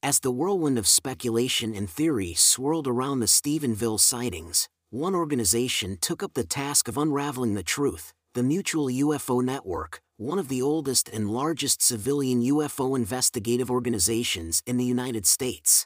As 0.01 0.21
the 0.21 0.31
whirlwind 0.31 0.79
of 0.79 0.87
speculation 0.87 1.75
and 1.75 1.87
theory 1.87 2.33
swirled 2.33 2.87
around 2.87 3.19
the 3.19 3.27
Stephenville 3.27 3.99
sightings, 3.99 4.67
one 4.89 5.13
organization 5.13 5.99
took 6.01 6.23
up 6.23 6.33
the 6.33 6.43
task 6.43 6.87
of 6.87 6.97
unraveling 6.97 7.53
the 7.53 7.61
truth 7.61 8.11
the 8.33 8.41
Mutual 8.41 8.87
UFO 8.87 9.43
Network, 9.43 10.01
one 10.17 10.39
of 10.39 10.47
the 10.47 10.63
oldest 10.63 11.09
and 11.09 11.29
largest 11.29 11.83
civilian 11.83 12.41
UFO 12.41 12.95
investigative 12.95 13.69
organizations 13.69 14.63
in 14.65 14.77
the 14.77 14.85
United 14.85 15.27
States. 15.27 15.85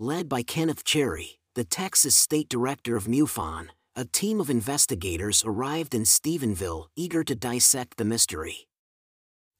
Led 0.00 0.28
by 0.28 0.42
Kenneth 0.42 0.82
Cherry, 0.82 1.38
the 1.54 1.62
Texas 1.64 2.16
State 2.16 2.48
Director 2.48 2.96
of 2.96 3.06
MUFON, 3.06 3.68
a 3.94 4.06
team 4.06 4.40
of 4.40 4.50
investigators 4.50 5.44
arrived 5.46 5.94
in 5.94 6.02
Stephenville 6.02 6.86
eager 6.96 7.22
to 7.22 7.36
dissect 7.36 7.96
the 7.96 8.04
mystery. 8.04 8.66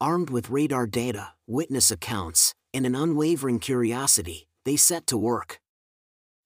Armed 0.03 0.31
with 0.31 0.51
radar 0.51 0.89
data, 0.89 1.35
witness 1.47 1.93
accounts, 1.93 2.55
and 2.75 2.85
an 2.85 2.97
unwavering 2.97 3.61
curiosity, 3.61 4.49
they 4.65 4.75
set 4.75 5.07
to 5.07 5.17
work. 5.17 5.61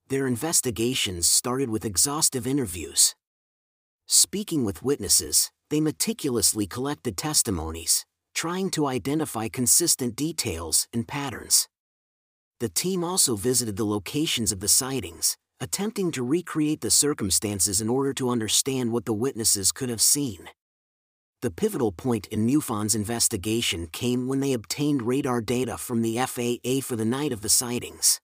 Their 0.09 0.27
investigations 0.27 1.27
started 1.27 1.71
with 1.71 1.83
exhaustive 1.83 2.47
interviews. 2.47 3.15
Speaking 4.05 4.63
with 4.63 4.83
witnesses, 4.83 5.51
they 5.71 5.81
meticulously 5.81 6.67
collected 6.67 7.17
testimonies, 7.17 8.05
trying 8.35 8.69
to 8.73 8.89
identify 8.89 9.49
consistent 9.49 10.17
details 10.17 10.87
and 10.93 11.09
patterns. 11.09 11.67
The 12.61 12.69
team 12.69 13.03
also 13.03 13.37
visited 13.37 13.77
the 13.79 13.87
locations 13.87 14.53
of 14.53 14.61
the 14.61 14.69
sightings, 14.69 15.39
attempting 15.61 16.11
to 16.11 16.23
recreate 16.23 16.83
the 16.83 16.91
circumstances 16.91 17.81
in 17.81 17.89
order 17.89 18.13
to 18.13 18.29
understand 18.29 18.93
what 18.93 19.07
the 19.07 19.15
witnesses 19.15 19.73
could 19.73 19.89
have 19.89 20.03
seen. 20.03 20.51
The 21.43 21.51
pivotal 21.51 21.93
point 21.93 22.27
in 22.29 22.47
MUFON's 22.47 22.95
investigation 22.95 23.89
came 23.89 24.27
when 24.27 24.41
they 24.41 24.55
obtained 24.55 25.03
radar 25.03 25.43
data 25.43 25.77
from 25.77 26.01
the 26.01 26.17
FAA 26.17 26.81
for 26.83 26.97
the 26.97 27.05
night 27.05 27.31
of 27.31 27.43
the 27.43 27.51
sightings. 27.51 28.21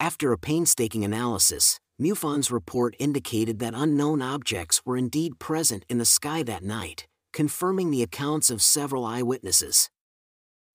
After 0.00 0.32
a 0.32 0.38
painstaking 0.38 1.04
analysis, 1.04 1.78
MUFON's 2.00 2.50
report 2.50 2.96
indicated 2.98 3.58
that 3.58 3.74
unknown 3.74 4.22
objects 4.22 4.80
were 4.86 4.96
indeed 4.96 5.38
present 5.38 5.84
in 5.90 5.98
the 5.98 6.06
sky 6.06 6.42
that 6.42 6.64
night, 6.64 7.06
confirming 7.34 7.90
the 7.90 8.02
accounts 8.02 8.48
of 8.48 8.62
several 8.62 9.04
eyewitnesses. 9.04 9.90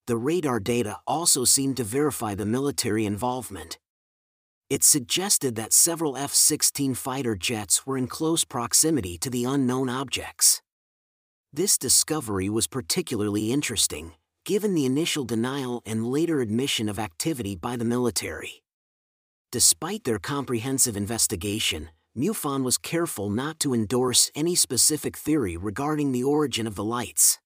The 0.06 0.18
radar 0.18 0.60
data 0.60 1.00
also 1.08 1.46
seemed 1.46 1.78
to 1.78 1.84
verify 1.84 2.36
the 2.36 2.46
military 2.46 3.06
involvement. 3.06 3.80
It 4.70 4.84
suggested 4.84 5.56
that 5.56 5.74
several 5.74 6.16
F 6.16 6.32
16 6.32 6.94
fighter 6.94 7.36
jets 7.36 7.88
were 7.88 7.98
in 7.98 8.06
close 8.08 8.46
proximity 8.46 9.18
to 9.18 9.32
the 9.32 9.46
unknown 9.46 9.90
objects. 9.90 10.62
This 11.52 11.80
discovery 11.80 12.48
was 12.48 12.68
particularly 12.68 13.52
interesting, 13.52 14.14
given 14.46 14.76
the 14.76 14.86
initial 14.86 15.26
denial 15.26 15.82
and 15.84 16.06
later 16.06 16.42
admission 16.42 16.88
of 16.88 17.00
activity 17.00 17.56
by 17.56 17.76
the 17.76 17.84
military. 17.84 18.62
Despite 19.52 20.04
their 20.04 20.20
comprehensive 20.20 20.96
investigation, 20.96 21.90
MUFON 22.16 22.64
was 22.64 22.78
careful 22.78 23.32
not 23.32 23.60
to 23.62 23.74
endorse 23.74 24.30
any 24.36 24.54
specific 24.54 25.18
theory 25.18 25.58
regarding 25.58 26.12
the 26.12 26.24
origin 26.24 26.68
of 26.68 26.76
the 26.76 26.84
lights. 26.84 27.40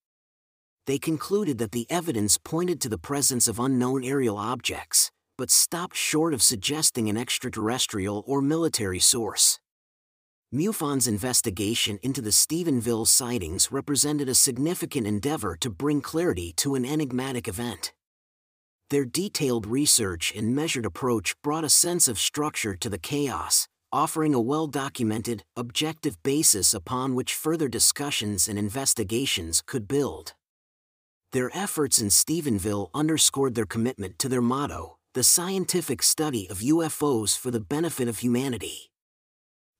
They 0.86 0.98
concluded 0.98 1.58
that 1.60 1.72
the 1.72 1.88
evidence 1.90 2.38
pointed 2.38 2.82
to 2.82 2.90
the 2.90 2.98
presence 2.98 3.48
of 3.48 3.58
unknown 3.58 4.04
aerial 4.04 4.38
objects, 4.38 5.12
but 5.38 5.50
stopped 5.50 5.96
short 5.96 6.34
of 6.34 6.44
suggesting 6.44 7.08
an 7.08 7.16
extraterrestrial 7.16 8.22
or 8.28 8.42
military 8.42 9.00
source. 9.00 9.60
MUFON's 10.54 11.08
investigation 11.08 11.98
into 12.04 12.22
the 12.22 12.30
Stephenville 12.30 13.08
sightings 13.08 13.72
represented 13.72 14.30
a 14.30 14.36
significant 14.36 15.08
endeavor 15.08 15.58
to 15.60 15.72
bring 15.72 16.00
clarity 16.00 16.54
to 16.58 16.76
an 16.76 16.86
enigmatic 16.86 17.48
event. 17.48 17.92
Their 18.92 19.04
detailed 19.04 19.66
research 19.66 20.32
and 20.36 20.56
measured 20.56 20.86
approach 20.86 21.34
brought 21.42 21.64
a 21.64 21.70
sense 21.70 22.08
of 22.08 22.20
structure 22.20 22.76
to 22.76 22.88
the 22.88 23.00
chaos, 23.00 23.68
offering 23.92 24.36
a 24.36 24.40
well 24.40 24.68
documented, 24.68 25.44
objective 25.58 26.22
basis 26.22 26.72
upon 26.76 27.16
which 27.16 27.34
further 27.34 27.68
discussions 27.68 28.48
and 28.48 28.60
investigations 28.60 29.64
could 29.66 29.88
build. 29.88 30.34
Their 31.32 31.50
efforts 31.58 32.00
in 32.00 32.10
Stephenville 32.10 32.92
underscored 32.94 33.56
their 33.56 33.66
commitment 33.66 34.20
to 34.20 34.30
their 34.30 34.42
motto 34.42 35.00
the 35.16 35.24
scientific 35.24 36.04
study 36.04 36.48
of 36.50 36.60
UFOs 36.60 37.36
for 37.36 37.50
the 37.50 37.60
benefit 37.60 38.08
of 38.08 38.20
humanity. 38.20 38.92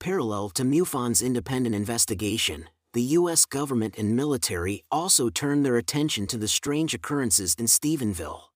Parallel 0.04 0.50
to 0.50 0.66
MUFON's 0.66 1.22
independent 1.22 1.74
investigation, 1.74 2.68
the 2.92 3.16
U.S. 3.20 3.46
government 3.46 3.98
and 3.98 4.18
military 4.18 4.84
also 4.92 5.30
turned 5.30 5.66
their 5.66 5.78
attention 5.78 6.28
to 6.28 6.38
the 6.38 6.50
strange 6.50 6.94
occurrences 6.94 7.56
in 7.58 7.68
Stephenville. 7.68 8.50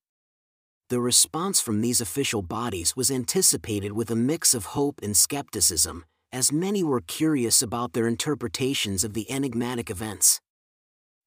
The 0.90 1.00
response 1.00 1.58
from 1.58 1.80
these 1.80 2.02
official 2.02 2.42
bodies 2.42 2.94
was 2.94 3.10
anticipated 3.10 3.92
with 3.92 4.10
a 4.10 4.14
mix 4.14 4.52
of 4.52 4.76
hope 4.76 5.00
and 5.02 5.16
skepticism, 5.16 6.04
as 6.30 6.52
many 6.52 6.84
were 6.84 7.00
curious 7.00 7.62
about 7.62 7.94
their 7.94 8.06
interpretations 8.06 9.02
of 9.02 9.14
the 9.14 9.30
enigmatic 9.30 9.88
events. 9.88 10.42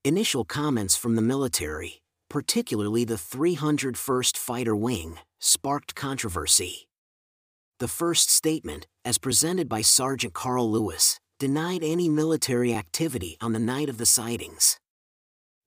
Initial 0.05 0.45
comments 0.45 0.95
from 0.95 1.15
the 1.15 1.23
military, 1.23 2.03
particularly 2.29 3.05
the 3.05 3.15
301st 3.15 4.37
Fighter 4.37 4.75
Wing, 4.75 5.17
sparked 5.39 5.95
controversy. 5.95 6.87
The 7.81 7.87
first 7.87 8.29
statement, 8.29 8.85
as 9.03 9.17
presented 9.17 9.67
by 9.67 9.81
Sergeant 9.81 10.35
Karl 10.35 10.71
Lewis, 10.71 11.19
denied 11.39 11.83
any 11.83 12.09
military 12.09 12.75
activity 12.75 13.37
on 13.41 13.53
the 13.53 13.65
night 13.73 13.89
of 13.89 13.97
the 13.97 14.05
sightings. 14.05 14.79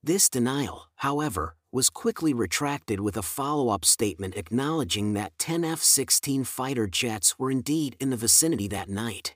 This 0.01 0.31
denial, 0.31 0.93
however, 0.99 1.57
was 1.73 1.91
quickly 1.91 2.33
retracted 2.33 3.01
with 3.01 3.17
a 3.17 3.23
follow 3.23 3.69
up 3.69 3.85
statement 3.85 4.37
acknowledging 4.37 5.15
that 5.15 5.37
10 5.41 5.65
F 5.65 5.83
16 5.83 6.45
fighter 6.45 6.87
jets 6.87 7.37
were 7.37 7.51
indeed 7.51 7.97
in 7.99 8.11
the 8.11 8.17
vicinity 8.17 8.69
that 8.69 8.89
night. 8.89 9.35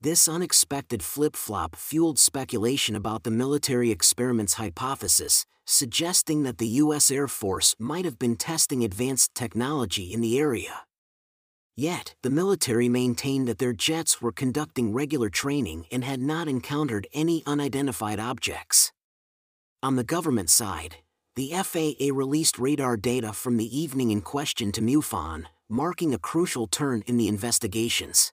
This 0.00 0.26
unexpected 0.26 1.04
flip 1.04 1.36
flop 1.36 1.76
fueled 1.76 2.18
speculation 2.18 2.96
about 2.96 3.22
the 3.22 3.30
military 3.30 3.92
experiments 3.92 4.54
hypothesis, 4.54 5.46
suggesting 5.64 6.42
that 6.42 6.58
the 6.58 6.82
U.S. 6.82 7.12
Air 7.12 7.28
Force 7.28 7.76
might 7.78 8.04
have 8.04 8.18
been 8.18 8.34
testing 8.34 8.82
advanced 8.82 9.36
technology 9.36 10.12
in 10.12 10.20
the 10.20 10.36
area. 10.36 10.85
Yet, 11.76 12.14
the 12.22 12.30
military 12.30 12.88
maintained 12.88 13.46
that 13.48 13.58
their 13.58 13.74
jets 13.74 14.22
were 14.22 14.32
conducting 14.32 14.94
regular 14.94 15.28
training 15.28 15.86
and 15.92 16.02
had 16.02 16.20
not 16.20 16.48
encountered 16.48 17.06
any 17.12 17.42
unidentified 17.44 18.18
objects. 18.18 18.92
On 19.82 19.96
the 19.96 20.04
government 20.04 20.48
side, 20.48 20.96
the 21.34 21.52
FAA 21.52 22.14
released 22.14 22.58
radar 22.58 22.96
data 22.96 23.34
from 23.34 23.58
the 23.58 23.78
evening 23.78 24.10
in 24.10 24.22
question 24.22 24.72
to 24.72 24.80
MUFON, 24.80 25.44
marking 25.68 26.14
a 26.14 26.18
crucial 26.18 26.66
turn 26.66 27.02
in 27.06 27.18
the 27.18 27.28
investigations. 27.28 28.32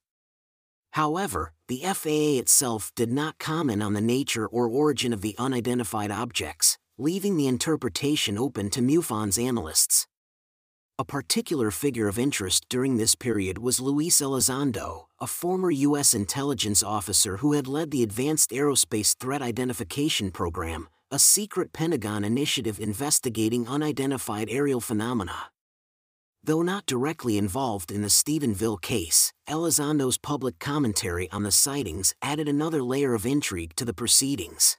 However, 0.92 1.52
the 1.68 1.82
FAA 1.82 2.40
itself 2.40 2.94
did 2.96 3.12
not 3.12 3.40
comment 3.40 3.84
on 3.84 3.92
the 3.92 4.00
nature 4.00 4.48
or 4.48 4.70
origin 4.70 5.12
of 5.12 5.20
the 5.20 5.36
unidentified 5.38 6.12
objects, 6.12 6.78
leaving 6.98 7.36
the 7.36 7.48
interpretation 7.48 8.38
open 8.38 8.70
to 8.70 8.82
MUFON's 8.82 9.38
analysts. 9.38 10.08
A 11.00 11.04
particular 11.04 11.72
figure 11.72 12.08
of 12.08 12.20
interest 12.20 12.68
during 12.70 12.98
this 12.98 13.16
period 13.16 13.58
was 13.58 13.80
Luis 13.80 14.22
Elizondo, 14.22 15.06
a 15.20 15.26
former 15.26 15.72
U.S. 15.72 16.14
intelligence 16.14 16.84
officer 16.84 17.38
who 17.38 17.54
had 17.54 17.68
led 17.68 17.90
the 17.90 18.04
Advanced 18.04 18.52
Aerospace 18.52 19.18
Threat 19.18 19.42
Identification 19.42 20.30
Program, 20.30 20.88
a 21.10 21.18
secret 21.18 21.74
Pentagon 21.74 22.24
initiative 22.24 22.80
investigating 22.80 23.68
unidentified 23.68 24.50
aerial 24.52 24.80
phenomena. 24.80 25.50
Though 26.44 26.62
not 26.62 26.86
directly 26.86 27.40
involved 27.40 27.90
in 27.90 28.04
the 28.04 28.08
Stephenville 28.08 28.80
case, 28.80 29.34
Elizondo's 29.50 30.20
public 30.20 30.60
commentary 30.60 31.28
on 31.32 31.42
the 31.42 31.52
sightings 31.52 32.14
added 32.22 32.48
another 32.48 32.84
layer 32.84 33.16
of 33.16 33.26
intrigue 33.26 33.76
to 33.78 33.86
the 33.86 33.96
proceedings. 33.96 34.78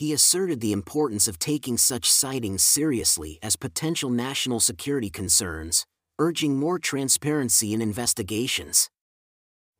He 0.00 0.12
asserted 0.12 0.60
the 0.60 0.72
importance 0.72 1.28
of 1.28 1.38
taking 1.38 1.76
such 1.78 2.10
sightings 2.10 2.62
seriously 2.62 3.38
as 3.42 3.54
potential 3.54 4.10
national 4.10 4.60
security 4.60 5.10
concerns, 5.10 5.86
urging 6.18 6.58
more 6.58 6.78
transparency 6.78 7.72
in 7.74 7.80
investigations 7.80 8.90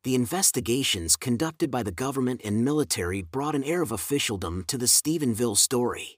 the 0.03 0.15
investigations 0.15 1.15
conducted 1.15 1.69
by 1.69 1.83
the 1.83 1.91
government 1.91 2.41
and 2.43 2.65
military 2.65 3.21
brought 3.21 3.53
an 3.53 3.63
air 3.63 3.83
of 3.83 3.91
officialdom 3.91 4.63
to 4.67 4.77
the 4.77 4.87
Stephenville 4.87 5.55
story. 5.55 6.17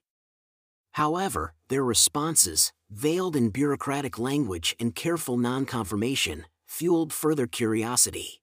However, 0.93 1.53
their 1.67 1.83
responses, 1.83 2.71
veiled 2.89 3.35
in 3.35 3.49
bureaucratic 3.49 4.17
language 4.17 4.75
and 4.79 4.95
careful 4.95 5.35
non 5.35 5.65
confirmation, 5.65 6.45
fueled 6.65 7.11
further 7.11 7.45
curiosity. 7.45 8.42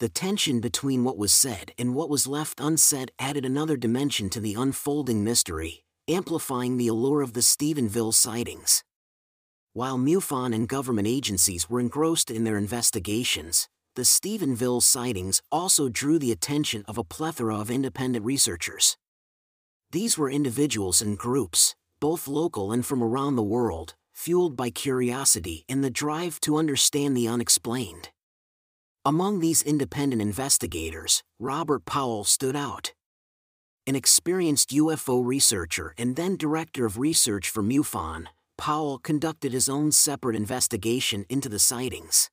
The 0.00 0.08
tension 0.08 0.60
between 0.60 1.04
what 1.04 1.18
was 1.18 1.30
said 1.30 1.74
and 1.76 1.94
what 1.94 2.08
was 2.08 2.26
left 2.26 2.58
unsaid 2.58 3.12
added 3.18 3.44
another 3.44 3.76
dimension 3.76 4.30
to 4.30 4.40
the 4.40 4.54
unfolding 4.54 5.22
mystery, 5.22 5.84
amplifying 6.08 6.78
the 6.78 6.88
allure 6.88 7.20
of 7.20 7.34
the 7.34 7.42
Stephenville 7.42 8.14
sightings. 8.14 8.82
While 9.74 9.98
MUFON 9.98 10.54
and 10.54 10.66
government 10.66 11.06
agencies 11.06 11.68
were 11.68 11.80
engrossed 11.80 12.30
in 12.30 12.44
their 12.44 12.56
investigations, 12.56 13.68
the 13.94 14.06
Stephenville 14.06 14.82
sightings 14.82 15.42
also 15.52 15.90
drew 15.90 16.18
the 16.18 16.32
attention 16.32 16.82
of 16.88 16.96
a 16.96 17.04
plethora 17.04 17.58
of 17.58 17.70
independent 17.70 18.24
researchers. 18.24 18.96
These 19.90 20.16
were 20.16 20.30
individuals 20.30 21.02
and 21.02 21.18
groups, 21.18 21.76
both 22.00 22.26
local 22.26 22.72
and 22.72 22.86
from 22.86 23.02
around 23.02 23.36
the 23.36 23.42
world, 23.42 23.96
fueled 24.14 24.56
by 24.56 24.70
curiosity 24.70 25.66
and 25.68 25.84
the 25.84 25.90
drive 25.90 26.40
to 26.40 26.56
understand 26.56 27.14
the 27.14 27.28
unexplained. 27.28 28.08
Among 29.06 29.40
these 29.40 29.62
independent 29.62 30.20
investigators, 30.20 31.22
Robert 31.38 31.86
Powell 31.86 32.22
stood 32.24 32.54
out. 32.54 32.92
An 33.86 33.96
experienced 33.96 34.70
UFO 34.70 35.24
researcher 35.24 35.94
and 35.96 36.16
then 36.16 36.36
director 36.36 36.84
of 36.84 36.98
research 36.98 37.48
for 37.48 37.62
MUFON, 37.62 38.26
Powell 38.58 38.98
conducted 38.98 39.54
his 39.54 39.70
own 39.70 39.90
separate 39.90 40.36
investigation 40.36 41.24
into 41.30 41.48
the 41.48 41.58
sightings. 41.58 42.30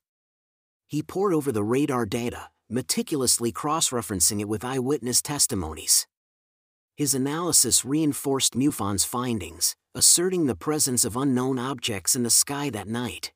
He 0.88 1.02
pored 1.02 1.34
over 1.34 1.54
the 1.54 1.64
radar 1.64 2.06
data, 2.06 2.50
meticulously 2.70 3.54
cross 3.54 3.92
referencing 3.92 4.42
it 4.42 4.50
with 4.50 4.66
eyewitness 4.66 5.22
testimonies. 5.22 6.06
His 6.98 7.16
analysis 7.16 7.86
reinforced 7.86 8.56
MUFON's 8.56 9.06
findings, 9.06 9.78
asserting 9.96 10.48
the 10.48 10.56
presence 10.56 11.06
of 11.06 11.16
unknown 11.16 11.60
objects 11.60 12.14
in 12.14 12.24
the 12.24 12.30
sky 12.30 12.70
that 12.72 12.90
night. 12.90 13.32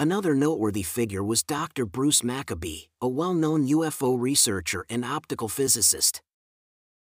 Another 0.00 0.34
noteworthy 0.34 0.82
figure 0.82 1.22
was 1.22 1.42
Dr. 1.42 1.84
Bruce 1.84 2.24
Maccabee, 2.24 2.84
a 3.02 3.06
well 3.06 3.34
known 3.34 3.68
UFO 3.68 4.18
researcher 4.18 4.86
and 4.88 5.04
optical 5.04 5.46
physicist. 5.46 6.22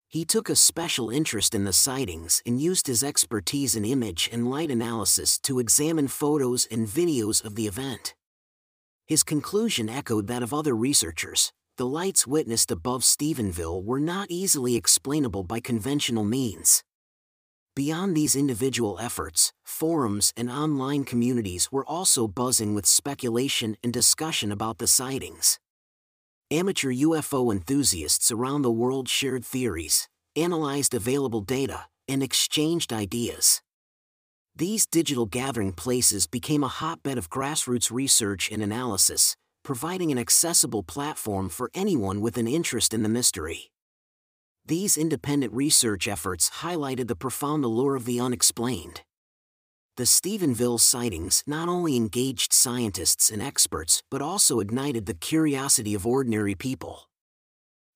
He 0.09 0.25
took 0.25 0.49
a 0.49 0.57
special 0.57 1.11
interest 1.11 1.55
in 1.55 1.65
the 1.65 1.75
sightings 1.75 2.41
and 2.47 2.59
used 2.59 2.87
his 2.87 3.05
expertise 3.05 3.77
in 3.77 3.85
image 3.85 4.31
and 4.33 4.49
light 4.49 4.71
analysis 4.71 5.39
to 5.41 5.59
examine 5.59 6.09
photos 6.09 6.67
and 6.71 6.89
videos 6.89 7.45
of 7.45 7.55
the 7.55 7.67
event. 7.67 8.15
His 9.07 9.23
conclusion 9.23 9.91
echoed 9.91 10.27
that 10.29 10.43
of 10.43 10.55
other 10.55 10.75
researchers. 10.75 11.53
The 11.77 11.85
lights 11.85 12.27
witnessed 12.27 12.71
above 12.71 13.03
Stephenville 13.03 13.85
were 13.85 14.01
not 14.01 14.31
easily 14.31 14.75
explainable 14.75 15.43
by 15.43 15.61
conventional 15.61 16.25
means. 16.25 16.83
Beyond 17.77 18.17
these 18.17 18.35
individual 18.35 18.99
efforts, 18.99 19.53
forums 19.63 20.33
and 20.35 20.51
online 20.51 21.05
communities 21.05 21.71
were 21.71 21.85
also 21.85 22.27
buzzing 22.27 22.75
with 22.75 22.87
speculation 22.87 23.77
and 23.85 23.93
discussion 23.93 24.51
about 24.51 24.79
the 24.79 24.87
sightings. 24.87 25.59
Amateur 26.51 26.91
UFO 26.91 27.53
enthusiasts 27.53 28.33
around 28.33 28.63
the 28.63 28.71
world 28.71 29.11
shared 29.11 29.45
theories, 29.45 30.09
analyzed 30.35 30.95
available 30.95 31.43
data, 31.43 31.85
and 32.09 32.23
exchanged 32.23 32.95
ideas. 32.95 33.61
These 34.55 34.87
digital 34.87 35.27
gathering 35.27 35.75
places 35.75 36.27
became 36.27 36.65
a 36.65 36.69
hotbed 36.69 37.19
of 37.19 37.29
grassroots 37.29 37.91
research 37.91 38.51
and 38.51 38.63
analysis, 38.63 39.37
providing 39.63 40.11
an 40.11 40.19
accessible 40.19 40.83
platform 40.83 41.51
for 41.51 41.71
anyone 41.75 42.23
with 42.23 42.39
an 42.39 42.49
interest 42.49 42.95
in 42.95 43.03
the 43.03 43.11
mystery. 43.11 43.71
These 44.69 44.99
independent 44.99 45.53
research 45.53 46.09
efforts 46.09 46.51
highlighted 46.63 47.07
the 47.07 47.15
profound 47.15 47.65
allure 47.65 47.95
of 47.95 48.05
the 48.05 48.19
unexplained. 48.19 49.03
The 49.97 50.03
Stephenville 50.03 50.81
sightings 50.81 51.45
not 51.47 51.69
only 51.69 51.95
engaged 51.95 52.53
scientists 52.53 53.31
and 53.31 53.41
experts 53.41 54.03
but 54.11 54.21
also 54.21 54.59
ignited 54.59 55.07
the 55.07 55.15
curiosity 55.15 55.95
of 55.95 56.05
ordinary 56.05 56.57
people. 56.57 57.09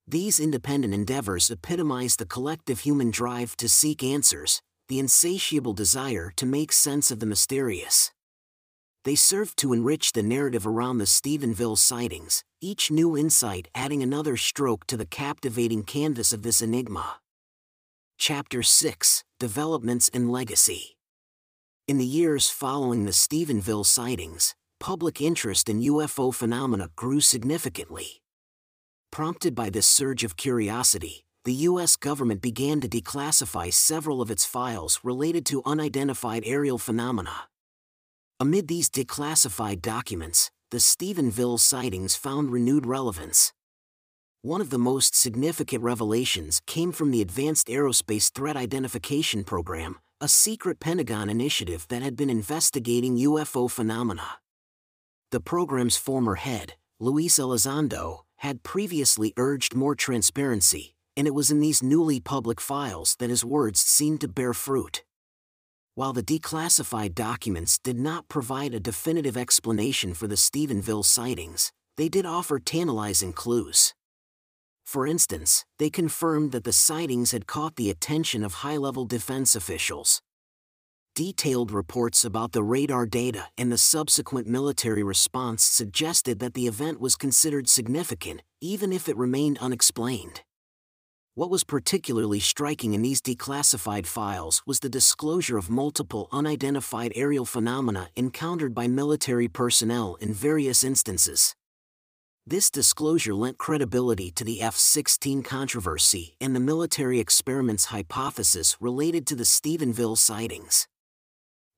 These 0.07 0.39
independent 0.39 0.93
endeavors 0.93 1.51
epitomize 1.51 2.15
the 2.15 2.25
collective 2.25 2.79
human 2.79 3.11
drive 3.11 3.57
to 3.57 3.67
seek 3.67 4.01
answers, 4.01 4.61
the 4.87 4.99
insatiable 4.99 5.73
desire 5.73 6.31
to 6.37 6.45
make 6.45 6.71
sense 6.71 7.11
of 7.11 7.19
the 7.19 7.25
mysterious. 7.25 8.13
They 9.03 9.15
served 9.15 9.57
to 9.57 9.73
enrich 9.73 10.11
the 10.11 10.21
narrative 10.21 10.67
around 10.67 10.99
the 10.99 11.05
Stephenville 11.05 11.77
sightings, 11.77 12.43
each 12.61 12.91
new 12.91 13.17
insight 13.17 13.67
adding 13.73 14.03
another 14.03 14.37
stroke 14.37 14.85
to 14.87 14.95
the 14.95 15.07
captivating 15.07 15.83
canvas 15.83 16.31
of 16.31 16.43
this 16.43 16.61
enigma. 16.61 17.19
Chapter 18.19 18.61
6 18.61 19.23
Developments 19.39 20.07
and 20.13 20.31
Legacy 20.31 20.97
In 21.87 21.97
the 21.97 22.05
years 22.05 22.49
following 22.49 23.05
the 23.05 23.11
Stephenville 23.11 23.87
sightings, 23.87 24.53
public 24.79 25.19
interest 25.19 25.67
in 25.67 25.81
UFO 25.81 26.31
phenomena 26.31 26.89
grew 26.95 27.21
significantly. 27.21 28.21
Prompted 29.11 29.55
by 29.55 29.71
this 29.71 29.87
surge 29.87 30.23
of 30.23 30.37
curiosity, 30.37 31.25
the 31.43 31.53
U.S. 31.69 31.95
government 31.95 32.39
began 32.39 32.79
to 32.81 32.87
declassify 32.87 33.73
several 33.73 34.21
of 34.21 34.29
its 34.29 34.45
files 34.45 34.99
related 35.03 35.43
to 35.47 35.63
unidentified 35.65 36.43
aerial 36.45 36.77
phenomena. 36.77 37.50
Amid 38.41 38.69
these 38.69 38.89
declassified 38.89 39.83
documents, 39.83 40.49
the 40.71 40.79
Stephenville 40.79 41.59
sightings 41.59 42.15
found 42.15 42.49
renewed 42.49 42.87
relevance. 42.87 43.53
One 44.41 44.61
of 44.61 44.71
the 44.71 44.79
most 44.79 45.13
significant 45.13 45.83
revelations 45.83 46.59
came 46.65 46.91
from 46.91 47.11
the 47.11 47.21
Advanced 47.21 47.67
Aerospace 47.67 48.31
Threat 48.31 48.57
Identification 48.57 49.43
Program, 49.43 49.99
a 50.19 50.27
secret 50.27 50.79
Pentagon 50.79 51.29
initiative 51.29 51.85
that 51.89 52.01
had 52.01 52.15
been 52.15 52.31
investigating 52.31 53.15
UFO 53.17 53.69
phenomena. 53.69 54.39
The 55.29 55.39
program's 55.39 55.97
former 55.97 56.33
head, 56.33 56.73
Luis 56.99 57.37
Elizondo, 57.37 58.21
had 58.37 58.63
previously 58.63 59.33
urged 59.37 59.75
more 59.75 59.93
transparency, 59.93 60.95
and 61.15 61.27
it 61.27 61.35
was 61.35 61.51
in 61.51 61.59
these 61.59 61.83
newly 61.83 62.19
public 62.19 62.59
files 62.59 63.15
that 63.19 63.29
his 63.29 63.45
words 63.45 63.79
seemed 63.79 64.19
to 64.21 64.27
bear 64.27 64.55
fruit. 64.55 65.03
While 65.93 66.13
the 66.13 66.23
declassified 66.23 67.15
documents 67.15 67.77
did 67.77 67.99
not 67.99 68.29
provide 68.29 68.73
a 68.73 68.79
definitive 68.79 69.35
explanation 69.35 70.13
for 70.13 70.25
the 70.25 70.35
Stephenville 70.35 71.03
sightings, 71.03 71.73
they 71.97 72.07
did 72.07 72.25
offer 72.25 72.59
tantalizing 72.59 73.33
clues. 73.33 73.93
For 74.85 75.05
instance, 75.05 75.65
they 75.79 75.89
confirmed 75.89 76.53
that 76.53 76.63
the 76.63 76.71
sightings 76.71 77.31
had 77.31 77.45
caught 77.45 77.75
the 77.75 77.89
attention 77.89 78.43
of 78.43 78.55
high 78.55 78.77
level 78.77 79.05
defense 79.05 79.53
officials. 79.53 80.21
Detailed 81.13 81.71
reports 81.71 82.23
about 82.23 82.53
the 82.53 82.63
radar 82.63 83.05
data 83.05 83.47
and 83.57 83.69
the 83.69 83.77
subsequent 83.77 84.47
military 84.47 85.03
response 85.03 85.61
suggested 85.61 86.39
that 86.39 86.53
the 86.53 86.67
event 86.67 87.01
was 87.01 87.17
considered 87.17 87.67
significant, 87.67 88.43
even 88.61 88.93
if 88.93 89.09
it 89.09 89.17
remained 89.17 89.57
unexplained. 89.59 90.41
What 91.33 91.49
was 91.49 91.63
particularly 91.63 92.41
striking 92.41 92.93
in 92.93 93.03
these 93.03 93.21
declassified 93.21 94.05
files 94.05 94.61
was 94.65 94.81
the 94.81 94.89
disclosure 94.89 95.57
of 95.57 95.69
multiple 95.69 96.27
unidentified 96.29 97.13
aerial 97.15 97.45
phenomena 97.45 98.09
encountered 98.17 98.75
by 98.75 98.89
military 98.89 99.47
personnel 99.47 100.15
in 100.15 100.33
various 100.33 100.83
instances. 100.83 101.55
This 102.45 102.69
disclosure 102.69 103.33
lent 103.33 103.57
credibility 103.57 104.29
to 104.31 104.43
the 104.43 104.61
F 104.61 104.75
16 104.75 105.41
controversy 105.43 106.35
and 106.41 106.53
the 106.53 106.59
military 106.59 107.21
experiments 107.21 107.85
hypothesis 107.85 108.75
related 108.81 109.25
to 109.27 109.35
the 109.35 109.45
Stephenville 109.45 110.17
sightings. 110.17 110.85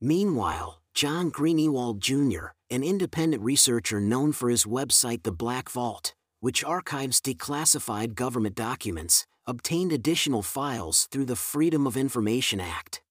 Meanwhile, 0.02 0.82
John 0.96 1.30
Greenewald 1.30 2.00
Jr., 2.00 2.54
an 2.72 2.84
independent 2.84 3.44
researcher 3.44 4.02
known 4.02 4.32
for 4.32 4.50
his 4.50 4.66
website 4.66 5.22
The 5.22 5.32
Black 5.32 5.70
Vault, 5.70 6.16
which 6.40 6.64
archives 6.64 7.22
declassified 7.22 8.16
government 8.16 8.56
documents, 8.56 9.28
obtained 9.46 9.92
additional 9.92 10.42
files 10.42 11.08
through 11.12 11.26
the 11.26 11.36
Freedom 11.36 11.86
of 11.86 11.98
Information 11.98 12.60
Act. 12.60 13.02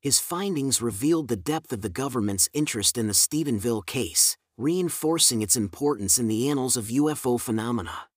His 0.00 0.18
findings 0.18 0.82
revealed 0.82 1.28
the 1.28 1.36
depth 1.36 1.72
of 1.72 1.82
the 1.82 1.88
government's 1.88 2.48
interest 2.52 2.98
in 2.98 3.06
the 3.06 3.12
Stephenville 3.12 3.84
case, 3.86 4.36
reinforcing 4.56 5.42
its 5.42 5.56
importance 5.56 6.18
in 6.18 6.26
the 6.26 6.48
annals 6.48 6.76
of 6.76 6.86
UFO 6.86 7.40
phenomena. 7.40 8.08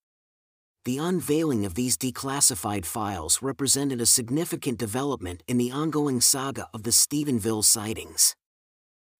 The 0.86 0.98
unveiling 0.98 1.66
of 1.66 1.74
these 1.74 1.98
declassified 1.98 2.86
files 2.86 3.42
represented 3.42 4.00
a 4.00 4.06
significant 4.06 4.78
development 4.78 5.44
in 5.48 5.58
the 5.58 5.72
ongoing 5.72 6.22
saga 6.22 6.70
of 6.74 6.84
the 6.84 6.92
Stephenville 6.92 7.64
sightings. 7.64 8.36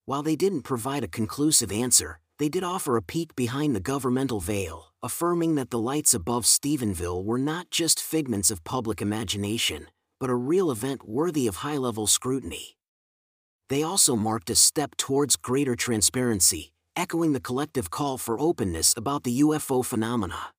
While 0.06 0.22
they 0.22 0.36
didn't 0.36 0.62
provide 0.62 1.04
a 1.04 1.08
conclusive 1.08 1.72
answer, 1.72 2.20
they 2.38 2.50
did 2.50 2.64
offer 2.64 2.98
a 2.98 3.02
peek 3.02 3.36
behind 3.36 3.76
the 3.76 3.80
governmental 3.80 4.40
veil, 4.40 4.94
affirming 5.02 5.56
that 5.56 5.70
the 5.70 5.80
lights 5.80 6.14
above 6.14 6.44
Stephenville 6.46 7.24
were 7.24 7.38
not 7.38 7.70
just 7.70 8.02
figments 8.02 8.52
of 8.52 8.64
public 8.64 9.02
imagination, 9.02 9.88
but 10.20 10.30
a 10.30 10.36
real 10.36 10.72
event 10.72 11.08
worthy 11.08 11.48
of 11.48 11.58
high 11.58 11.78
level 11.78 12.08
scrutiny. 12.08 12.78
They 13.70 13.84
also 13.84 14.16
marked 14.16 14.50
a 14.50 14.56
step 14.56 14.96
towards 14.98 15.38
greater 15.38 15.76
transparency, 15.76 16.72
echoing 16.96 17.34
the 17.34 17.40
collective 17.40 17.90
call 17.90 18.18
for 18.18 18.40
openness 18.40 18.94
about 18.98 19.24
the 19.24 19.42
UFO 19.42 19.84
phenomena. 19.84 20.52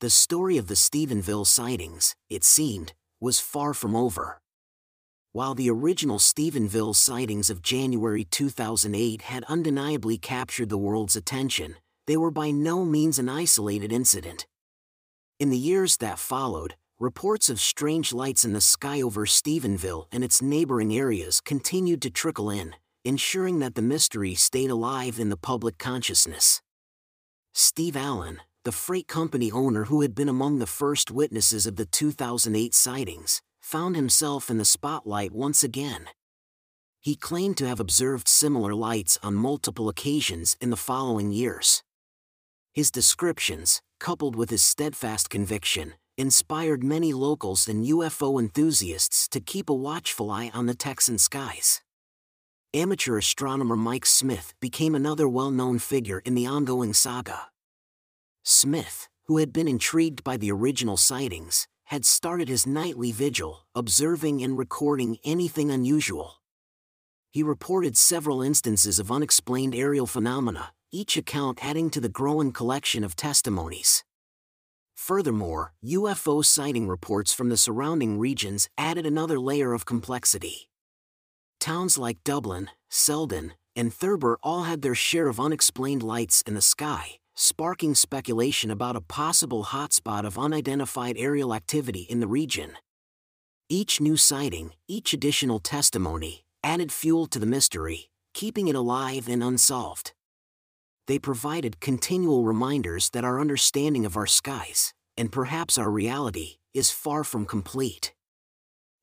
The 0.00 0.10
story 0.10 0.56
of 0.56 0.66
the 0.66 0.74
Stephenville 0.74 1.46
sightings, 1.46 2.14
it 2.28 2.42
seemed, 2.42 2.94
was 3.20 3.38
far 3.38 3.74
from 3.74 3.94
over. 3.94 4.40
While 5.32 5.54
the 5.54 5.70
original 5.70 6.18
Stephenville 6.18 6.92
sightings 6.92 7.50
of 7.50 7.62
January 7.62 8.24
2008 8.24 9.22
had 9.22 9.44
undeniably 9.44 10.18
captured 10.18 10.70
the 10.70 10.76
world's 10.76 11.14
attention, 11.14 11.76
they 12.08 12.16
were 12.16 12.32
by 12.32 12.50
no 12.50 12.84
means 12.84 13.16
an 13.16 13.28
isolated 13.28 13.92
incident. 13.92 14.48
In 15.38 15.50
the 15.50 15.56
years 15.56 15.98
that 15.98 16.18
followed, 16.18 16.74
reports 16.98 17.48
of 17.48 17.60
strange 17.60 18.12
lights 18.12 18.44
in 18.44 18.54
the 18.54 18.60
sky 18.60 19.00
over 19.00 19.24
Stephenville 19.24 20.06
and 20.10 20.24
its 20.24 20.42
neighboring 20.42 20.92
areas 20.92 21.40
continued 21.40 22.02
to 22.02 22.10
trickle 22.10 22.50
in, 22.50 22.74
ensuring 23.04 23.60
that 23.60 23.76
the 23.76 23.82
mystery 23.82 24.34
stayed 24.34 24.70
alive 24.70 25.20
in 25.20 25.28
the 25.28 25.36
public 25.36 25.78
consciousness. 25.78 26.60
Steve 27.54 27.96
Allen, 27.96 28.40
the 28.64 28.72
freight 28.72 29.06
company 29.06 29.52
owner 29.52 29.84
who 29.84 30.00
had 30.00 30.16
been 30.16 30.28
among 30.28 30.58
the 30.58 30.66
first 30.66 31.12
witnesses 31.12 31.66
of 31.66 31.76
the 31.76 31.86
2008 31.86 32.74
sightings, 32.74 33.40
found 33.70 33.94
himself 33.94 34.50
in 34.50 34.58
the 34.58 34.64
spotlight 34.64 35.30
once 35.30 35.62
again. 35.62 36.08
He 36.98 37.14
claimed 37.14 37.56
to 37.58 37.68
have 37.68 37.78
observed 37.78 38.26
similar 38.26 38.74
lights 38.74 39.16
on 39.22 39.36
multiple 39.36 39.88
occasions 39.88 40.56
in 40.60 40.70
the 40.70 40.76
following 40.76 41.30
years. 41.30 41.84
His 42.72 42.90
descriptions, 42.90 43.80
coupled 44.00 44.34
with 44.34 44.50
his 44.50 44.64
steadfast 44.64 45.30
conviction, 45.30 45.94
inspired 46.18 46.82
many 46.82 47.12
locals 47.12 47.68
and 47.68 47.86
UFO 47.86 48.40
enthusiasts 48.40 49.28
to 49.28 49.40
keep 49.40 49.70
a 49.70 49.80
watchful 49.88 50.32
eye 50.32 50.50
on 50.52 50.66
the 50.66 50.74
Texan 50.74 51.18
skies. 51.18 51.80
Amateur 52.74 53.18
astronomer 53.18 53.76
Mike 53.76 54.04
Smith 54.04 54.52
became 54.60 54.96
another 54.96 55.28
well 55.28 55.52
known 55.52 55.78
figure 55.78 56.22
in 56.24 56.34
the 56.34 56.46
ongoing 56.46 56.92
saga. 56.92 57.50
Smith, 58.42 59.08
who 59.26 59.36
had 59.36 59.52
been 59.52 59.68
intrigued 59.68 60.24
by 60.24 60.36
the 60.36 60.50
original 60.50 60.96
sightings, 60.96 61.68
had 61.90 62.04
started 62.04 62.48
his 62.48 62.68
nightly 62.68 63.10
vigil, 63.10 63.66
observing 63.74 64.42
and 64.44 64.56
recording 64.56 65.18
anything 65.24 65.72
unusual. 65.72 66.40
He 67.32 67.42
reported 67.42 67.96
several 67.96 68.42
instances 68.42 69.00
of 69.00 69.10
unexplained 69.10 69.74
aerial 69.74 70.06
phenomena, 70.06 70.72
each 70.92 71.16
account 71.16 71.58
adding 71.64 71.90
to 71.90 72.00
the 72.00 72.08
growing 72.08 72.52
collection 72.52 73.02
of 73.02 73.16
testimonies. 73.16 74.04
Furthermore, 74.94 75.72
UFO 75.84 76.44
sighting 76.44 76.86
reports 76.86 77.32
from 77.32 77.48
the 77.48 77.56
surrounding 77.56 78.20
regions 78.20 78.68
added 78.78 79.04
another 79.04 79.40
layer 79.40 79.72
of 79.72 79.84
complexity. 79.84 80.68
Towns 81.58 81.98
like 81.98 82.22
Dublin, 82.22 82.70
Selden, 82.88 83.54
and 83.74 83.92
Thurber 83.92 84.38
all 84.44 84.62
had 84.62 84.82
their 84.82 84.94
share 84.94 85.26
of 85.26 85.40
unexplained 85.40 86.04
lights 86.04 86.42
in 86.42 86.54
the 86.54 86.62
sky, 86.62 87.19
sparking 87.40 87.94
speculation 87.94 88.70
about 88.70 88.96
a 88.96 89.00
possible 89.00 89.64
hotspot 89.64 90.26
of 90.26 90.38
unidentified 90.38 91.16
aerial 91.16 91.54
activity 91.54 92.00
in 92.10 92.20
the 92.20 92.26
region. 92.26 92.72
Each 93.70 93.98
new 93.98 94.18
sighting, 94.18 94.72
each 94.86 95.14
additional 95.14 95.58
testimony, 95.58 96.44
added 96.62 96.92
fuel 96.92 97.26
to 97.28 97.38
the 97.38 97.46
mystery, 97.46 98.10
keeping 98.34 98.68
it 98.68 98.74
alive 98.74 99.26
and 99.26 99.42
unsolved. 99.42 100.12
They 101.06 101.18
provided 101.18 101.80
continual 101.80 102.44
reminders 102.44 103.08
that 103.10 103.24
our 103.24 103.40
understanding 103.40 104.04
of 104.04 104.18
our 104.18 104.26
skies, 104.26 104.92
and 105.16 105.32
perhaps 105.32 105.78
our 105.78 105.90
reality, 105.90 106.56
is 106.74 106.90
far 106.90 107.24
from 107.24 107.46
complete. 107.46 108.12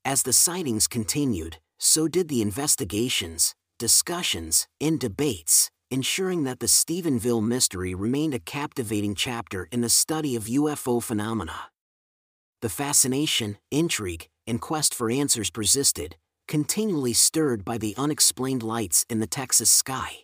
As 0.05 0.21
the 0.21 0.31
sightings 0.31 0.87
continued, 0.87 1.57
so 1.79 2.07
did 2.07 2.27
the 2.27 2.43
investigations, 2.43 3.55
discussions, 3.79 4.67
and 4.79 4.99
debates, 4.99 5.71
ensuring 5.89 6.43
that 6.43 6.59
the 6.59 6.67
Stephenville 6.67 7.45
mystery 7.45 7.95
remained 7.95 8.33
a 8.33 8.39
captivating 8.39 9.15
chapter 9.15 9.69
in 9.71 9.81
the 9.81 9.89
study 9.89 10.35
of 10.35 10.45
UFO 10.45 11.01
phenomena. 11.01 11.69
The 12.61 12.69
fascination, 12.69 13.57
intrigue, 13.71 14.27
and 14.45 14.59
quest 14.59 14.93
for 14.93 15.09
answers 15.09 15.49
persisted, 15.49 16.17
continually 16.47 17.13
stirred 17.13 17.63
by 17.63 17.77
the 17.77 17.95
unexplained 17.97 18.63
lights 18.63 19.05
in 19.09 19.19
the 19.19 19.27
Texas 19.27 19.69
sky. 19.69 20.23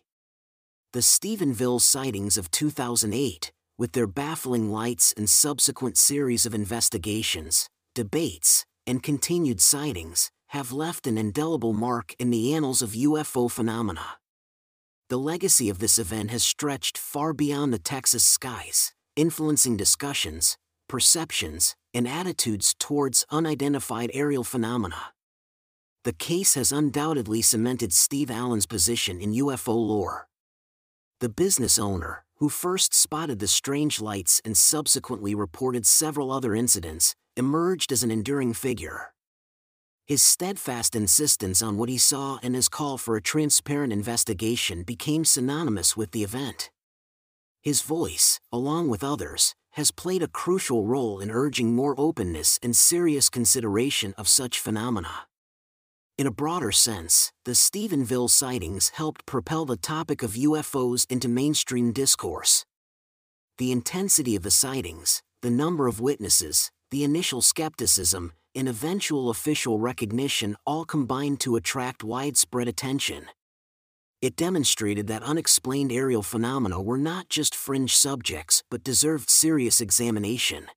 The 0.92 1.00
Stephenville 1.00 1.82
sightings 1.82 2.38
of 2.38 2.52
2008, 2.52 3.52
with 3.78 3.94
their 3.94 4.08
baffling 4.08 4.70
lights 4.70 5.14
and 5.16 5.30
subsequent 5.30 5.98
series 5.98 6.46
of 6.46 6.54
investigations, 6.54 7.70
debates, 7.96 8.66
and 8.86 9.02
continued 9.02 9.62
sightings, 9.62 10.30
have 10.48 10.72
left 10.72 11.08
an 11.08 11.18
indelible 11.18 11.74
mark 11.74 12.14
in 12.20 12.32
the 12.32 12.54
annals 12.54 12.82
of 12.82 12.92
UFO 12.92 13.50
phenomena. 13.50 14.18
The 15.10 15.18
legacy 15.18 15.70
of 15.70 15.80
this 15.80 16.00
event 16.00 16.32
has 16.32 16.44
stretched 16.44 16.98
far 16.98 17.34
beyond 17.34 17.74
the 17.74 17.80
Texas 17.80 18.24
skies, 18.24 18.94
influencing 19.16 19.76
discussions, 19.78 20.58
perceptions, 20.88 21.76
and 21.94 22.08
attitudes 22.08 22.74
towards 22.80 23.26
unidentified 23.30 24.12
aerial 24.14 24.44
phenomena. 24.44 25.14
The 26.04 26.14
case 26.14 26.56
has 26.56 26.72
undoubtedly 26.72 27.42
cemented 27.42 27.94
Steve 27.94 28.32
Allen's 28.32 28.66
position 28.66 29.22
in 29.22 29.34
UFO 29.34 29.76
lore. 29.76 30.28
The 31.20 31.30
business 31.30 31.78
owner, 31.78 32.26
who 32.38 32.50
first 32.50 32.94
spotted 32.94 33.40
the 33.40 33.48
strange 33.48 34.02
lights 34.02 34.42
and 34.44 34.58
subsequently 34.58 35.36
reported 35.36 35.86
several 35.86 36.32
other 36.32 36.56
incidents, 36.56 37.16
emerged 37.38 37.92
as 37.92 38.04
an 38.04 38.12
enduring 38.12 38.54
figure. 38.54 39.13
His 40.06 40.22
steadfast 40.22 40.96
insistence 40.96 41.62
on 41.62 41.78
what 41.78 41.88
he 41.88 41.98
saw 41.98 42.38
and 42.44 42.56
his 42.56 42.68
call 42.68 42.98
for 42.98 43.16
a 43.16 43.22
transparent 43.22 43.94
investigation 43.94 44.84
became 44.84 45.24
synonymous 45.24 45.96
with 45.96 46.12
the 46.12 46.24
event. 46.24 46.72
His 47.62 47.82
voice, 47.82 48.42
along 48.52 48.90
with 48.90 49.02
others, 49.02 49.56
has 49.72 49.92
played 49.92 50.22
a 50.22 50.28
crucial 50.28 50.86
role 50.86 51.22
in 51.22 51.32
urging 51.32 51.74
more 51.74 51.96
openness 51.98 52.60
and 52.62 52.76
serious 52.76 53.30
consideration 53.30 54.14
of 54.18 54.28
such 54.28 54.60
phenomena. 54.60 55.28
In 56.18 56.28
a 56.28 56.32
broader 56.32 56.74
sense, 56.74 57.32
the 57.46 57.54
Stephenville 57.54 58.30
sightings 58.30 58.90
helped 58.90 59.26
propel 59.26 59.66
the 59.66 59.78
topic 59.78 60.22
of 60.22 60.34
UFOs 60.34 61.10
into 61.10 61.30
mainstream 61.30 61.94
discourse. 61.94 62.66
The 63.58 63.72
intensity 63.72 64.36
of 64.36 64.44
the 64.44 64.52
sightings, 64.52 65.24
the 65.42 65.50
number 65.50 65.88
of 65.88 66.02
witnesses, 66.02 66.72
the 66.92 67.06
initial 67.06 67.42
skepticism, 67.42 68.34
and 68.56 68.68
eventual 68.68 69.30
official 69.30 69.80
recognition 69.80 70.56
all 70.66 70.86
combined 70.86 71.40
to 71.42 71.56
attract 71.56 72.04
widespread 72.04 72.68
attention. 72.68 73.26
It 74.22 74.36
demonstrated 74.36 75.08
that 75.08 75.24
unexplained 75.24 75.92
aerial 75.92 76.24
phenomena 76.24 76.82
were 76.82 76.98
not 76.98 77.30
just 77.30 77.54
fringe 77.54 77.96
subjects 77.96 78.64
but 78.70 78.84
deserved 78.84 79.30
serious 79.30 79.82
examination. 79.82 80.68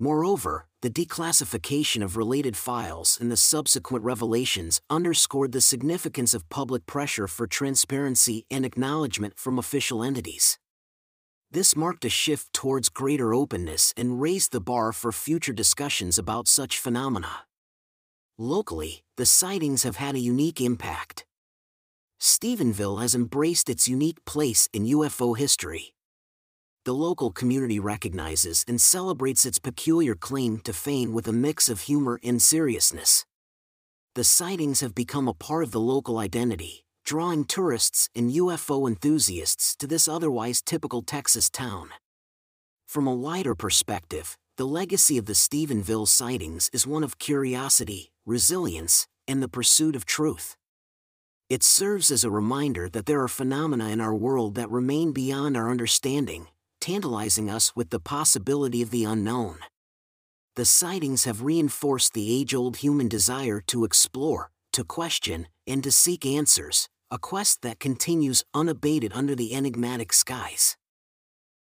Moreover, 0.00 0.66
the 0.80 0.90
declassification 0.90 2.04
of 2.04 2.16
related 2.16 2.56
files 2.56 3.18
and 3.20 3.32
the 3.32 3.36
subsequent 3.36 4.04
revelations 4.04 4.80
underscored 4.88 5.50
the 5.50 5.60
significance 5.60 6.34
of 6.34 6.48
public 6.48 6.86
pressure 6.86 7.26
for 7.26 7.48
transparency 7.48 8.46
and 8.48 8.64
acknowledgement 8.64 9.36
from 9.36 9.58
official 9.58 10.04
entities. 10.04 10.58
This 11.50 11.74
marked 11.74 12.04
a 12.04 12.10
shift 12.10 12.52
towards 12.52 12.88
greater 12.88 13.32
openness 13.32 13.94
and 13.96 14.20
raised 14.20 14.52
the 14.52 14.60
bar 14.60 14.92
for 14.92 15.12
future 15.12 15.52
discussions 15.52 16.18
about 16.18 16.48
such 16.48 16.78
phenomena. 16.78 17.46
Locally, 18.36 19.02
the 19.16 19.26
sightings 19.26 19.82
have 19.82 19.96
had 19.96 20.14
a 20.14 20.20
unique 20.20 20.60
impact. 20.60 21.24
Stephenville 22.20 23.00
has 23.00 23.14
embraced 23.14 23.68
its 23.68 23.88
unique 23.88 24.24
place 24.24 24.68
in 24.72 24.84
UFO 24.84 25.36
history 25.36 25.94
the 26.88 26.94
local 26.94 27.30
community 27.30 27.78
recognizes 27.78 28.64
and 28.66 28.80
celebrates 28.80 29.44
its 29.44 29.58
peculiar 29.58 30.14
claim 30.14 30.58
to 30.60 30.72
fame 30.72 31.12
with 31.12 31.28
a 31.28 31.34
mix 31.34 31.68
of 31.68 31.82
humor 31.82 32.18
and 32.24 32.40
seriousness. 32.40 33.26
The 34.14 34.24
sightings 34.24 34.80
have 34.80 34.94
become 34.94 35.28
a 35.28 35.34
part 35.34 35.64
of 35.64 35.70
the 35.70 35.80
local 35.80 36.16
identity, 36.16 36.86
drawing 37.08 37.42
tourists 37.42 38.10
and 38.14 38.32
UFO 38.32 38.86
enthusiasts 38.86 39.74
to 39.76 39.86
this 39.86 40.08
otherwise 40.08 40.60
typical 40.60 41.00
Texas 41.00 41.48
town. 41.48 41.88
From 42.86 43.06
a 43.06 43.14
wider 43.14 43.54
perspective, 43.54 44.36
the 44.58 44.66
legacy 44.66 45.16
of 45.16 45.24
the 45.24 45.32
Stephenville 45.32 46.06
sightings 46.06 46.68
is 46.70 46.86
one 46.86 47.02
of 47.02 47.18
curiosity, 47.18 48.12
resilience, 48.26 49.06
and 49.26 49.42
the 49.42 49.48
pursuit 49.48 49.96
of 49.96 50.04
truth. 50.04 50.54
It 51.48 51.62
serves 51.62 52.10
as 52.10 52.24
a 52.24 52.30
reminder 52.30 52.90
that 52.90 53.06
there 53.06 53.22
are 53.22 53.28
phenomena 53.28 53.88
in 53.88 54.02
our 54.02 54.14
world 54.14 54.54
that 54.56 54.70
remain 54.70 55.12
beyond 55.12 55.56
our 55.56 55.70
understanding, 55.70 56.48
tantalizing 56.78 57.48
us 57.48 57.74
with 57.74 57.88
the 57.88 58.00
possibility 58.00 58.82
of 58.82 58.90
the 58.90 59.04
unknown. 59.04 59.60
The 60.56 60.66
sightings 60.66 61.24
have 61.24 61.40
reinforced 61.40 62.12
the 62.12 62.38
age 62.38 62.52
old 62.52 62.76
human 62.76 63.08
desire 63.08 63.62
to 63.68 63.84
explore, 63.84 64.50
to 64.74 64.84
question, 64.84 65.46
and 65.66 65.82
to 65.82 65.90
seek 65.90 66.26
answers, 66.26 66.90
a 67.10 67.18
quest 67.18 67.60
that 67.62 67.78
continues 67.78 68.42
unabated 68.54 69.12
under 69.14 69.34
the 69.34 69.54
enigmatic 69.54 70.12
skies. 70.12 70.77